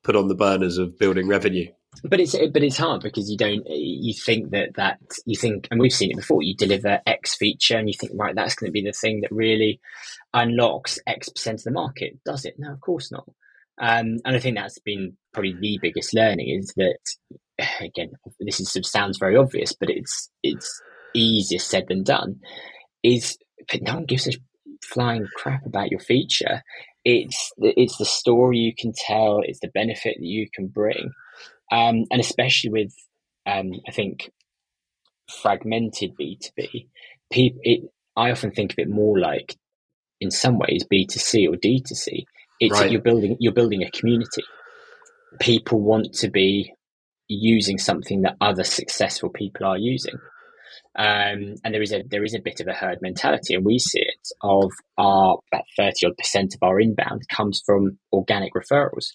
put 0.03 0.15
on 0.15 0.29
the 0.29 0.35
burners 0.35 0.77
of 0.77 0.97
building 0.97 1.27
revenue? 1.27 1.67
But 2.03 2.19
it's 2.19 2.35
but 2.51 2.63
it's 2.63 2.77
hard 2.77 3.01
because 3.01 3.29
you 3.29 3.37
don't 3.37 3.65
you 3.67 4.13
think 4.13 4.51
that 4.51 4.75
that 4.75 4.99
you 5.25 5.35
think 5.35 5.67
and 5.69 5.79
we've 5.79 5.93
seen 5.93 6.11
it 6.11 6.17
before 6.17 6.41
you 6.41 6.55
deliver 6.55 7.01
x 7.05 7.35
feature 7.35 7.77
and 7.77 7.89
you 7.89 7.93
think 7.93 8.13
right 8.15 8.35
that's 8.35 8.55
going 8.55 8.69
to 8.69 8.71
be 8.71 8.83
the 8.83 8.93
thing 8.93 9.21
that 9.21 9.31
really 9.31 9.79
unlocks 10.33 10.99
x 11.05 11.29
percent 11.29 11.59
of 11.59 11.63
the 11.65 11.71
market. 11.71 12.17
Does 12.25 12.45
it? 12.45 12.55
No 12.57 12.71
of 12.71 12.81
course 12.81 13.11
not. 13.11 13.25
Um, 13.79 14.17
and 14.25 14.35
i 14.35 14.39
think 14.39 14.57
that's 14.57 14.79
been 14.79 15.17
probably 15.33 15.55
the 15.59 15.79
biggest 15.81 16.13
learning 16.13 16.49
is 16.49 16.73
that 16.75 16.99
again 17.81 18.11
this 18.39 18.59
is 18.59 18.77
sounds 18.89 19.17
very 19.17 19.35
obvious 19.35 19.73
but 19.73 19.89
it's 19.89 20.29
it's 20.43 20.81
easier 21.13 21.59
said 21.59 21.85
than 21.87 22.03
done 22.03 22.39
is 23.03 23.37
no 23.81 23.95
one 23.95 24.05
gives 24.05 24.27
a 24.27 24.31
flying 24.83 25.27
crap 25.35 25.65
about 25.65 25.91
your 25.91 25.99
feature. 25.99 26.63
It's 27.03 27.51
it's 27.57 27.97
the 27.97 28.05
story 28.05 28.57
you 28.57 28.73
can 28.77 28.93
tell 28.95 29.41
it's 29.43 29.59
the 29.59 29.69
benefit 29.69 30.17
that 30.19 30.25
you 30.25 30.47
can 30.53 30.67
bring 30.67 31.11
um, 31.71 32.05
and 32.11 32.19
especially 32.19 32.69
with 32.69 32.93
um, 33.45 33.71
I 33.87 33.91
think 33.91 34.31
fragmented 35.41 36.15
B 36.17 36.37
two 36.41 36.51
B, 36.55 36.89
it 37.31 37.81
I 38.15 38.31
often 38.31 38.51
think 38.51 38.73
of 38.73 38.79
it 38.79 38.89
more 38.89 39.17
like 39.17 39.55
in 40.19 40.31
some 40.31 40.59
ways 40.59 40.85
B 40.89 41.07
two 41.09 41.19
C 41.19 41.47
or 41.47 41.55
D 41.55 41.83
two 41.87 41.95
C. 41.95 42.25
It's 42.59 42.79
right. 42.79 42.91
you're 42.91 43.01
building 43.01 43.37
you're 43.39 43.53
building 43.53 43.83
a 43.83 43.91
community. 43.91 44.43
People 45.39 45.81
want 45.81 46.13
to 46.15 46.29
be 46.29 46.73
using 47.27 47.77
something 47.77 48.23
that 48.23 48.35
other 48.41 48.65
successful 48.65 49.29
people 49.29 49.65
are 49.65 49.77
using. 49.77 50.15
Um, 50.97 51.55
and 51.63 51.73
there 51.73 51.81
is 51.81 51.93
a 51.93 52.03
there 52.09 52.23
is 52.25 52.35
a 52.35 52.41
bit 52.43 52.59
of 52.59 52.67
a 52.67 52.73
herd 52.73 52.99
mentality, 53.01 53.55
and 53.55 53.65
we 53.65 53.79
see 53.79 54.01
it 54.01 54.27
of 54.41 54.69
our 54.97 55.39
about 55.51 55.63
thirty 55.77 56.05
odd 56.05 56.17
percent 56.17 56.53
of 56.53 56.59
our 56.61 56.81
inbound 56.81 57.21
comes 57.29 57.61
from 57.65 57.97
organic 58.11 58.53
referrals 58.53 59.11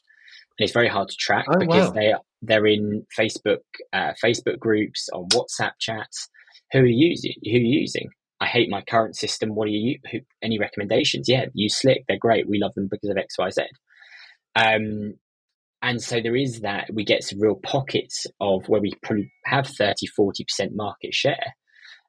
it's 0.59 0.73
very 0.73 0.89
hard 0.89 1.09
to 1.09 1.17
track 1.19 1.47
oh, 1.49 1.59
because 1.59 1.89
wow. 1.89 1.95
they 1.95 2.15
they're 2.43 2.67
in 2.67 3.05
Facebook 3.19 3.61
uh, 3.93 4.13
Facebook 4.23 4.59
groups 4.59 5.09
on 5.13 5.29
WhatsApp 5.29 5.73
chats. 5.81 6.29
Who 6.73 6.81
are 6.81 6.87
you 6.87 7.09
using? 7.11 7.35
Who 7.45 7.57
are 7.57 7.61
you 7.61 7.81
using? 7.81 8.09
I 8.41 8.47
hate 8.47 8.69
my 8.69 8.83
current 8.83 9.17
system. 9.17 9.55
What 9.55 9.67
are 9.67 9.71
you? 9.71 9.99
Who, 10.11 10.19
any 10.43 10.59
recommendations? 10.59 11.29
Yeah, 11.29 11.47
use 11.55 11.77
Slick. 11.77 12.05
They're 12.07 12.19
great. 12.19 12.49
We 12.49 12.59
love 12.59 12.75
them 12.75 12.89
because 12.91 13.11
of 13.11 13.17
X, 13.17 13.39
Y, 13.39 13.51
Z. 13.51 13.63
Um, 14.55 15.15
and 15.83 16.03
so 16.03 16.21
there 16.21 16.37
is 16.37 16.61
that 16.61 16.89
we 16.93 17.05
get 17.05 17.23
some 17.23 17.41
real 17.41 17.61
pockets 17.63 18.27
of 18.41 18.69
where 18.69 18.81
we 18.81 18.93
probably 19.03 19.31
have 19.45 19.67
30, 19.67 20.07
40% 20.19 20.71
market 20.73 21.15
share. 21.15 21.55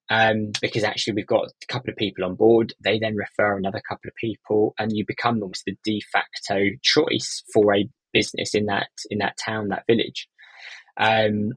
Um, 0.09 0.51
because 0.61 0.85
actually 0.85 1.15
we've 1.15 1.27
got 1.27 1.47
a 1.47 1.73
couple 1.73 1.91
of 1.91 1.97
people 1.97 2.23
on 2.23 2.35
board. 2.35 2.73
They 2.81 2.97
then 2.97 3.15
refer 3.17 3.57
another 3.57 3.81
couple 3.87 4.07
of 4.07 4.15
people, 4.15 4.73
and 4.79 4.91
you 4.93 5.03
become 5.05 5.41
almost 5.41 5.63
the 5.65 5.75
de 5.83 6.01
facto 6.13 6.61
choice 6.81 7.43
for 7.53 7.75
a 7.75 7.89
business 8.13 8.55
in 8.55 8.65
that 8.67 8.89
in 9.09 9.19
that 9.19 9.37
town, 9.37 9.69
that 9.69 9.85
village. 9.87 10.27
Um, 10.97 11.53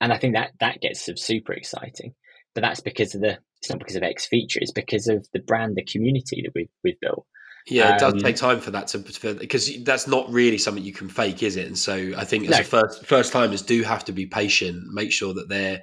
and 0.00 0.12
I 0.12 0.18
think 0.18 0.34
that 0.34 0.52
that 0.60 0.80
gets 0.80 1.08
super 1.16 1.52
exciting. 1.52 2.14
But 2.54 2.62
that's 2.62 2.80
because 2.80 3.14
of 3.14 3.20
the 3.20 3.38
it's 3.58 3.70
not 3.70 3.78
because 3.78 3.96
of 3.96 4.02
X 4.02 4.26
feature, 4.26 4.58
it's 4.60 4.72
because 4.72 5.08
of 5.08 5.26
the 5.32 5.40
brand, 5.40 5.76
the 5.76 5.84
community 5.84 6.42
that 6.42 6.52
we've 6.54 6.68
we've 6.82 7.00
built. 7.00 7.26
Yeah, 7.68 7.94
it 7.94 8.00
does 8.00 8.14
um, 8.14 8.18
take 8.18 8.36
time 8.36 8.60
for 8.60 8.72
that 8.72 8.88
to 8.88 8.98
because 8.98 9.84
that's 9.84 10.08
not 10.08 10.30
really 10.32 10.58
something 10.58 10.82
you 10.82 10.92
can 10.92 11.08
fake, 11.08 11.42
is 11.44 11.56
it? 11.56 11.66
And 11.66 11.78
so 11.78 12.12
I 12.16 12.24
think 12.24 12.44
as 12.44 12.50
no. 12.50 12.60
a 12.60 12.64
first 12.64 13.06
first 13.06 13.32
timers 13.32 13.62
do 13.62 13.82
have 13.84 14.04
to 14.06 14.12
be 14.12 14.26
patient, 14.26 14.92
make 14.92 15.12
sure 15.12 15.32
that 15.34 15.48
they're 15.48 15.82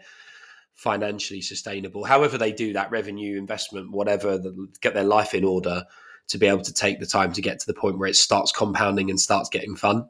financially 0.76 1.42
sustainable. 1.42 2.04
However 2.04 2.38
they 2.38 2.52
do 2.52 2.74
that 2.74 2.92
revenue 2.92 3.38
investment, 3.38 3.92
whatever, 3.92 4.38
the, 4.38 4.68
get 4.82 4.94
their 4.94 5.04
life 5.04 5.34
in 5.34 5.44
order 5.44 5.84
to 6.30 6.38
be 6.38 6.48
able 6.48 6.64
to 6.64 6.74
take 6.74 7.00
the 7.00 7.06
time 7.06 7.34
to 7.34 7.42
get 7.42 7.60
to 7.60 7.66
the 7.68 7.74
point 7.74 7.98
where 7.98 8.10
it 8.10 8.16
starts 8.16 8.52
compounding 8.52 9.10
and 9.10 9.20
starts 9.20 9.50
getting 9.50 9.76
fun. 9.76 10.08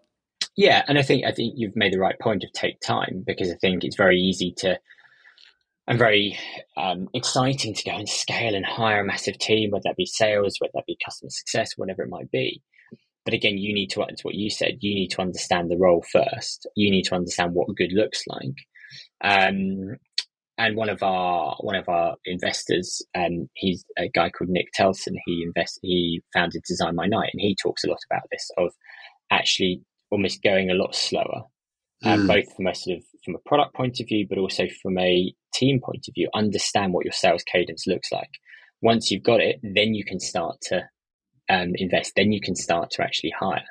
Yeah, 0.56 0.84
and 0.88 0.98
I 0.98 1.02
think 1.02 1.26
I 1.26 1.32
think 1.32 1.54
you've 1.58 1.76
made 1.76 1.94
the 1.94 2.00
right 2.00 2.20
point 2.20 2.44
of 2.44 2.52
take 2.54 2.80
time 2.82 3.24
because 3.26 3.52
I 3.52 3.56
think 3.56 3.84
it's 3.84 3.96
very 3.96 4.18
easy 4.18 4.54
to 4.58 4.80
and 5.90 5.98
very 5.98 6.38
um, 6.78 7.10
exciting 7.16 7.74
to 7.74 7.84
go 7.84 7.96
and 7.96 8.08
scale 8.08 8.54
and 8.54 8.66
hire 8.66 9.02
a 9.02 9.06
massive 9.06 9.40
team, 9.40 9.72
whether 9.72 9.84
that 9.86 9.98
be 9.98 10.06
sales, 10.06 10.58
whether 10.60 10.72
that 10.76 10.86
be 10.86 10.96
customer 11.04 11.32
success, 11.32 11.72
whatever 11.78 12.04
it 12.04 12.10
might 12.10 12.30
be. 12.30 12.62
But 13.26 13.34
again, 13.34 13.58
you 13.58 13.74
need 13.74 13.90
to, 13.92 14.06
what 14.22 14.36
you 14.36 14.52
said, 14.52 14.78
you 14.82 14.94
need 14.94 15.10
to 15.10 15.22
understand 15.22 15.70
the 15.70 15.78
role 15.78 16.06
first. 16.12 16.68
You 16.76 16.92
need 16.92 17.06
to 17.06 17.16
understand 17.16 17.54
what 17.54 17.76
good 17.76 17.92
looks 17.92 18.24
like. 18.28 18.56
Um, 19.24 19.98
and 20.60 20.76
one 20.76 20.90
of 20.90 21.02
our 21.02 21.56
one 21.62 21.76
of 21.76 21.88
our 21.88 22.18
investors, 22.26 23.02
um, 23.16 23.50
he's 23.54 23.86
a 23.98 24.10
guy 24.10 24.30
called 24.30 24.50
Nick 24.50 24.68
Telson. 24.74 25.16
He 25.26 25.42
invest 25.44 25.80
he 25.82 26.22
founded 26.34 26.62
Design 26.68 26.96
My 26.96 27.08
Night, 27.08 27.30
and 27.34 27.42
he 27.42 27.56
talks 27.56 27.86
a 27.86 27.88
lot 27.88 28.00
about 28.12 28.24
this 28.30 28.52
of 28.58 28.74
actually 29.32 29.82
almost 30.12 30.44
going 30.44 30.70
a 30.70 30.74
lot 30.74 30.94
slower, 30.94 31.44
mm. 32.04 32.12
um, 32.12 32.28
both 32.28 32.54
from 32.56 32.68
a 32.68 32.76
sort 32.76 32.98
of 32.98 33.04
from 33.24 33.36
a 33.36 33.50
product 33.50 33.74
point 33.74 34.02
of 34.02 34.08
view, 34.08 34.28
but 34.28 34.38
also 34.38 34.66
from 34.84 34.98
a 35.00 35.34
team 35.54 35.80
point 35.80 36.06
of 36.10 36.14
view. 36.14 36.28
Understand 36.36 36.94
what 36.94 37.06
your 37.06 37.14
sales 37.14 37.44
cadence 37.44 37.88
looks 37.88 38.12
like. 38.12 38.30
Once 38.82 39.10
you've 39.10 39.24
got 39.24 39.40
it, 39.40 39.62
then 39.64 39.94
you 39.94 40.04
can 40.04 40.20
start 40.20 40.58
to 40.64 40.84
um, 41.50 41.72
invest. 41.76 42.14
Then 42.18 42.34
you 42.34 42.42
can 42.42 42.56
start 42.56 42.92
to 42.92 43.02
actually 43.02 43.34
hire. 43.40 43.66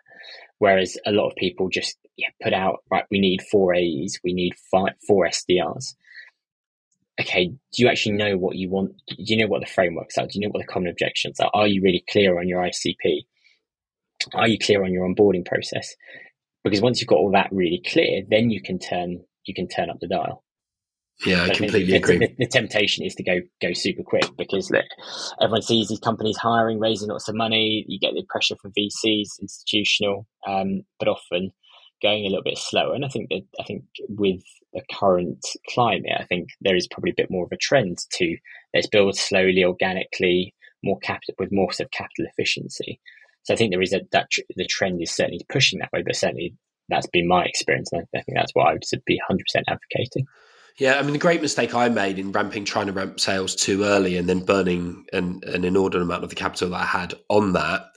Whereas 0.58 0.96
a 1.06 1.12
lot 1.12 1.28
of 1.28 1.36
people 1.36 1.68
just 1.68 1.98
yeah, 2.16 2.28
put 2.42 2.54
out 2.54 2.78
right, 2.90 3.04
we 3.10 3.20
need 3.20 3.42
four 3.52 3.74
AEs, 3.74 4.18
we 4.24 4.32
need 4.32 4.54
five, 4.72 4.94
four 5.06 5.28
SDRs 5.28 5.94
okay, 7.20 7.46
do 7.46 7.82
you 7.82 7.88
actually 7.88 8.12
know 8.12 8.36
what 8.36 8.56
you 8.56 8.70
want? 8.70 8.92
Do 9.08 9.16
you 9.18 9.36
know 9.36 9.48
what 9.48 9.60
the 9.60 9.70
frameworks 9.70 10.16
are? 10.18 10.26
Do 10.26 10.30
you 10.34 10.40
know 10.40 10.50
what 10.50 10.60
the 10.60 10.72
common 10.72 10.88
objections 10.88 11.40
are? 11.40 11.50
Are 11.54 11.66
you 11.66 11.82
really 11.82 12.04
clear 12.10 12.38
on 12.38 12.48
your 12.48 12.62
ICP? 12.62 13.26
Are 14.34 14.48
you 14.48 14.58
clear 14.58 14.84
on 14.84 14.92
your 14.92 15.08
onboarding 15.08 15.44
process? 15.44 15.94
Because 16.64 16.80
once 16.80 17.00
you've 17.00 17.08
got 17.08 17.18
all 17.18 17.32
that 17.32 17.48
really 17.52 17.82
clear, 17.86 18.22
then 18.28 18.50
you 18.50 18.60
can 18.62 18.78
turn 18.78 19.20
you 19.44 19.54
can 19.54 19.68
turn 19.68 19.90
up 19.90 19.98
the 20.00 20.08
dial. 20.08 20.44
Yeah, 21.26 21.42
I, 21.42 21.46
I 21.46 21.54
completely 21.54 21.96
agree. 21.96 22.18
The, 22.18 22.34
the, 22.38 22.46
temptation 22.46 23.04
is 23.04 23.14
to 23.16 23.24
go 23.24 23.40
go 23.60 23.72
super 23.72 24.04
quick 24.04 24.28
because 24.36 24.70
look, 24.70 24.84
everyone 25.40 25.62
sees 25.62 25.88
these 25.88 25.98
companies 25.98 26.36
hiring, 26.36 26.78
raising 26.78 27.08
lots 27.08 27.28
of 27.28 27.34
money. 27.34 27.84
You 27.88 27.98
get 27.98 28.14
the 28.14 28.24
pressure 28.28 28.54
from 28.60 28.72
VCs, 28.78 29.40
institutional, 29.40 30.26
um, 30.46 30.82
but 30.98 31.08
often 31.08 31.52
going 32.02 32.24
a 32.24 32.28
little 32.28 32.42
bit 32.42 32.58
slower. 32.58 32.94
And 32.94 33.04
I 33.04 33.08
think 33.08 33.28
that 33.30 33.42
I 33.60 33.64
think 33.64 33.84
with 34.08 34.42
the 34.72 34.82
current 34.92 35.44
climate, 35.68 36.12
I 36.18 36.24
think 36.24 36.48
there 36.60 36.76
is 36.76 36.88
probably 36.88 37.10
a 37.10 37.20
bit 37.20 37.30
more 37.30 37.44
of 37.44 37.52
a 37.52 37.56
trend 37.56 37.98
to 38.14 38.36
let's 38.74 38.86
build 38.86 39.16
slowly, 39.16 39.64
organically, 39.64 40.54
more 40.82 40.98
capital 40.98 41.34
with 41.38 41.52
more 41.52 41.72
sort 41.72 41.86
of 41.86 41.90
capital 41.92 42.26
efficiency. 42.26 43.00
So 43.42 43.54
I 43.54 43.56
think 43.56 43.72
there 43.72 43.82
is 43.82 43.92
a 43.92 44.00
that 44.12 44.30
tr- 44.30 44.40
the 44.56 44.66
trend 44.66 45.00
is 45.02 45.10
certainly 45.10 45.44
pushing 45.48 45.78
that 45.78 45.92
way, 45.92 46.02
but 46.04 46.16
certainly 46.16 46.54
that's 46.88 47.06
been 47.06 47.28
my 47.28 47.44
experience, 47.44 47.90
and 47.92 48.02
I, 48.02 48.18
I 48.18 48.22
think 48.22 48.36
that's 48.36 48.52
what 48.54 48.68
I 48.68 48.72
would 48.72 48.84
be 49.04 49.20
100% 49.30 49.38
advocating. 49.68 50.26
Yeah, 50.78 50.98
I 50.98 51.02
mean 51.02 51.12
the 51.12 51.18
great 51.18 51.42
mistake 51.42 51.74
I 51.74 51.88
made 51.88 52.18
in 52.18 52.30
ramping, 52.30 52.64
trying 52.64 52.86
to 52.86 52.92
ramp 52.92 53.18
sales 53.18 53.54
too 53.54 53.82
early, 53.84 54.16
and 54.16 54.28
then 54.28 54.44
burning 54.44 55.06
an, 55.12 55.40
an 55.44 55.64
inordinate 55.64 56.04
amount 56.04 56.24
of 56.24 56.30
the 56.30 56.36
capital 56.36 56.70
that 56.70 56.80
I 56.82 56.84
had 56.84 57.14
on 57.28 57.52
that 57.54 57.90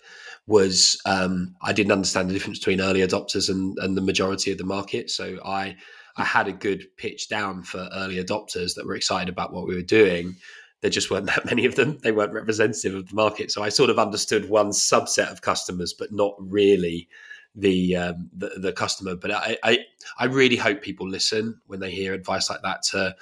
was 0.48 1.00
um, 1.06 1.56
I 1.62 1.74
didn't 1.74 1.92
understand 1.92 2.30
the 2.30 2.34
difference 2.34 2.60
between 2.60 2.82
early 2.82 3.02
adopters 3.02 3.50
and, 3.50 3.78
and 3.80 3.96
the 3.96 4.02
majority 4.02 4.52
of 4.52 4.58
the 4.58 4.64
market. 4.64 5.10
So 5.10 5.40
I 5.46 5.76
I 6.18 6.24
had 6.24 6.48
a 6.48 6.54
good 6.54 6.86
pitch 6.98 7.30
down 7.30 7.64
for 7.64 7.90
early 7.94 8.24
adopters 8.24 8.76
that 8.76 8.86
were 8.86 8.96
excited 8.96 9.30
about 9.30 9.54
what 9.54 9.68
we 9.68 9.76
were 9.76 9.82
doing. 9.82 10.36
There 10.82 10.90
just 10.90 11.12
weren't 11.12 11.26
that 11.28 11.46
many 11.46 11.66
of 11.66 11.76
them. 11.76 12.00
They 12.04 12.12
weren't 12.12 12.34
representative 12.34 12.96
of 12.96 13.08
the 13.08 13.16
market. 13.16 13.52
So 13.52 13.64
I 13.64 13.70
sort 13.70 13.90
of 13.90 14.00
understood 14.00 14.50
one 14.50 14.70
subset 14.70 15.32
of 15.32 15.42
customers, 15.42 15.94
but 15.94 16.12
not 16.12 16.36
really 16.38 17.08
the 17.56 17.96
um, 17.96 18.30
the, 18.36 18.50
the, 18.58 18.74
customer. 18.74 19.16
But 19.16 19.32
I, 19.32 19.58
I 19.64 19.80
I 20.18 20.26
really 20.26 20.56
hope 20.56 20.82
people 20.82 21.08
listen 21.08 21.60
when 21.68 21.80
they 21.80 21.92
hear 21.92 22.14
advice 22.14 22.50
like 22.50 22.62
that. 22.64 22.84
To 22.92 23.16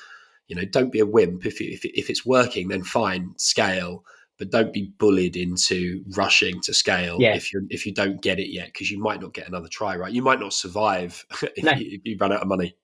you 0.47 0.55
know, 0.55 0.65
don't 0.65 0.91
be 0.91 0.99
a 0.99 1.05
wimp. 1.05 1.45
If 1.45 1.62
if 1.62 1.84
if 1.84 2.10
it's 2.10 2.25
working, 2.25 2.69
then 2.69 2.84
fine, 2.84 3.34
scale 3.38 4.03
but 4.39 4.49
don't 4.49 4.73
be 4.73 4.91
bullied 4.97 5.36
into 5.36 6.02
rushing 6.15 6.62
to 6.62 6.73
scale 6.73 7.17
yeah. 7.19 7.36
if 7.36 7.54
you 7.54 7.67
if 7.69 7.86
you 7.86 7.93
don't 7.93 8.21
get 8.21 8.39
it 8.39 8.49
yet 8.52 8.67
because 8.67 8.89
you 8.89 8.97
might 8.97 9.21
not 9.21 9.34
get 9.34 9.47
another 9.47 9.67
try 9.67 9.95
right? 9.95 10.13
You 10.13 10.23
might 10.23 10.39
not 10.39 10.54
survive 10.54 11.25
if, 11.56 11.63
no. 11.63 11.73
you, 11.73 11.88
if, 11.91 12.02
you, 12.06 12.17
run 12.19 12.32
out 12.32 12.41
of 12.41 12.47
money. 12.47 12.75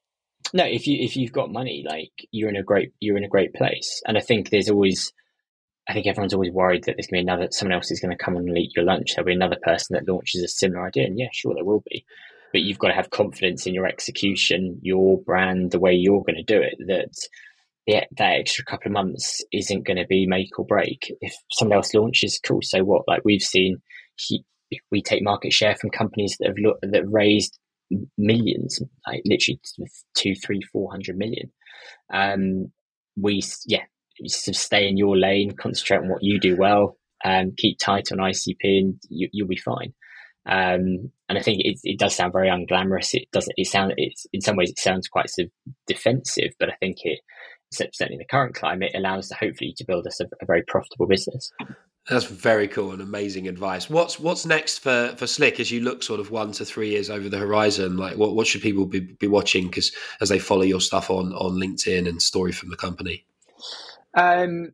No 0.54 0.65
if 0.65 0.86
you 0.86 1.04
if 1.04 1.15
you've 1.15 1.32
got 1.32 1.52
money 1.52 1.84
like 1.88 2.12
you're 2.32 2.50
in 2.50 2.58
a 2.58 2.63
great 2.63 2.91
you're 3.00 3.18
in 3.18 3.24
a 3.24 3.30
great 3.30 3.54
place. 3.54 4.04
And 4.06 4.18
i 4.18 4.22
think 4.22 4.50
there's 4.50 4.70
always 4.70 5.13
i 5.88 5.94
think 5.94 6.06
everyone's 6.08 6.34
always 6.34 6.52
worried 6.52 6.84
that 6.84 6.98
there's 6.98 7.08
going 7.08 7.22
to 7.22 7.26
be 7.26 7.32
another 7.32 7.48
someone 7.52 7.74
else 7.74 7.89
is 7.89 8.02
going 8.02 8.15
to 8.15 8.24
come 8.24 8.36
and 8.36 8.58
eat 8.58 8.74
your 8.76 8.86
lunch. 8.86 9.15
There'll 9.15 9.26
be 9.26 9.34
another 9.34 9.58
person 9.63 9.96
that 9.96 10.12
launches 10.12 10.44
a 10.44 10.50
similar 10.50 10.86
idea 10.86 11.06
and 11.06 11.18
yeah 11.18 11.30
sure 11.32 11.56
there 11.56 11.65
will 11.65 11.84
be. 11.89 12.06
But 12.52 12.62
you've 12.62 12.80
got 12.80 12.89
to 12.89 12.94
have 12.94 13.10
confidence 13.10 13.65
in 13.65 13.74
your 13.74 13.88
execution 13.88 14.80
your 14.82 15.20
brand 15.22 15.72
the 15.72 15.80
way 15.80 15.93
you're 15.93 16.24
going 16.24 16.36
to 16.36 16.43
do 16.43 16.62
it 16.62 16.76
that 16.88 17.16
yeah, 17.86 18.05
that 18.17 18.39
extra 18.39 18.65
couple 18.65 18.88
of 18.88 18.93
months 18.93 19.43
isn't 19.51 19.86
going 19.86 19.97
to 19.97 20.07
be 20.07 20.25
make 20.25 20.57
or 20.57 20.65
break. 20.65 21.11
If 21.21 21.33
someone 21.51 21.77
else 21.77 21.93
launches, 21.93 22.39
cool. 22.43 22.61
So 22.63 22.83
what? 22.83 23.03
Like 23.07 23.21
we've 23.23 23.41
seen, 23.41 23.77
he, 24.15 24.43
we 24.91 25.01
take 25.01 25.23
market 25.23 25.53
share 25.53 25.75
from 25.75 25.91
companies 25.91 26.36
that 26.39 26.47
have 26.47 26.91
that 26.91 27.09
raised 27.09 27.59
millions, 28.17 28.81
like 29.07 29.21
literally 29.25 29.59
two, 30.15 30.33
three, 30.36 30.61
four 30.71 30.89
hundred 30.89 31.17
million. 31.17 31.51
Um, 32.11 32.71
we 33.15 33.43
yeah, 33.67 33.83
stay 34.25 34.88
in 34.88 34.97
your 34.97 35.17
lane, 35.17 35.51
concentrate 35.51 35.99
on 35.99 36.09
what 36.09 36.23
you 36.23 36.39
do 36.39 36.55
well, 36.57 36.97
and 37.23 37.55
keep 37.55 37.77
tight 37.77 38.11
on 38.11 38.17
ICP, 38.17 38.55
and 38.63 38.99
you, 39.09 39.29
will 39.39 39.49
be 39.49 39.57
fine. 39.57 39.93
Um, 40.47 41.11
and 41.27 41.38
I 41.38 41.41
think 41.41 41.61
it, 41.61 41.79
it 41.83 41.99
does 41.99 42.15
sound 42.15 42.33
very 42.33 42.49
unglamorous. 42.49 43.13
It 43.13 43.29
doesn't. 43.31 43.53
It 43.57 43.67
sound. 43.67 43.93
It's 43.97 44.25
in 44.33 44.41
some 44.41 44.55
ways 44.55 44.71
it 44.71 44.79
sounds 44.79 45.07
quite 45.07 45.29
sort 45.29 45.47
of 45.47 45.73
defensive, 45.88 46.53
but 46.59 46.69
I 46.69 46.75
think 46.79 46.97
it 47.03 47.19
certainly 47.78 48.15
in 48.15 48.19
the 48.19 48.26
current 48.26 48.55
climate 48.55 48.91
allows 48.95 49.32
us 49.32 49.38
hopefully 49.38 49.73
to 49.78 49.86
build 49.86 50.07
us 50.07 50.19
a, 50.19 50.26
a 50.41 50.45
very 50.45 50.63
profitable 50.63 51.07
business. 51.07 51.51
That's 52.09 52.26
very 52.26 52.67
cool 52.67 52.91
and 52.91 53.01
amazing 53.01 53.47
advice. 53.47 53.89
What's 53.89 54.19
what's 54.19 54.45
next 54.45 54.80
for 54.80 55.15
for 55.17 55.26
Slick 55.26 55.59
as 55.59 55.71
you 55.71 55.82
look 55.82 56.03
sort 56.03 56.19
of 56.19 56.30
one 56.30 56.51
to 56.53 56.65
three 56.65 56.89
years 56.89 57.09
over 57.09 57.30
the 57.30 57.39
horizon? 57.39 57.97
Like, 57.97 58.17
what 58.17 58.36
what 58.36 58.45
should 58.45 58.61
people 58.61 58.86
be, 58.86 58.99
be 58.99 59.28
watching 59.28 59.65
because 59.65 59.91
as 60.21 60.30
they 60.30 60.38
follow 60.38 60.61
your 60.61 60.82
stuff 60.82 61.09
on 61.09 61.34
on 61.34 61.53
LinkedIn 61.59 62.07
and 62.07 62.21
story 62.21 62.51
from 62.51 62.69
the 62.69 62.78
company? 62.78 63.26
Um, 64.13 64.71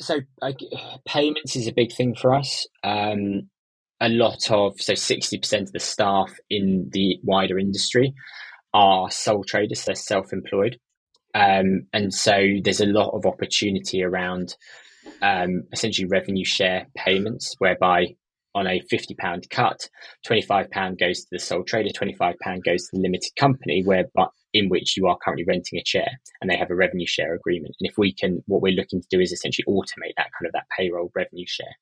so 0.00 0.20
like, 0.40 0.58
payments 1.06 1.54
is 1.54 1.68
a 1.68 1.72
big 1.72 1.92
thing 1.92 2.16
for 2.16 2.34
us. 2.34 2.66
Um, 2.82 3.48
a 4.00 4.08
lot 4.08 4.50
of 4.50 4.80
so 4.80 4.94
sixty 4.94 5.38
percent 5.38 5.68
of 5.68 5.72
the 5.72 5.78
staff 5.78 6.32
in 6.50 6.90
the 6.92 7.20
wider 7.22 7.60
industry 7.60 8.12
are 8.74 9.08
sole 9.10 9.44
traders. 9.44 9.84
They're 9.84 9.94
self 9.94 10.32
employed, 10.32 10.80
um, 11.34 11.86
and 11.92 12.12
so 12.12 12.32
there's 12.62 12.80
a 12.80 12.86
lot 12.86 13.14
of 13.14 13.26
opportunity 13.26 14.02
around 14.02 14.56
um, 15.20 15.64
essentially 15.72 16.06
revenue 16.06 16.44
share 16.44 16.86
payments, 16.96 17.54
whereby 17.58 18.14
on 18.54 18.66
a 18.66 18.80
fifty 18.90 19.14
pound 19.14 19.48
cut, 19.50 19.88
twenty 20.26 20.42
five 20.42 20.70
pound 20.70 20.98
goes 20.98 21.20
to 21.20 21.26
the 21.32 21.38
sole 21.38 21.64
trader, 21.64 21.90
twenty 21.90 22.14
five 22.14 22.34
pound 22.40 22.62
goes 22.64 22.82
to 22.82 22.90
the 22.92 23.00
limited 23.00 23.30
company, 23.38 23.82
where 23.84 24.04
but 24.14 24.30
in 24.52 24.68
which 24.68 24.96
you 24.98 25.06
are 25.06 25.16
currently 25.24 25.46
renting 25.46 25.78
a 25.78 25.82
chair, 25.82 26.08
and 26.40 26.50
they 26.50 26.56
have 26.56 26.70
a 26.70 26.74
revenue 26.74 27.06
share 27.06 27.34
agreement. 27.34 27.74
And 27.80 27.88
if 27.88 27.96
we 27.96 28.12
can, 28.12 28.42
what 28.46 28.60
we're 28.60 28.74
looking 28.74 29.00
to 29.00 29.08
do 29.10 29.20
is 29.20 29.32
essentially 29.32 29.64
automate 29.66 30.12
that 30.18 30.30
kind 30.38 30.46
of 30.46 30.52
that 30.52 30.66
payroll 30.76 31.10
revenue 31.14 31.46
share. 31.48 31.74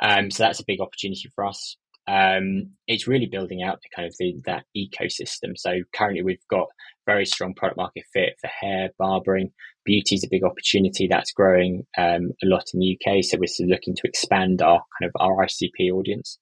Um, 0.00 0.30
so 0.30 0.42
that's 0.42 0.60
a 0.60 0.64
big 0.66 0.82
opportunity 0.82 1.30
for 1.34 1.46
us. 1.46 1.78
Um, 2.08 2.70
it's 2.86 3.08
really 3.08 3.26
building 3.26 3.62
out 3.62 3.80
the 3.82 3.88
kind 3.94 4.06
of 4.06 4.14
the, 4.18 4.36
that 4.44 4.64
ecosystem. 4.76 5.56
So 5.56 5.80
currently 5.92 6.22
we've 6.22 6.46
got 6.48 6.68
very 7.04 7.26
strong 7.26 7.54
product 7.54 7.78
market 7.78 8.04
fit 8.12 8.34
for 8.40 8.48
hair, 8.48 8.90
barbering. 8.98 9.50
Beauty 9.84 10.14
is 10.16 10.24
a 10.24 10.28
big 10.30 10.44
opportunity 10.44 11.08
that's 11.08 11.32
growing 11.32 11.84
um, 11.98 12.32
a 12.42 12.46
lot 12.46 12.64
in 12.72 12.80
the 12.80 12.96
UK. 12.96 13.24
So 13.24 13.38
we're 13.38 13.66
looking 13.68 13.94
to 13.96 14.02
expand 14.04 14.62
our 14.62 14.82
kind 14.98 15.08
of 15.08 15.12
our 15.20 15.44
ICP 15.44 15.90
audience. 15.92 16.38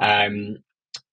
Um, 0.00 0.56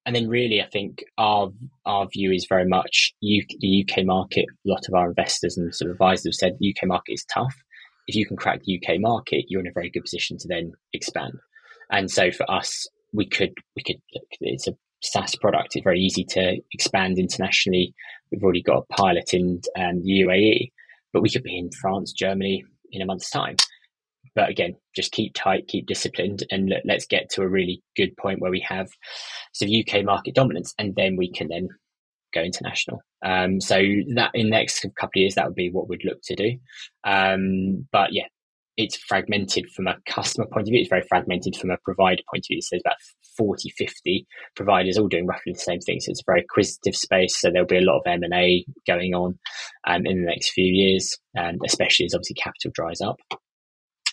and 0.06 0.16
then 0.16 0.28
really, 0.28 0.62
I 0.62 0.68
think 0.68 1.04
our 1.18 1.52
our 1.86 2.08
view 2.08 2.32
is 2.32 2.48
very 2.50 2.66
much 2.66 3.14
the 3.22 3.86
UK 3.88 4.06
market. 4.06 4.46
A 4.66 4.70
lot 4.70 4.88
of 4.88 4.96
our 4.96 5.10
investors 5.10 5.58
and 5.58 5.74
sort 5.76 5.92
of 5.92 5.96
advisors 5.96 6.26
have 6.26 6.34
said 6.34 6.58
the 6.60 6.76
UK 6.76 6.88
market 6.88 7.14
is 7.14 7.26
tough. 7.32 7.56
If 8.08 8.16
you 8.16 8.26
can 8.26 8.38
crack 8.38 8.62
the 8.64 8.82
UK 8.82 9.00
market, 9.00 9.46
you're 9.50 9.62
in 9.62 9.68
a 9.68 9.74
very 9.74 9.92
good 9.92 10.04
position 10.04 10.38
to 10.40 10.48
then 10.48 10.72
expand. 10.94 11.34
And 11.92 12.10
so 12.10 12.32
for 12.32 12.50
us, 12.50 12.88
we 13.14 13.28
could 13.28 13.54
we 13.76 13.84
could 13.84 14.02
it's 14.42 14.68
a 14.68 14.74
SaaS 15.02 15.36
product. 15.36 15.76
It's 15.76 15.84
very 15.84 16.00
easy 16.00 16.26
to 16.26 16.58
expand 16.74 17.18
internationally. 17.18 17.94
We've 18.32 18.44
already 18.44 18.62
got 18.62 18.86
a 18.90 18.94
pilot 18.94 19.34
in 19.34 19.62
um, 19.78 20.02
the 20.04 20.22
UAE, 20.22 20.72
but 21.14 21.22
we 21.22 21.30
could 21.30 21.44
be 21.44 21.58
in 21.58 21.70
France, 21.72 22.12
Germany 22.12 22.64
in 22.92 23.02
a 23.02 23.06
month's 23.06 23.30
time. 23.30 23.56
But 24.36 24.50
again, 24.50 24.76
just 24.96 25.12
keep 25.12 25.34
tight, 25.34 25.68
keep 25.68 25.88
disciplined, 25.88 26.46
and 26.52 26.72
let, 26.86 26.98
us 26.98 27.06
get 27.06 27.30
to 27.32 27.42
a 27.42 27.48
really 27.48 27.82
good 27.96 28.16
point 28.18 28.40
where 28.40 28.52
we 28.52 28.64
have 28.68 28.88
some 29.54 29.70
UK 29.70 30.04
market 30.04 30.36
dominance, 30.36 30.74
and 30.78 30.96
then 30.96 31.16
we 31.18 31.32
can 31.32 31.48
then 31.48 31.70
go 32.34 32.42
international. 32.42 33.02
Um, 33.26 33.60
so 33.60 33.76
that 34.16 34.32
in 34.34 34.46
the 34.48 34.52
next 34.52 34.82
couple 34.82 35.08
of 35.08 35.22
years, 35.22 35.36
that 35.36 35.46
would 35.46 35.56
be 35.56 35.72
what 35.72 35.90
we'd 35.90 36.06
look 36.06 36.20
to 36.24 36.36
do. 36.36 36.58
Um, 37.04 37.88
but 37.92 38.14
yeah, 38.14 38.28
it's 38.80 38.96
fragmented 38.96 39.70
from 39.76 39.88
a 39.88 39.98
customer 40.08 40.48
point 40.48 40.66
of 40.66 40.72
view. 40.72 40.80
It's 40.80 40.90
very 40.90 41.04
fragmented 41.10 41.58
from 41.58 41.70
a 41.70 41.78
provider 41.84 42.24
point 42.32 42.46
of 42.46 42.48
view. 42.50 42.62
So 42.62 42.70
there's 42.72 42.84
about 42.86 42.96
40, 43.38 43.72
50 43.78 44.26
providers 44.56 44.98
all 44.98 45.10
doing 45.10 45.28
roughly 45.28 45.52
the 45.52 45.60
same 45.60 45.82
thing. 45.82 46.00
So 46.00 46.12
it's 46.12 46.22
a 46.22 46.32
very 46.32 46.46
acquisitive 46.50 46.96
space. 46.96 47.38
So 47.42 47.52
there'll 47.52 47.68
be 47.68 47.78
a 47.78 47.82
lot 47.82 48.00
of 48.00 48.04
M&A 48.08 48.66
going 48.88 49.14
on 49.14 49.38
um, 49.86 50.06
in 50.06 50.22
the 50.22 50.28
next 50.28 50.52
few 50.52 50.64
years, 50.64 51.18
and 51.36 51.60
especially 51.66 52.06
as 52.06 52.14
obviously 52.14 52.36
capital 52.36 52.72
dries 52.74 53.02
up. 53.02 53.18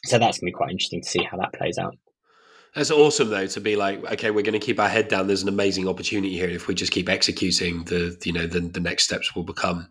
So 0.04 0.18
that's 0.18 0.40
going 0.40 0.48
to 0.48 0.52
be 0.52 0.56
quite 0.56 0.70
interesting 0.70 1.02
to 1.02 1.08
see 1.08 1.22
how 1.22 1.36
that 1.36 1.54
plays 1.54 1.78
out. 1.78 1.94
That's 2.74 2.90
awesome, 2.90 3.30
though, 3.30 3.46
to 3.46 3.60
be 3.60 3.76
like, 3.76 4.04
okay, 4.12 4.30
we're 4.30 4.42
going 4.42 4.58
to 4.58 4.64
keep 4.64 4.78
our 4.78 4.88
head 4.88 5.08
down. 5.08 5.26
There's 5.26 5.42
an 5.42 5.48
amazing 5.48 5.88
opportunity 5.88 6.36
here. 6.36 6.48
If 6.48 6.68
we 6.68 6.74
just 6.74 6.92
keep 6.92 7.08
executing, 7.08 7.84
the 7.84 8.16
you 8.24 8.32
know 8.32 8.46
the, 8.46 8.60
the 8.60 8.80
next 8.80 9.04
steps 9.04 9.34
will 9.34 9.44
become 9.44 9.88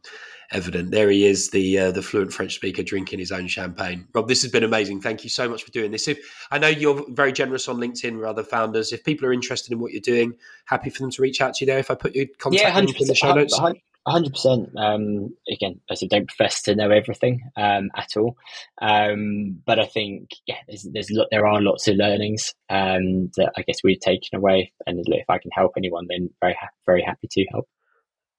evident. 0.52 0.92
There 0.92 1.10
he 1.10 1.26
is, 1.26 1.50
the 1.50 1.80
uh, 1.80 1.92
the 1.92 2.02
fluent 2.02 2.32
French 2.32 2.56
speaker 2.56 2.84
drinking 2.84 3.20
his 3.20 3.32
own 3.32 3.48
champagne. 3.48 4.08
Rob, 4.14 4.28
this 4.28 4.42
has 4.44 4.52
been 4.52 4.64
amazing. 4.64 5.02
Thank 5.02 5.24
you 5.24 5.30
so 5.30 5.50
much 5.50 5.64
for 5.64 5.72
doing 5.72 5.92
this. 5.92 6.08
If 6.08 6.20
I 6.52 6.58
know 6.58 6.68
you're 6.68 7.04
very 7.10 7.32
generous 7.32 7.68
on 7.68 7.78
LinkedIn 7.78 8.18
with 8.18 8.26
other 8.26 8.44
founders, 8.44 8.94
if 8.94 9.04
people 9.04 9.28
are 9.28 9.34
interested 9.34 9.72
in 9.72 9.80
what 9.80 9.92
you're 9.92 10.02
doing, 10.02 10.36
happy 10.66 10.90
for 10.90 11.02
them 11.02 11.12
to 11.12 11.22
reach 11.22 11.42
out 11.42 11.56
to 11.56 11.66
you 11.66 11.72
there. 11.72 11.80
If 11.80 11.90
I 11.90 11.96
put 11.96 12.16
your 12.16 12.28
contact 12.38 12.64
yeah, 12.64 12.80
link 12.80 13.02
in 13.02 13.08
the 13.08 13.16
show 13.16 13.34
notes. 13.34 13.60
Hundred 14.08 14.34
percent. 14.34 14.70
Um, 14.78 15.36
again, 15.52 15.82
as 15.90 16.04
I 16.04 16.08
don't 16.08 16.28
profess 16.28 16.62
to 16.64 16.76
know 16.76 16.92
everything 16.92 17.50
um, 17.58 17.90
at 17.96 18.10
all, 18.18 18.38
um, 18.82 19.62
but 19.66 19.80
I 19.80 19.86
think 19.86 20.30
yeah, 20.46 20.58
there's, 20.68 20.88
there's 20.92 21.12
there 21.32 21.48
are 21.48 21.62
lots 21.62 21.88
of 21.88 21.96
learnings 21.96 22.54
um, 22.70 23.32
that 23.38 23.54
I 23.58 23.64
guess 23.64 23.78
we've 23.84 24.00
taken 24.00 24.38
away, 24.38 24.74
and 24.86 25.04
if 25.06 25.30
I 25.30 25.38
can 25.40 25.52
help 25.52 25.74
anyone, 25.78 26.08
then 26.10 26.30
very 26.42 26.58
ha- 26.60 26.70
very 26.86 27.02
happy 27.02 27.28
to 27.32 27.46
help. 27.52 27.68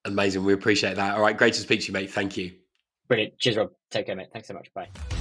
Amazing. 0.04 0.44
We 0.44 0.52
appreciate 0.52 0.96
that. 0.96 1.16
All 1.16 1.22
right. 1.22 1.36
Great 1.36 1.54
to 1.54 1.60
speak 1.60 1.80
to 1.80 1.86
you, 1.88 1.92
mate. 1.92 2.10
Thank 2.10 2.36
you. 2.36 2.52
Brilliant. 3.08 3.38
Cheers, 3.38 3.56
Rob. 3.56 3.70
Take 3.90 4.06
care, 4.06 4.16
mate. 4.16 4.28
Thanks 4.32 4.48
so 4.48 4.54
much. 4.54 4.72
Bye. 4.72 5.15